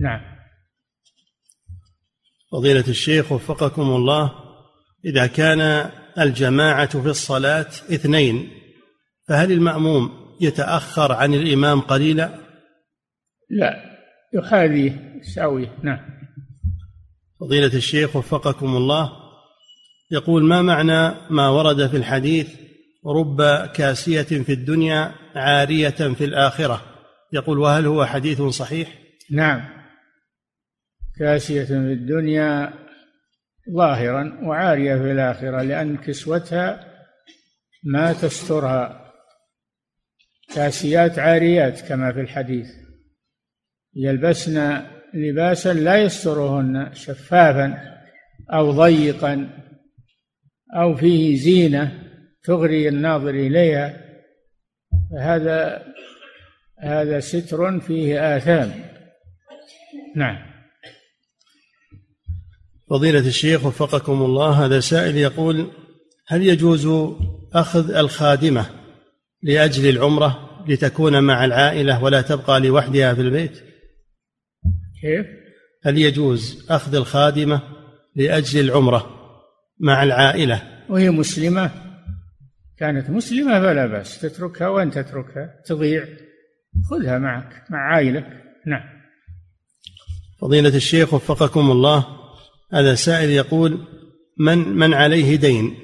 نعم. 0.00 0.20
فضيلة 2.52 2.84
الشيخ 2.88 3.32
وفقكم 3.32 3.82
الله 3.82 4.32
إذا 5.04 5.26
كان 5.26 5.90
الجماعة 6.18 7.00
في 7.02 7.08
الصلاة 7.08 7.66
اثنين 7.66 8.50
فهل 9.28 9.52
المأموم 9.52 10.10
يتأخر 10.40 11.12
عن 11.12 11.34
الإمام 11.34 11.80
قليلا؟ 11.80 12.38
لا 13.50 13.92
يحاذيه 14.34 15.20
يساويه 15.20 15.78
نعم. 15.82 16.00
فضيلة 17.40 17.74
الشيخ 17.74 18.16
وفقكم 18.16 18.76
الله 18.76 19.12
يقول 20.10 20.44
ما 20.44 20.62
معنى 20.62 21.14
ما 21.30 21.48
ورد 21.48 21.86
في 21.86 21.96
الحديث 21.96 22.61
رب 23.06 23.66
كاسية 23.66 24.22
في 24.22 24.52
الدنيا 24.52 25.14
عارية 25.34 25.88
في 25.90 26.24
الآخرة. 26.24 26.82
يقول 27.32 27.58
وهل 27.58 27.86
هو 27.86 28.04
حديث 28.04 28.42
صحيح؟ 28.42 28.98
نعم. 29.30 29.68
كاسية 31.18 31.64
في 31.64 31.72
الدنيا 31.72 32.72
ظاهرا 33.76 34.40
وعارية 34.42 34.94
في 34.96 35.12
الآخرة 35.12 35.62
لأن 35.62 35.96
كسوتها 35.96 36.92
ما 37.84 38.12
تسترها. 38.12 39.12
كاسيات 40.54 41.18
عاريات 41.18 41.80
كما 41.80 42.12
في 42.12 42.20
الحديث. 42.20 42.66
يلبسن 43.94 44.82
لباسا 45.14 45.72
لا 45.72 45.96
يسترهن 45.96 46.94
شفافا 46.94 47.78
أو 48.52 48.70
ضيقا 48.70 49.50
أو 50.76 50.96
فيه 50.96 51.36
زينة. 51.36 52.01
تغري 52.44 52.88
الناظر 52.88 53.30
إليها 53.30 54.00
فهذا 55.10 55.84
هذا 56.78 57.20
ستر 57.20 57.80
فيه 57.80 58.36
آثام. 58.36 58.84
نعم. 60.16 60.52
فضيلة 62.90 63.18
الشيخ 63.18 63.66
وفقكم 63.66 64.22
الله 64.22 64.64
هذا 64.64 64.80
سائل 64.80 65.16
يقول 65.16 65.70
هل 66.28 66.46
يجوز 66.46 66.88
أخذ 67.54 67.94
الخادمة 67.94 68.66
لأجل 69.42 69.88
العمرة 69.88 70.48
لتكون 70.68 71.22
مع 71.24 71.44
العائلة 71.44 72.04
ولا 72.04 72.20
تبقى 72.20 72.60
لوحدها 72.60 73.14
في 73.14 73.20
البيت؟ 73.20 73.62
كيف؟ 75.00 75.26
هل 75.84 75.98
يجوز 75.98 76.66
أخذ 76.70 76.94
الخادمة 76.94 77.62
لأجل 78.16 78.60
العمرة 78.60 79.10
مع 79.80 80.02
العائلة؟ 80.02 80.62
وهي 80.88 81.10
مسلمة. 81.10 81.91
كانت 82.78 83.10
مسلمة 83.10 83.60
فلا 83.60 83.86
بأس 83.86 84.20
تتركها 84.20 84.68
وأن 84.68 84.90
تتركها 84.90 85.60
تضيع 85.66 86.04
خذها 86.90 87.18
معك 87.18 87.64
مع 87.70 87.78
عائلك. 87.78 88.26
نعم. 88.66 88.82
فضيلة 90.40 90.76
الشيخ 90.76 91.14
وفقكم 91.14 91.70
الله 91.70 92.06
هذا 92.72 92.94
سائل 92.94 93.30
يقول 93.30 93.78
من 94.38 94.58
من 94.58 94.94
عليه 94.94 95.36
دين 95.36 95.74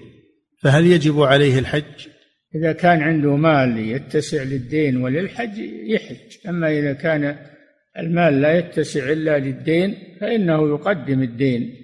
فهل 0.62 0.86
يجب 0.86 1.20
عليه 1.20 1.58
الحج؟ 1.58 2.08
إذا 2.54 2.72
كان 2.72 3.02
عنده 3.02 3.36
مال 3.36 3.78
يتسع 3.78 4.42
للدين 4.42 4.96
وللحج 4.96 5.58
يحج. 5.86 6.48
أما 6.48 6.78
إذا 6.78 6.92
كان 6.92 7.36
المال 7.98 8.40
لا 8.40 8.58
يتسع 8.58 9.12
إلا 9.12 9.38
للدين 9.38 9.96
فإنه 10.20 10.68
يقدم 10.68 11.22
الدين 11.22 11.74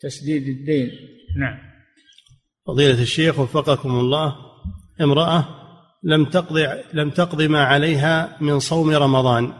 تسديد 0.00 0.48
الدين. 0.48 0.90
نعم. 1.38 1.58
فضيلة 2.66 3.02
الشيخ 3.02 3.38
وفقكم 3.38 3.90
الله 3.90 4.47
امرأة 5.00 5.44
لم 6.02 6.24
تقضي 6.24 6.66
لم 6.92 7.10
تقضي 7.10 7.48
ما 7.48 7.64
عليها 7.64 8.36
من 8.40 8.58
صوم 8.58 8.90
رمضان 8.90 9.52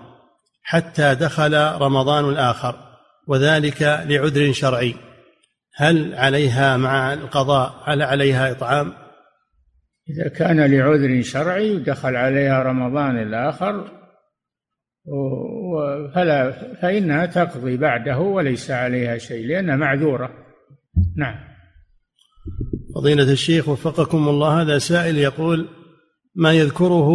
حتى 0.63 1.15
دخل 1.15 1.55
رمضان 1.55 2.29
الآخر 2.29 2.75
وذلك 3.29 3.83
لعذر 3.83 4.53
شرعي. 4.53 4.95
هل 5.77 6.15
عليها 6.15 6.77
مع 6.77 7.13
القضاء 7.13 7.83
هل 7.85 8.03
عليها 8.03 8.51
إطعام؟ 8.51 8.93
إذا 10.11 10.29
كان 10.29 10.61
لعذر 10.61 11.23
شرعي 11.23 11.77
ودخل 11.77 12.17
عليها 12.17 12.63
رمضان 12.63 13.23
الآخر 13.23 13.91
فلا 16.15 16.51
فإنها 16.83 17.27
تقضي 17.27 17.77
بعده 17.77 18.19
وليس 18.19 18.71
عليها 18.71 19.19
شيء 19.19 19.47
لأنها 19.47 19.77
معذورة. 19.77 20.31
نعم. 21.17 21.49
فضيلة 22.95 23.33
الشيخ 23.33 23.69
وفقكم 23.69 24.29
الله 24.29 24.63
هذا 24.63 24.79
سائل 24.79 25.19
يقول 25.19 25.69
ما 26.35 26.53
يذكره 26.53 27.11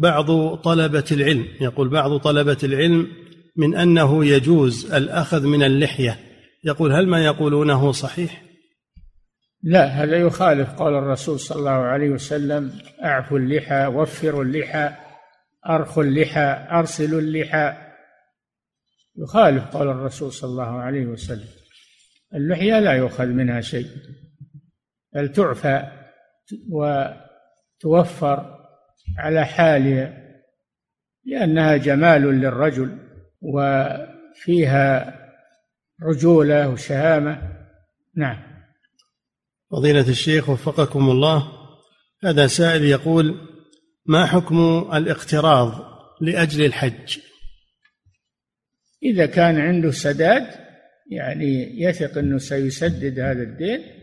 بعض 0.00 0.54
طلبة 0.54 1.04
العلم؟ 1.12 1.46
يقول 1.60 1.88
بعض 1.88 2.16
طلبة 2.16 2.58
العلم 2.64 3.06
من 3.56 3.76
أنه 3.76 4.24
يجوز 4.24 4.92
الأخذ 4.92 5.46
من 5.46 5.62
اللحية. 5.62 6.18
يقول 6.64 6.92
هل 6.92 7.06
ما 7.06 7.24
يقولونه 7.24 7.92
صحيح؟ 7.92 8.42
لا 9.62 9.86
هذا 9.86 10.16
يخالف 10.16 10.70
قول 10.70 10.94
الرسول 10.94 11.40
صلى 11.40 11.58
الله 11.58 11.70
عليه 11.70 12.10
وسلم 12.10 12.72
اعفوا 13.04 13.38
اللحى 13.38 13.86
وفروا 13.86 14.44
اللحى 14.44 14.90
ارخوا 15.68 16.02
اللحى 16.02 16.66
ارسلوا 16.70 17.20
اللحى. 17.20 17.72
يخالف 19.18 19.64
قول 19.64 19.88
الرسول 19.88 20.32
صلى 20.32 20.50
الله 20.50 20.78
عليه 20.78 21.06
وسلم 21.06 21.48
اللحية 22.34 22.80
لا 22.80 22.92
يؤخذ 22.92 23.26
منها 23.26 23.60
شيء. 23.60 23.86
بل 25.14 25.32
تعفى 25.32 25.92
وتوفر 26.68 28.60
على 29.18 29.46
حالها 29.46 30.20
لأنها 31.24 31.76
جمال 31.76 32.22
للرجل 32.22 32.98
وفيها 33.42 35.16
رجولة 36.02 36.68
وشهامة. 36.68 37.42
نعم. 38.16 38.50
فضيلة 39.70 40.08
الشيخ 40.08 40.48
وفقكم 40.48 41.10
الله 41.10 41.52
هذا 42.24 42.46
سائل 42.46 42.84
يقول 42.84 43.48
ما 44.06 44.26
حكم 44.26 44.90
الاقتراض 44.94 45.72
لأجل 46.20 46.64
الحج؟ 46.64 47.18
إذا 49.02 49.26
كان 49.26 49.60
عنده 49.60 49.90
سداد 49.90 50.46
يعني 51.10 51.82
يثق 51.82 52.18
أنه 52.18 52.38
سيسدد 52.38 53.20
هذا 53.20 53.42
الدين 53.42 53.99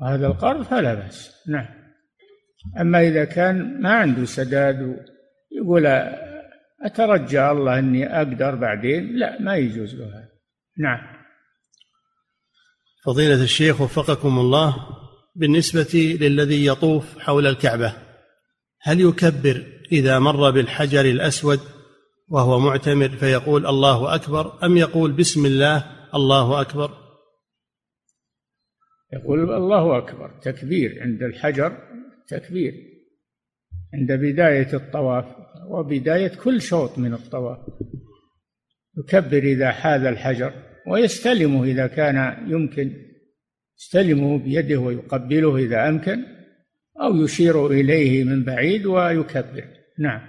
وهذا 0.00 0.26
القرض 0.26 0.62
فلا 0.62 0.94
بأس. 0.94 1.46
نعم. 1.48 1.66
أما 2.80 3.00
إذا 3.00 3.24
كان 3.24 3.82
ما 3.82 3.92
عنده 3.92 4.24
سداد 4.24 4.96
يقول 5.52 5.86
أترجى 6.82 7.50
الله 7.50 7.78
أني 7.78 8.16
أقدر 8.16 8.54
بعدين؟ 8.54 9.16
لا 9.16 9.42
ما 9.42 9.56
يجوز 9.56 9.94
له 9.94 10.06
هذا. 10.06 10.28
نعم. 10.78 11.18
فضيلة 13.04 13.42
الشيخ 13.42 13.80
وفقكم 13.80 14.38
الله 14.38 14.76
بالنسبة 15.36 16.16
للذي 16.20 16.66
يطوف 16.66 17.18
حول 17.18 17.46
الكعبة 17.46 17.94
هل 18.82 19.00
يكبر 19.00 19.66
إذا 19.92 20.18
مر 20.18 20.50
بالحجر 20.50 21.00
الأسود 21.00 21.60
وهو 22.28 22.58
معتمر 22.58 23.08
فيقول 23.08 23.66
الله 23.66 24.14
أكبر 24.14 24.64
أم 24.64 24.76
يقول 24.76 25.12
بسم 25.12 25.46
الله 25.46 25.84
الله 26.14 26.60
أكبر؟ 26.60 27.07
يقول 29.12 29.52
الله 29.52 29.98
أكبر 29.98 30.30
تكبير 30.42 31.02
عند 31.02 31.22
الحجر 31.22 31.78
تكبير 32.28 32.74
عند 33.94 34.12
بداية 34.12 34.74
الطواف 34.74 35.24
وبداية 35.70 36.28
كل 36.28 36.62
شوط 36.62 36.98
من 36.98 37.14
الطواف. 37.14 37.58
يكبر 38.98 39.38
إذا 39.38 39.70
حاذ 39.70 40.04
الحجر 40.04 40.52
ويستلمه 40.86 41.64
إذا 41.64 41.86
كان 41.86 42.46
يمكن 42.50 42.92
يستلمه 43.78 44.38
بيده 44.38 44.78
ويقبله 44.78 45.56
إذا 45.56 45.88
أمكن 45.88 46.24
أو 47.00 47.16
يشير 47.16 47.66
إليه 47.66 48.24
من 48.24 48.44
بعيد 48.44 48.86
ويكبر. 48.86 49.64
نعم. 49.98 50.20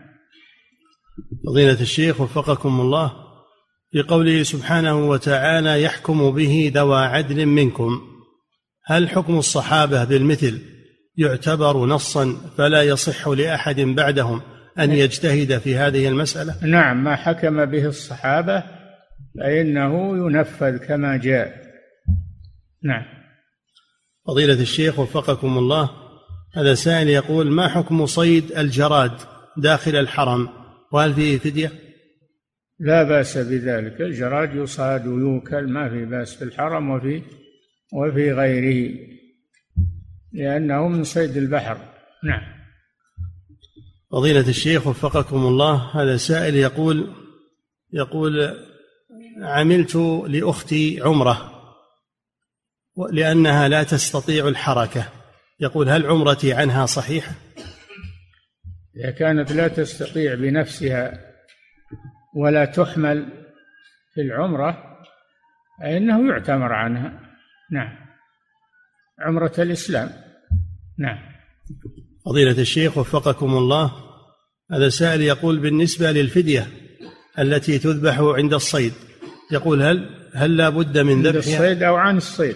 فضيلة 1.48 1.82
الشيخ 1.82 2.22
وفقكم 2.22 2.82
الله 2.82 3.14
في 3.92 4.02
قوله 4.02 4.44
سبحانه 4.44 5.10
وتعالى 5.10 5.84
يحكم 5.84 6.32
به 6.32 6.72
ذوى 6.76 7.00
عدل 7.00 7.46
منكم. 7.46 8.09
هل 8.86 9.10
حكم 9.10 9.38
الصحابة 9.38 10.04
بالمثل 10.04 10.62
يعتبر 11.18 11.86
نصا 11.86 12.36
فلا 12.58 12.84
يصح 12.84 13.28
لأحد 13.28 13.80
بعدهم 13.80 14.42
أن 14.80 14.92
يجتهد 14.92 15.58
في 15.58 15.76
هذه 15.76 16.08
المسألة؟ 16.08 16.66
نعم 16.66 17.04
ما 17.04 17.16
حكم 17.16 17.66
به 17.66 17.86
الصحابة 17.86 18.64
فإنه 19.40 20.18
ينفذ 20.18 20.78
كما 20.78 21.18
جاء. 21.18 21.54
نعم. 22.84 23.04
فضيلة 24.28 24.62
الشيخ 24.62 25.00
وفقكم 25.00 25.58
الله 25.58 25.90
هذا 26.54 26.74
سائل 26.74 27.10
يقول 27.10 27.52
ما 27.52 27.68
حكم 27.68 28.06
صيد 28.06 28.52
الجراد 28.52 29.12
داخل 29.58 29.96
الحرم؟ 29.96 30.50
وهل 30.92 31.14
فيه 31.14 31.38
فدية؟ 31.38 31.72
لا 32.80 33.04
بأس 33.04 33.38
بذلك. 33.38 34.02
الجراد 34.02 34.56
يصاد 34.56 35.08
ويوكل 35.08 35.68
ما 35.68 35.90
في 35.90 36.06
بأس 36.06 36.36
في 36.36 36.44
الحرم 36.44 36.90
وفي 36.90 37.22
وفي 37.94 38.32
غيره 38.32 39.10
لأنه 40.34 40.88
من 40.88 41.04
صيد 41.04 41.38
البحر. 41.38 41.78
نعم. 42.24 42.42
فضيلة 44.12 44.50
الشيخ 44.50 44.88
وفقكم 44.88 45.38
الله 45.38 46.02
هذا 46.02 46.18
سائل 46.18 46.56
يقول 46.56 47.14
يقول 47.94 48.58
عملت 49.42 49.96
لأختي 50.28 51.02
عمرة 51.02 51.52
لأنها 53.12 53.68
لا 53.68 53.84
تستطيع 53.84 54.48
الحركة. 54.48 55.10
يقول 55.60 55.90
هل 55.90 56.06
عمرتي 56.06 56.54
عنها 56.54 56.86
صحيحة 56.86 57.32
إذا 58.96 59.12
كانت 59.12 59.52
لا 59.52 59.68
تستطيع 59.68 60.36
بنفسها 60.36 61.20
ولا 62.36 62.66
تحمل 62.66 63.46
في 64.14 64.22
العمرة 64.22 64.98
فإنه 65.80 66.30
يعتمر 66.30 66.74
عنها. 66.74 67.29
نعم. 67.72 67.96
عمرة 69.20 69.54
الإسلام. 69.58 70.10
نعم. 71.00 71.18
فضيلة 72.26 72.62
الشيخ 72.62 72.98
وفقكم 72.98 73.58
الله 73.58 73.92
هذا 74.72 74.90
سائل 74.90 75.22
يقول 75.22 75.60
بالنسبة 75.60 76.12
للفدية 76.12 76.68
التي 77.40 77.80
تذبح 77.80 78.20
عند 78.20 78.54
الصيد 78.54 78.94
يقول 79.52 79.82
هل 79.82 80.20
هل 80.36 80.58
لا 80.58 80.70
بد 80.70 80.98
من 80.98 81.24
ذبحها؟ 81.24 81.40
الصيد 81.40 81.84
أو 81.84 81.96
عن 81.96 82.18
الصيد. 82.18 82.56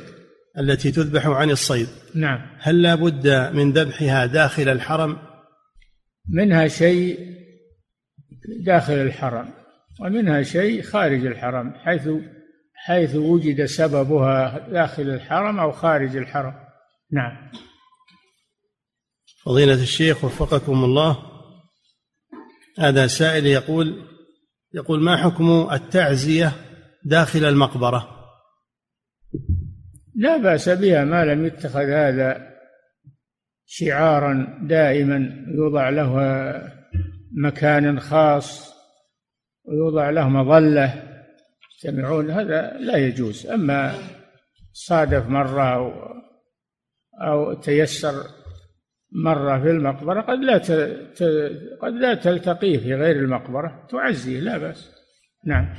التي 0.60 0.92
تذبح 0.92 1.28
عن 1.28 1.50
الصيد. 1.50 1.88
نعم. 2.16 2.40
هل 2.60 2.82
لا 2.82 2.96
بد 2.96 3.28
من 3.54 3.72
ذبحها 3.72 4.26
داخل 4.26 4.70
الحرم؟ 4.70 5.18
منها 6.30 6.68
شيء 6.68 7.20
داخل 8.66 8.94
الحرم 8.94 9.50
ومنها 10.00 10.42
شيء 10.42 10.82
خارج 10.82 11.26
الحرم 11.26 11.74
حيث 11.74 12.10
حيث 12.86 13.16
وجد 13.16 13.66
سببها 13.66 14.68
داخل 14.70 15.04
الحرم 15.04 15.60
أو 15.60 15.72
خارج 15.72 16.16
الحرم. 16.16 16.54
نعم. 17.12 17.52
فضيلة 19.46 19.74
الشيخ 19.74 20.24
وفقكم 20.24 20.84
الله 20.84 21.18
هذا 22.80 23.08
سائل 23.08 23.46
يقول 23.46 24.06
يقول 24.74 25.04
ما 25.04 25.18
حكم 25.18 25.68
التعزية 25.72 26.52
داخل 27.06 27.46
المقبرة؟ 27.46 28.10
لا 30.16 30.38
بأس 30.38 30.70
بها 30.70 31.04
ما 31.04 31.26
لم 31.26 31.46
يتخذ 31.46 31.90
هذا 31.90 32.54
شعارا 33.66 34.60
دائما 34.70 35.46
يوضع 35.56 35.90
له 35.90 36.16
مكان 37.32 38.00
خاص 38.00 38.74
ويوضع 39.66 40.10
له 40.10 40.30
مظلة. 40.30 41.13
يجتمعون 41.86 42.32
هذا 42.32 42.78
لا 42.80 42.98
يجوز. 42.98 43.48
أما 43.48 43.94
صادف 44.74 45.28
مرة 45.28 45.76
أو, 45.76 45.92
أو 47.22 47.54
تيسر 47.54 48.14
مرة 49.12 49.60
في 49.60 49.72
المقبرة 49.72 50.22
قد 50.22 50.40
لا 50.40 50.58
قد 51.82 51.94
لا 51.94 52.14
تلتقيه 52.14 52.78
في 52.78 52.94
غير 52.94 53.16
المقبرة 53.16 53.88
تعزيه 53.92 54.40
لا 54.40 54.58
بأس. 54.58 54.90
نعم. 55.46 55.74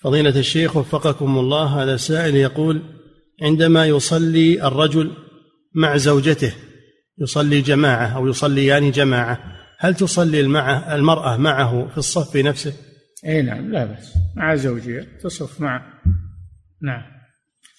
فضيلة 0.00 0.38
الشيخ 0.38 0.76
وفقكم 0.76 1.38
الله 1.38 1.82
هذا 1.82 1.96
سائل 1.96 2.36
يقول 2.36 2.82
عندما 3.42 3.86
يصلي 3.86 4.66
الرجل 4.66 5.12
مع 5.74 5.96
زوجته 5.96 6.54
يصلي 7.18 7.60
جماعة 7.60 8.16
أو 8.16 8.26
يصليان 8.28 8.90
جماعة 8.90 9.38
هل 9.78 9.94
تصلي 9.94 10.40
المرأة 10.94 11.36
معه 11.36 11.88
في 11.88 11.98
الصف 11.98 12.36
نفسه؟ 12.36 12.91
إي 13.26 13.42
نعم 13.42 13.72
لا 13.72 13.84
بأس. 13.84 14.14
مع 14.36 14.54
زوجها 14.54 15.06
تصف 15.22 15.60
معه 15.60 15.82
نعم. 16.82 17.02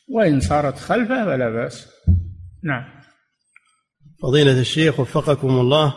وإن 0.10 0.40
صارت 0.40 0.78
خلفه 0.78 1.26
فلا 1.26 1.50
بأس. 1.50 1.88
نعم. 2.64 2.84
فضيلة 4.24 4.60
الشيخ 4.60 5.00
وفقكم 5.00 5.50
الله 5.50 5.94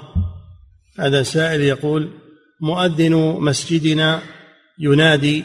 هذا 0.99 1.23
سائل 1.23 1.61
يقول 1.61 2.11
مؤذن 2.61 3.15
مسجدنا 3.41 4.21
ينادي 4.79 5.45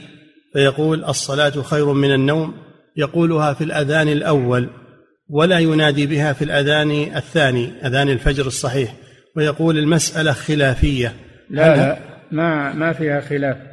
فيقول 0.53 1.05
الصلاة 1.05 1.61
خير 1.61 1.93
من 1.93 2.13
النوم 2.13 2.53
يقولها 2.97 3.53
في 3.53 3.63
الأذان 3.63 4.07
الأول 4.07 4.69
ولا 5.29 5.59
ينادي 5.59 6.05
بها 6.05 6.33
في 6.33 6.43
الأذان 6.43 6.91
الثاني 6.91 7.87
أذان 7.87 8.09
الفجر 8.09 8.47
الصحيح 8.47 8.95
ويقول 9.35 9.77
المسألة 9.77 10.31
خلافية. 10.31 11.15
لا 11.49 11.75
لا. 11.75 11.99
ما 12.31 12.73
ما 12.73 12.93
فيها 12.93 13.21
خلاف. 13.21 13.70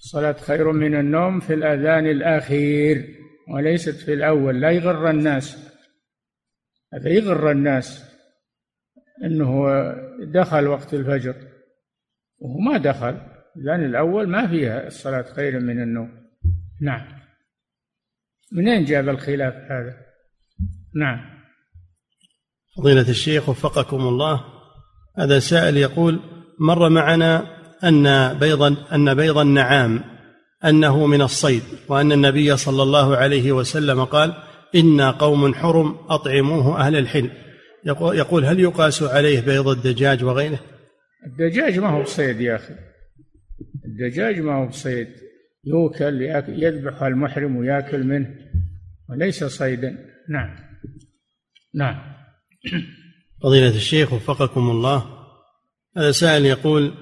الصلاة 0.00 0.32
خير 0.32 0.72
من 0.72 0.94
النوم 0.94 1.40
في 1.40 1.54
الأذان 1.54 2.06
الأخير 2.06 3.16
وليست 3.48 3.96
في 3.96 4.14
الأول 4.14 4.60
لا 4.60 4.70
يغر 4.70 5.10
الناس. 5.10 5.58
هذا 6.94 7.08
يغر 7.08 7.50
الناس 7.50 8.04
أنه 9.24 9.66
دخل 10.24 10.66
وقت 10.66 10.94
الفجر. 10.94 11.34
وهو 12.38 12.58
ما 12.58 12.78
دخل 12.78 13.20
الأذان 13.56 13.84
الأول 13.84 14.28
ما 14.28 14.46
فيها 14.46 14.86
الصلاة 14.86 15.22
خير 15.22 15.60
من 15.60 15.82
النوم. 15.82 16.10
نعم. 16.80 17.20
منين 18.52 18.84
جاب 18.84 19.08
الخلاف 19.08 19.54
هذا؟ 19.54 19.96
نعم. 20.94 21.40
فضيلة 22.76 23.10
الشيخ 23.10 23.48
وفقكم 23.48 24.00
الله 24.00 24.44
هذا 25.18 25.38
سائل 25.38 25.76
يقول 25.76 26.20
مر 26.58 26.88
معنا 26.88 27.59
أن 27.84 28.38
بيض 28.38 28.62
أن 28.92 29.14
بيض 29.14 29.38
النعام 29.38 30.00
أنه 30.64 31.06
من 31.06 31.22
الصيد 31.22 31.62
وأن 31.88 32.12
النبي 32.12 32.56
صلى 32.56 32.82
الله 32.82 33.16
عليه 33.16 33.52
وسلم 33.52 34.04
قال 34.04 34.34
إنا 34.74 35.10
قوم 35.10 35.54
حرم 35.54 35.96
أطعموه 36.08 36.80
أهل 36.80 36.96
الحل 36.96 37.30
يقول 37.84 38.44
هل 38.44 38.60
يقاس 38.60 39.02
عليه 39.02 39.40
بيض 39.40 39.68
الدجاج 39.68 40.24
وغيره؟ 40.24 40.60
الدجاج 41.26 41.78
ما 41.78 41.88
هو 41.88 42.04
صيد 42.04 42.40
يا 42.40 42.56
أخي. 42.56 42.74
الدجاج 43.84 44.40
ما 44.40 44.54
هو 44.54 44.66
بصيد. 44.66 45.08
يوكل 45.64 46.22
يذبح 46.48 47.02
المحرم 47.02 47.56
وياكل 47.56 48.04
منه 48.04 48.28
وليس 49.08 49.44
صيدا. 49.44 49.98
نعم. 50.28 50.56
نعم. 51.74 51.96
فضيلة 53.42 53.76
الشيخ 53.76 54.12
وفقكم 54.12 54.70
الله 54.70 55.04
هذا 55.96 56.10
سائل 56.10 56.46
يقول 56.46 56.94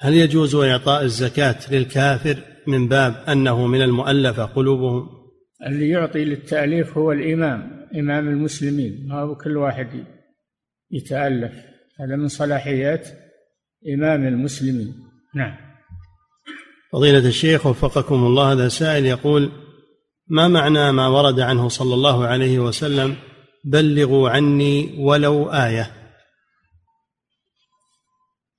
هل 0.00 0.14
يجوز 0.14 0.54
إعطاء 0.54 1.02
الزكاة 1.02 1.56
للكافر 1.70 2.36
من 2.66 2.88
باب 2.88 3.24
أنه 3.28 3.66
من 3.66 3.82
المؤلفة 3.82 4.44
قلوبهم؟ 4.44 5.08
اللي 5.66 5.88
يعطي 5.88 6.24
للتأليف 6.24 6.98
هو 6.98 7.12
الإمام 7.12 7.86
إمام 7.94 8.28
المسلمين. 8.28 9.06
ما 9.08 9.20
هو 9.20 9.34
كل 9.34 9.56
واحد 9.56 10.04
يتألف. 10.90 11.52
هذا 12.00 12.16
من 12.16 12.28
صلاحيات 12.28 13.08
إمام 13.94 14.26
المسلمين. 14.26 14.94
نعم. 15.34 15.56
فضيلة 16.92 17.28
الشيخ 17.28 17.66
وفقكم 17.66 18.14
الله 18.14 18.52
هذا 18.52 18.68
سائل 18.68 19.06
يقول 19.06 19.50
ما 20.28 20.48
معنى 20.48 20.92
ما 20.92 21.08
ورد 21.08 21.40
عنه 21.40 21.68
صلى 21.68 21.94
الله 21.94 22.26
عليه 22.26 22.58
وسلم 22.58 23.16
بلغوا 23.64 24.30
عني 24.30 24.94
ولو 24.98 25.50
آية 25.50 25.90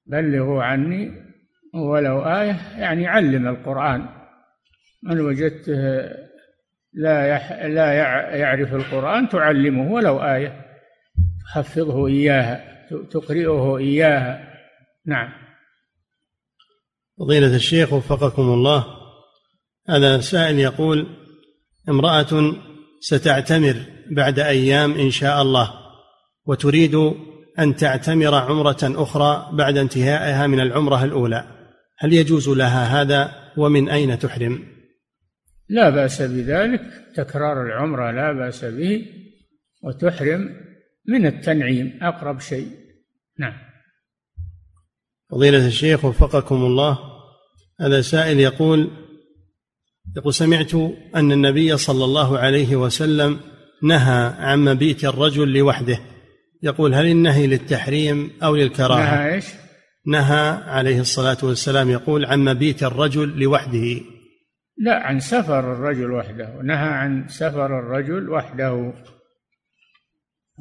بلغوا 0.05 0.63
عني 0.63 1.11
ولو 1.73 2.21
آية 2.21 2.59
يعني 2.77 3.07
علم 3.07 3.47
القرآن. 3.47 4.09
من 5.03 5.21
وجدته 5.21 6.09
لا 6.93 7.27
يح 7.27 7.51
لا 7.51 7.93
يعرف 8.37 8.73
القرآن 8.73 9.29
تعلمه 9.29 9.91
ولو 9.91 10.19
آية. 10.19 10.65
تحفظه 11.45 12.07
إياها 12.07 12.87
تقرئه 13.11 13.77
إياها. 13.77 14.53
نعم. 15.05 15.45
فضيلة 17.19 17.55
الشيخ 17.55 17.93
وفقكم 17.93 18.41
الله 18.41 18.85
هذا 19.89 20.19
سائل 20.19 20.59
يقول 20.59 21.07
امرأة 21.89 22.55
ستعتمر 22.99 23.75
بعد 24.11 24.39
أيام 24.39 24.91
إن 24.91 25.11
شاء 25.11 25.41
الله 25.41 25.73
وتريد 26.45 26.95
أن 27.59 27.75
تعتمر 27.75 28.35
عمرة 28.35 28.77
أخرى 28.83 29.49
بعد 29.53 29.77
انتهائها 29.77 30.47
من 30.47 30.59
العمرة 30.59 31.03
الأولى. 31.03 31.43
هل 31.97 32.13
يجوز 32.13 32.49
لها 32.49 33.01
هذا؟ 33.01 33.31
ومن 33.57 33.89
أين 33.89 34.19
تحرم؟ 34.19 34.63
لا 35.69 35.89
بأس 35.89 36.21
بذلك. 36.21 36.81
تكرار 37.15 37.65
العمرة 37.65 38.11
لا 38.11 38.31
بأس 38.31 38.65
به 38.65 39.05
وتحرم 39.83 40.49
من 41.07 41.25
التنعيم 41.25 41.99
أقرب 42.01 42.39
شيء. 42.39 42.67
نعم. 43.39 43.53
فضيلة 45.31 45.67
الشيخ 45.67 46.05
وفقكم 46.05 46.55
الله 46.55 46.99
هذا 47.81 48.01
سائل 48.01 48.39
يقول 48.39 48.91
يقول 50.17 50.33
سمعت 50.33 50.75
أن 51.15 51.31
النبي 51.31 51.77
صلى 51.77 52.05
الله 52.05 52.39
عليه 52.39 52.75
وسلم 52.75 53.39
نهى 53.83 54.33
عن 54.37 54.65
مبيت 54.65 55.05
الرجل 55.05 55.53
لوحده. 55.53 55.99
يقول 56.63 56.93
هل 56.93 57.05
النهي 57.05 57.47
للتحريم 57.47 58.31
أو 58.43 58.55
للكراهة؟ 58.55 59.15
نهى 59.15 59.33
إيش؟ 59.35 59.45
نهى 60.07 60.63
عليه 60.67 60.99
الصلاة 60.99 61.37
والسلام 61.43 61.89
يقول 61.89 62.25
عن 62.25 62.39
مبيت 62.39 62.83
الرجل 62.83 63.39
لوحده. 63.39 64.01
لا 64.77 64.95
عن 65.03 65.19
سفر 65.19 65.59
الرجل 65.59 66.11
وحده. 66.11 66.61
نهى 66.63 66.87
عن 66.87 67.27
سفر 67.27 67.65
الرجل 67.65 68.29
وحده. 68.29 68.93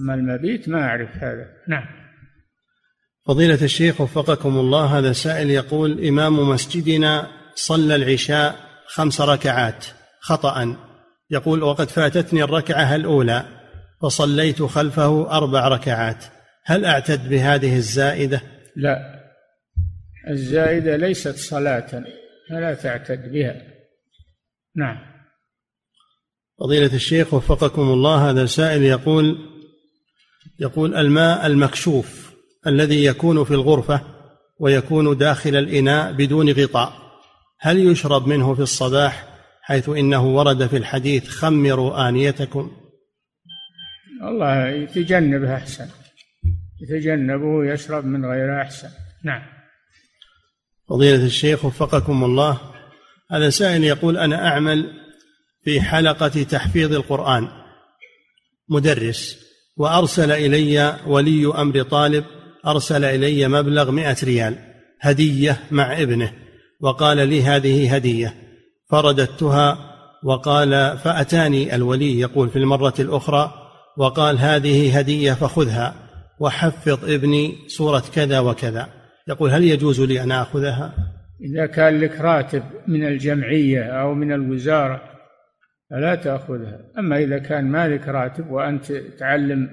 أما 0.00 0.14
المبيت 0.14 0.68
ما 0.68 0.82
أعرف 0.82 1.10
هذا. 1.16 1.46
نعم. 1.68 1.86
فضيلة 3.26 3.64
الشيخ 3.64 4.00
وفقكم 4.00 4.56
الله 4.58 4.98
هذا 4.98 5.12
سائل 5.12 5.50
يقول 5.50 6.06
إمام 6.06 6.48
مسجدنا 6.48 7.26
صلى 7.54 7.96
العشاء 7.96 8.56
خمس 8.86 9.20
ركعات 9.20 9.86
خطأ. 10.20 10.76
يقول 11.30 11.62
وقد 11.62 11.88
فاتتني 11.88 12.42
الركعة 12.42 12.96
الأولى. 12.96 13.63
فصليت 14.02 14.62
خلفه 14.62 15.30
أربع 15.30 15.68
ركعات. 15.68 16.24
هل 16.64 16.84
أعتد 16.84 17.28
بهذه 17.28 17.76
الزائدة؟ 17.76 18.42
لا. 18.76 19.20
الزائدة 20.30 20.96
ليست 20.96 21.36
صلاة 21.36 22.04
فلا 22.50 22.74
تعتد 22.74 23.32
بها. 23.32 23.62
نعم. 24.76 24.96
فضيلة 26.60 26.94
الشيخ 26.94 27.34
وفقكم 27.34 27.82
الله 27.82 28.30
هذا 28.30 28.46
سائل 28.46 28.82
يقول 28.82 29.38
يقول 30.60 30.94
الماء 30.94 31.46
المكشوف 31.46 32.34
الذي 32.66 33.04
يكون 33.04 33.44
في 33.44 33.50
الغرفة 33.50 34.00
ويكون 34.58 35.16
داخل 35.16 35.56
الإناء 35.56 36.12
بدون 36.12 36.50
غطاء 36.50 36.92
هل 37.60 37.86
يشرب 37.86 38.26
منه 38.26 38.54
في 38.54 38.62
الصباح؟ 38.62 39.28
حيث 39.62 39.88
إنه 39.88 40.26
ورد 40.26 40.66
في 40.66 40.76
الحديث 40.76 41.28
خمروا 41.28 42.08
آنيتكم. 42.08 42.72
الله 44.28 44.68
يتجنبه 44.68 45.54
أحسن. 45.54 45.86
يتجنبه 46.80 47.72
يشرب 47.72 48.04
من 48.04 48.26
غيره 48.26 48.62
أحسن. 48.62 48.88
نعم. 49.24 49.42
فضيلة 50.88 51.24
الشيخ 51.24 51.64
وفقكم 51.64 52.24
الله 52.24 52.60
هذا 53.30 53.50
سائل 53.50 53.84
يقول 53.84 54.18
أنا 54.18 54.48
أعمل 54.48 54.90
في 55.64 55.80
حلقة 55.80 56.42
تحفيظ 56.42 56.92
القرآن. 56.92 57.48
مدرس. 58.68 59.44
وأرسل 59.76 60.32
إلي 60.32 60.98
ولي 61.06 61.46
أمر 61.46 61.82
طالب 61.82 62.24
أرسل 62.66 63.04
إلي 63.04 63.48
مبلغ 63.48 63.90
مئة 63.90 64.16
ريال 64.24 64.58
هدية 65.00 65.60
مع 65.70 66.02
ابنه 66.02 66.32
وقال 66.80 67.28
لي 67.28 67.42
هذه 67.42 67.94
هدية. 67.94 68.34
فرددتها 68.90 69.94
وقال 70.24 70.98
فأتاني 70.98 71.74
الولي 71.74 72.20
يقول 72.20 72.50
في 72.50 72.56
المرة 72.56 72.94
الأخرى 72.98 73.63
وقال 73.96 74.38
هذه 74.38 74.98
هدية 74.98 75.32
فخذها 75.32 75.94
وحفظ 76.40 77.10
ابني 77.10 77.54
سورة 77.66 78.02
كذا 78.14 78.38
وكذا. 78.38 78.88
يقول 79.28 79.50
هل 79.50 79.64
يجوز 79.64 80.00
لي 80.00 80.22
أن 80.22 80.32
آخذها؟ 80.32 80.94
إذا 81.40 81.66
كان 81.66 82.00
لك 82.00 82.20
راتب 82.20 82.62
من 82.86 83.06
الجمعية 83.06 83.82
أو 83.82 84.14
من 84.14 84.32
الوزارة 84.32 85.02
فلا 85.90 86.14
تأخذها. 86.14 86.80
أما 86.98 87.18
إذا 87.18 87.38
كان 87.38 87.64
مالك 87.64 88.08
راتب 88.08 88.50
وأنت 88.50 88.92
تعلم 88.92 89.68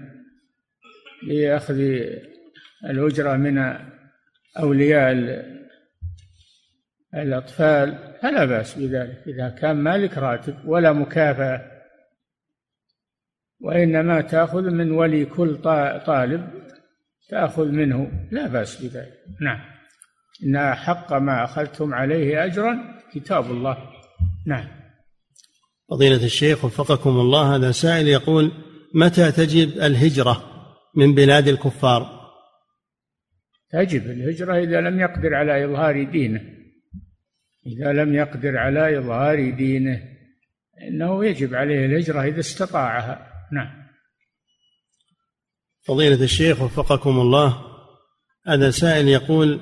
لأخذ 1.28 1.80
الأجرة 2.90 3.36
من 3.36 3.76
أولياء 4.60 5.12
الأطفال 7.16 7.98
فلا 8.22 8.46
بأس 8.46 8.76
بذلك. 8.78 9.24
إذا 9.28 9.50
كان 9.50 9.76
مالك 9.76 10.18
راتب 10.18 10.56
ولا 10.66 10.94
مكافأة 10.94 11.71
وإنما 13.64 14.22
تأخذ 14.22 14.62
من 14.62 14.92
ولي 14.92 15.26
كل 15.26 15.58
طالب 16.06 16.48
تأخذ 17.30 17.66
منه. 17.66 18.12
لا 18.32 18.48
بأس 18.48 18.82
بذلك. 18.82 19.14
نعم. 19.42 19.60
إن 20.46 20.76
حق 20.76 21.14
ما 21.14 21.44
أخذتم 21.44 21.94
عليه 21.94 22.46
أجرا 22.46 23.02
كتاب 23.14 23.52
الله. 23.52 23.78
نعم. 24.48 24.68
فضيلة 25.90 26.26
الشيخ 26.26 26.66
وفقكم 26.66 27.10
الله 27.10 27.56
هذا 27.56 27.72
سائل 27.72 28.08
يقول 28.08 28.52
متى 28.96 29.32
تجب 29.32 29.70
الهجرة 29.70 30.44
من 30.96 31.16
بلاد 31.16 31.48
الكفار؟ 31.48 32.22
تجب 33.72 34.06
الهجرة 34.06 34.58
إذا 34.58 34.82
لم 34.82 35.00
يقدر 35.00 35.34
على 35.34 35.66
إظهار 35.66 36.04
دينه. 36.04 36.42
إذا 37.66 37.94
لم 37.94 38.16
يقدر 38.16 38.58
على 38.58 38.98
إظهار 38.98 39.50
دينه 39.50 40.02
إنه 40.88 41.26
يجب 41.26 41.56
عليه 41.56 41.86
الهجرة 41.86 42.24
إذا 42.24 42.40
استطاعها. 42.40 43.31
نعم. 43.52 43.82
فضيلة 45.88 46.24
الشيخ 46.24 46.62
وفقكم 46.62 47.20
الله 47.20 47.62
هذا 48.48 48.72
سائل 48.72 49.08
يقول 49.08 49.60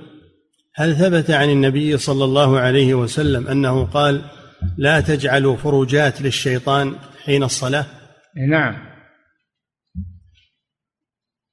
هل 0.76 0.96
ثبت 0.96 1.32
عن 1.32 1.50
النبي 1.50 1.98
صلى 1.98 2.24
الله 2.24 2.60
عليه 2.60 2.94
وسلم 2.94 3.48
أنه 3.48 3.86
قال 3.86 4.22
لا 4.78 5.02
تجعلوا 5.02 5.58
فروجات 5.58 6.22
للشيطان 6.22 6.96
حين 7.26 7.44
الصلاة 7.44 7.86
نعم. 8.50 8.90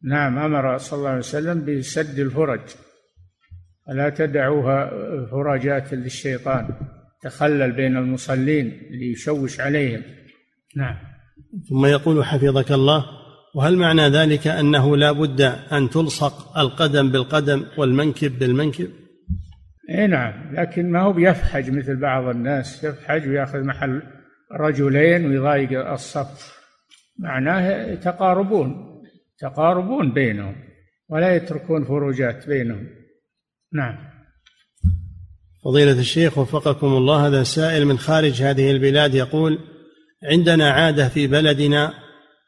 نعم 0.02 0.38
أمر 0.38 0.78
صلى 0.78 0.98
الله 0.98 1.08
عليه 1.08 1.18
وسلم 1.18 1.64
بسد 1.64 2.18
الفرج. 2.18 2.60
ولا 3.88 4.10
تدعوها 4.10 4.90
فرجات 5.30 5.94
للشيطان 5.94 6.74
تخلل 7.22 7.72
بين 7.72 7.96
المصلين 7.96 8.80
ليشوش 8.90 9.60
عليهم 9.60 10.02
نعم. 10.76 11.15
ثم 11.68 11.86
يقول 11.86 12.24
حفظك 12.24 12.72
الله 12.72 13.06
وهل 13.54 13.76
معنى 13.76 14.08
ذلك 14.08 14.46
أنه 14.46 14.96
لا 14.96 15.12
بد 15.12 15.40
أن 15.72 15.90
تلصق 15.90 16.58
القدم 16.58 17.10
بالقدم 17.10 17.64
والمنكب 17.78 18.38
بالمنكب؟ 18.38 18.88
اي 19.90 20.06
نعم 20.06 20.54
لكن 20.54 20.90
ما 20.90 21.02
هو 21.02 21.12
بيفحج 21.12 21.70
مثل 21.70 22.00
بعض 22.00 22.24
الناس 22.24 22.84
يفحج 22.84 23.28
ويأخذ 23.28 23.64
محل 23.64 24.02
رجلين 24.52 25.26
ويضايق 25.26 25.90
الصف. 25.90 26.56
معناه 27.18 27.92
يتقاربون 27.92 28.86
تقاربون 29.38 30.14
بينهم 30.14 30.54
ولا 31.08 31.36
يتركون 31.36 31.84
فروجات 31.84 32.48
بينهم. 32.48 32.86
نعم. 33.72 33.98
فضيلة 35.64 35.98
الشيخ 35.98 36.38
وفقكم 36.38 36.86
الله 36.86 37.26
هذا 37.26 37.42
سائل 37.42 37.86
من 37.86 37.98
خارج 37.98 38.42
هذه 38.42 38.70
البلاد 38.70 39.14
يقول 39.14 39.58
عندنا 40.24 40.70
عادة 40.70 41.08
في 41.08 41.26
بلدنا 41.26 41.94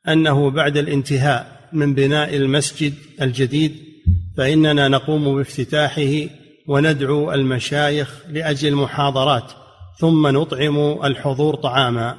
أنه 0.09 0.51
بعد 0.51 0.77
الانتهاء 0.77 1.69
من 1.73 1.95
بناء 1.95 2.37
المسجد 2.37 2.95
الجديد 3.23 3.77
فإننا 4.37 4.89
نقوم 4.89 5.37
بافتتاحه 5.37 6.29
وندعو 6.69 7.33
المشايخ 7.33 8.23
لأجل 8.29 8.75
محاضرات 8.75 9.53
ثم 9.99 10.27
نطعم 10.27 11.05
الحضور 11.05 11.55
طعاما. 11.55 12.16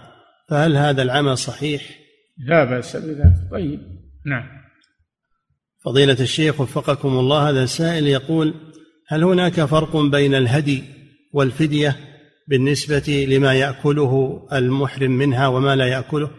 فهل 0.50 0.78
هذا 0.78 1.02
العمل 1.02 1.38
صحيح؟ 1.38 2.00
لا 2.38 2.64
بأس 2.64 2.96
بذلك. 2.96 3.52
طيب. 3.52 3.80
نعم. 4.26 4.48
فضيلة 5.86 6.18
الشيخ 6.20 6.62
وفقكم 6.62 7.20
الله 7.20 7.50
هذا 7.50 7.66
سائل 7.66 8.08
يقول 8.08 8.54
هل 9.08 9.24
هناك 9.24 9.66
فرق 9.66 9.98
بين 9.98 10.36
الهدي 10.36 10.84
والفدية؟ 11.34 12.09
بالنسبة 12.50 13.26
لما 13.30 13.54
يأكله 13.54 14.46
المحرم 14.54 15.12
منها 15.12 15.48
وما 15.48 15.76
لا 15.76 15.88
يأكله؟ 15.88 16.32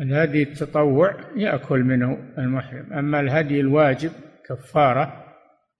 الهدي 0.00 0.42
التطوع 0.42 1.16
يأكل 1.36 1.78
منه 1.80 2.34
المحرم 2.38 2.92
أما 2.92 3.20
الهدي 3.20 3.60
الواجب 3.60 4.12
كفارة 4.48 5.24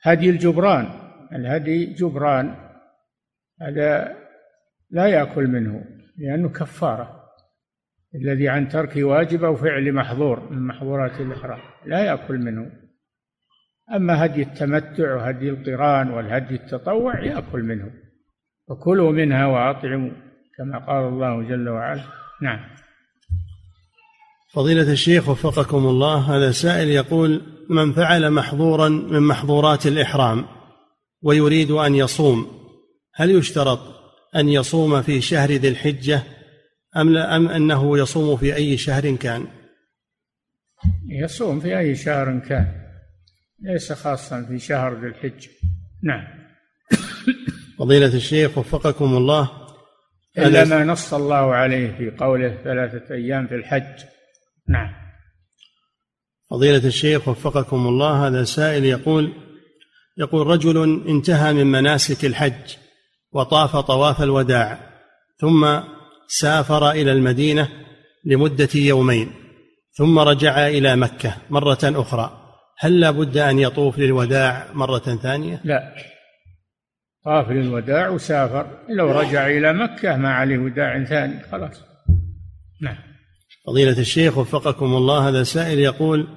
هدي 0.03 0.31
الجبران 0.31 0.87
الهدي 1.33 1.85
جبران 1.85 2.55
هذا 3.61 4.16
لا 4.91 5.07
يأكل 5.07 5.47
منه 5.47 5.85
لأنه 6.18 6.49
كفارة 6.49 7.21
الذي 8.14 8.49
عن 8.49 8.68
ترك 8.68 8.93
واجب 8.97 9.45
أو 9.45 9.57
فعل 9.57 9.93
محظور 9.93 10.53
من 10.53 10.66
محظورات 10.66 11.21
الإحرام 11.21 11.61
لا 11.87 12.05
يأكل 12.05 12.39
منه 12.39 12.89
أما 13.97 14.24
هدي 14.24 14.43
التمتع 14.43 15.14
وهدي 15.14 15.51
القران 15.51 16.11
والهدي 16.11 16.55
التطوع 16.55 17.24
يأكل 17.24 17.62
منه. 17.62 17.91
وكلوا 18.68 19.12
منها 19.12 19.47
وأطعموا 19.47 20.11
كما 20.59 20.78
قال 20.78 21.09
الله 21.09 21.43
جل 21.49 21.68
وعلا. 21.68 22.05
نعم. 22.43 22.61
فضيلة 24.53 24.93
الشيخ 24.93 25.28
وفقكم 25.28 25.86
الله 25.86 26.36
هذا 26.36 26.51
سائل 26.51 26.88
يقول 26.88 27.43
من 27.68 27.93
فعل 27.93 28.30
محظورا 28.30 28.88
من 28.88 29.20
محظورات 29.20 29.86
الإحرام 29.86 30.45
ويريد 31.22 31.70
أن 31.70 31.95
يصوم 31.95 32.47
هل 33.14 33.30
يشترط 33.30 33.78
أن 34.36 34.49
يصوم 34.49 35.03
في 35.03 35.20
شهر 35.20 35.51
ذي 35.51 35.68
الحجة 35.68 36.22
أم, 36.97 37.12
لا 37.12 37.36
أم 37.36 37.49
أنه 37.49 37.99
يصوم 37.99 38.36
في 38.36 38.55
أي 38.55 38.76
شهر 38.76 39.16
كان؟ 39.16 39.47
يصوم 41.09 41.60
في 41.60 41.78
أي 41.78 41.94
شهر 41.94 42.39
كان. 42.39 42.80
ليس 43.62 43.93
خاصا 43.93 44.43
في 44.43 44.59
شهر 44.59 45.01
ذي 45.01 45.07
الحجة. 45.07 45.51
نعم. 46.03 46.24
فضيلة 47.78 48.15
الشيخ 48.15 48.59
وفقكم 48.59 49.16
الله. 49.16 49.51
إلا 50.39 50.65
ما 50.65 50.85
نص 50.85 51.15
الله 51.15 51.55
عليه 51.55 51.97
في 51.97 52.11
قوله 52.11 52.59
ثلاثة 52.65 53.15
أيام 53.15 53.47
في 53.47 53.55
الحج. 53.55 54.05
نعم. 54.69 54.95
فضيلة 56.51 56.87
الشيخ 56.87 57.28
وفقكم 57.28 57.87
الله. 57.87 58.27
هذا 58.27 58.45
سائل 58.45 58.85
يقول 58.85 59.32
يقول 60.19 60.47
رجل 60.47 61.07
انتهى 61.09 61.53
من 61.53 61.66
مناسك 61.66 62.24
الحج 62.24 62.77
وطاف 63.32 63.77
طواف 63.77 64.23
الوداع 64.23 65.01
ثم 65.39 65.81
سافر 66.28 66.91
إلى 66.91 67.12
المدينة 67.12 67.69
لمدة 68.24 68.69
يومين 68.74 69.32
ثم 69.93 70.19
رجع 70.19 70.69
إلى 70.69 70.97
مكة 70.97 71.37
مرة 71.51 71.78
أخرى. 71.82 72.40
هل 72.82 73.01
لا 73.01 73.11
بد 73.11 73.36
أن 73.36 73.59
يطوف 73.59 73.98
للوداع 73.98 74.73
مرة 74.73 75.19
ثانية؟ 75.23 75.61
لا. 75.65 75.94
طاف 77.24 77.51
للوداع 77.51 78.09
وسافر. 78.09 78.66
لو 78.89 79.11
رجع 79.11 79.47
إلى 79.47 79.73
مكة 79.73 80.16
ما 80.16 80.28
عليه 80.28 80.59
وداع 80.59 81.05
ثاني 81.05 81.43
خلاص. 81.43 81.85
نعم. 82.82 82.97
فضيلة 83.66 83.98
الشيخ 83.98 84.39
وفقكم 84.39 84.86
الله 84.86 85.28
هذا 85.28 85.43
سائل 85.43 85.78
يقول 85.78 86.28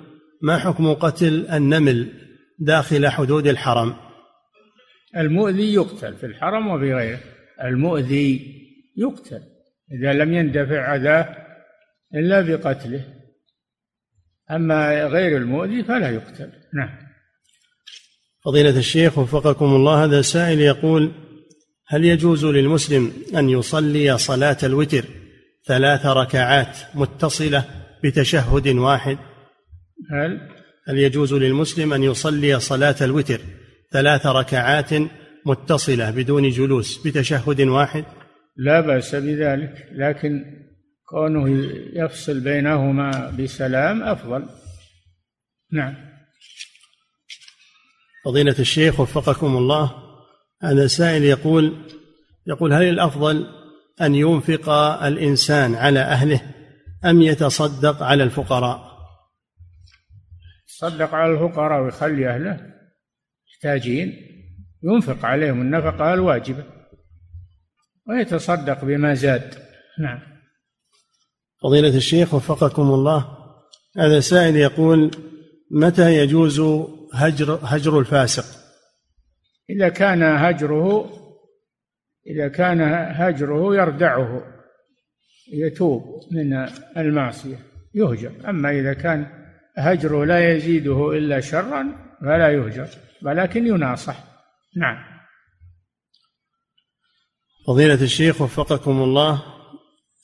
ما 0.42 0.58
حكم 0.58 0.94
قتل 0.94 1.48
النمل 1.54 2.12
داخل 2.60 3.08
حدود 3.08 3.48
الحرم؟ 3.48 3.96
المؤذي 5.18 5.74
يقتل 5.74 6.16
في 6.16 6.26
الحرم 6.26 6.68
وفي 6.68 6.94
غيره. 6.94 7.20
المؤذي 7.64 8.42
يقتل. 8.98 9.42
إذا 9.92 10.14
لم 10.14 10.34
يندفع 10.34 10.96
أذاه 10.96 11.36
إلا 12.16 12.42
بقتله. 12.42 13.23
أما 14.52 15.06
غير 15.06 15.38
المؤذي 15.38 15.84
فلا 15.84 16.10
يقتل. 16.10 16.52
نعم. 16.74 16.90
فضيلة 18.46 18.78
الشيخ 18.78 19.18
وفقكم 19.18 19.66
الله 19.66 20.04
هذا 20.04 20.22
سائل 20.22 20.60
يقول 20.60 21.12
هل 21.88 22.06
يجوز 22.06 22.46
للمسلم 22.46 23.12
أن 23.36 23.50
يصلي 23.50 24.18
صلاة 24.18 24.58
الوتر 24.64 25.06
ثلاث 25.66 26.06
ركعات 26.06 26.78
متصلة 26.96 27.66
بتشهد 28.04 28.68
واحد؟ 28.68 29.18
هل؟ 30.12 30.50
هل 30.88 31.00
يجوز 31.00 31.34
للمسلم 31.34 31.94
أن 31.94 32.04
يصلي 32.04 32.60
صلاة 32.60 32.96
الوتر 33.02 33.42
ثلاث 33.92 34.26
ركعات 34.26 34.90
متصلة 35.46 36.12
بدون 36.12 36.50
جلوس 36.50 37.08
بتشهد 37.08 37.62
واحد؟ 37.62 38.06
لا 38.58 38.82
بأس 38.82 39.16
بذلك 39.16 39.88
لكن 39.92 40.46
كونه 41.14 41.50
يفصل 41.94 42.40
بينهما 42.40 43.30
بسلام 43.30 44.04
أفضل. 44.04 44.50
نعم. 45.72 45.96
فضيلة 48.26 48.56
الشيخ 48.60 49.00
وفقكم 49.00 49.58
الله 49.58 49.92
هذا 50.64 50.88
سائل 50.88 51.24
يقول 51.24 51.74
يقول 52.48 52.74
هل 52.74 52.84
الأفضل 52.84 53.48
أن 54.02 54.16
ينفق 54.16 54.70
الإنسان 55.04 55.76
على 55.76 56.00
أهله 56.00 56.42
أم 57.06 57.22
يتصدق 57.22 58.04
على 58.04 58.24
الفقراء؟ 58.24 58.94
يتصدق 60.68 61.14
على 61.14 61.34
الفقراء 61.34 61.84
ويخلي 61.84 62.30
أهله 62.30 62.74
محتاجين 63.48 64.14
ينفق 64.84 65.26
عليهم 65.26 65.62
النفقة 65.62 66.14
الواجبة 66.14 66.64
ويتصدق 68.08 68.86
بما 68.86 69.14
زاد. 69.14 69.56
نعم. 70.00 70.33
فضيلة 71.64 71.96
الشيخ 71.98 72.34
وفقكم 72.34 72.82
الله 72.82 73.38
هذا 73.98 74.20
سائل 74.20 74.56
يقول 74.56 75.12
متى 75.72 76.18
يجوز 76.18 76.60
هجر 77.14 77.60
هجر 77.64 78.00
الفاسق؟ 78.00 78.46
إذا 79.70 79.90
كان 79.90 80.24
هجره 80.24 81.10
إذا 82.28 82.48
كان 82.48 82.82
هجره 83.16 83.76
يردعه 83.76 84.44
يتوب 85.54 86.04
من 86.32 86.68
المعصية 86.98 87.60
يهجر. 87.94 88.32
أما 88.50 88.72
إذا 88.72 88.94
كان 88.94 89.28
هجره 89.78 90.26
لا 90.26 90.54
يزيده 90.54 91.12
إلا 91.12 91.40
شرا 91.40 91.86
فلا 92.22 92.50
يهجر 92.50 92.88
ولكن 93.24 93.68
يناصح. 93.68 94.24
نعم. 94.78 95.14
فضيلة 97.68 98.04
الشيخ 98.04 98.42
وفقكم 98.42 99.04
الله 99.04 99.53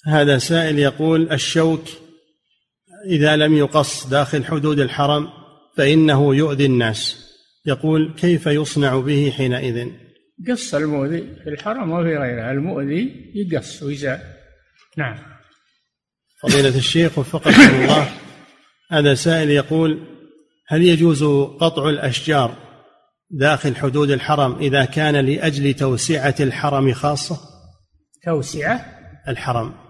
هذا 0.10 0.38
سائل 0.38 0.80
يقول 0.80 1.32
الشوك 1.32 1.84
إذا 3.06 3.36
لم 3.36 3.58
يقص 3.58 4.08
داخل 4.08 4.46
حدود 4.46 4.80
الحرم 4.80 5.30
فإنه 5.78 6.36
يؤذي 6.36 6.66
الناس. 6.66 7.30
يقول 7.66 8.14
كيف 8.18 8.46
يصنع 8.46 9.00
به 9.00 9.34
حينئذ؟ 9.38 9.88
قص 10.50 10.74
المؤذي 10.74 11.36
في 11.44 11.50
الحرم 11.50 11.92
وفي 11.92 12.18
غيره 12.18 12.52
المؤذي 12.52 13.32
يقص 13.36 13.84
ويزال. 13.84 14.20
نعم. 14.98 15.18
فضيلة 16.42 16.78
الشيخ 16.78 17.18
وفقكم 17.18 17.82
الله. 17.82 18.10
هذا 18.92 19.14
سائل 19.14 19.50
يقول 19.50 20.00
هل 20.68 20.82
يجوز 20.82 21.24
قطع 21.60 21.90
الأشجار 21.90 22.56
داخل 23.32 23.76
حدود 23.76 24.12
الحرم 24.12 24.56
إذا 24.56 24.86
كان 24.86 25.16
لأجل 25.16 25.74
توسعة 25.74 26.36
الحرم 26.40 26.94
خاصة؟ 26.94 27.40
توسعة؟ 28.26 28.86
الحرم. 29.28 29.89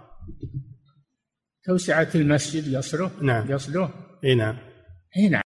توسعة 1.63 2.09
المسجد 2.15 2.67
يصله 2.67 3.11
نعم. 3.21 3.51
يصله 3.51 3.89
إي 4.23 4.35
نعم. 4.35 4.57
إي 5.17 5.29
نعم. 5.29 5.48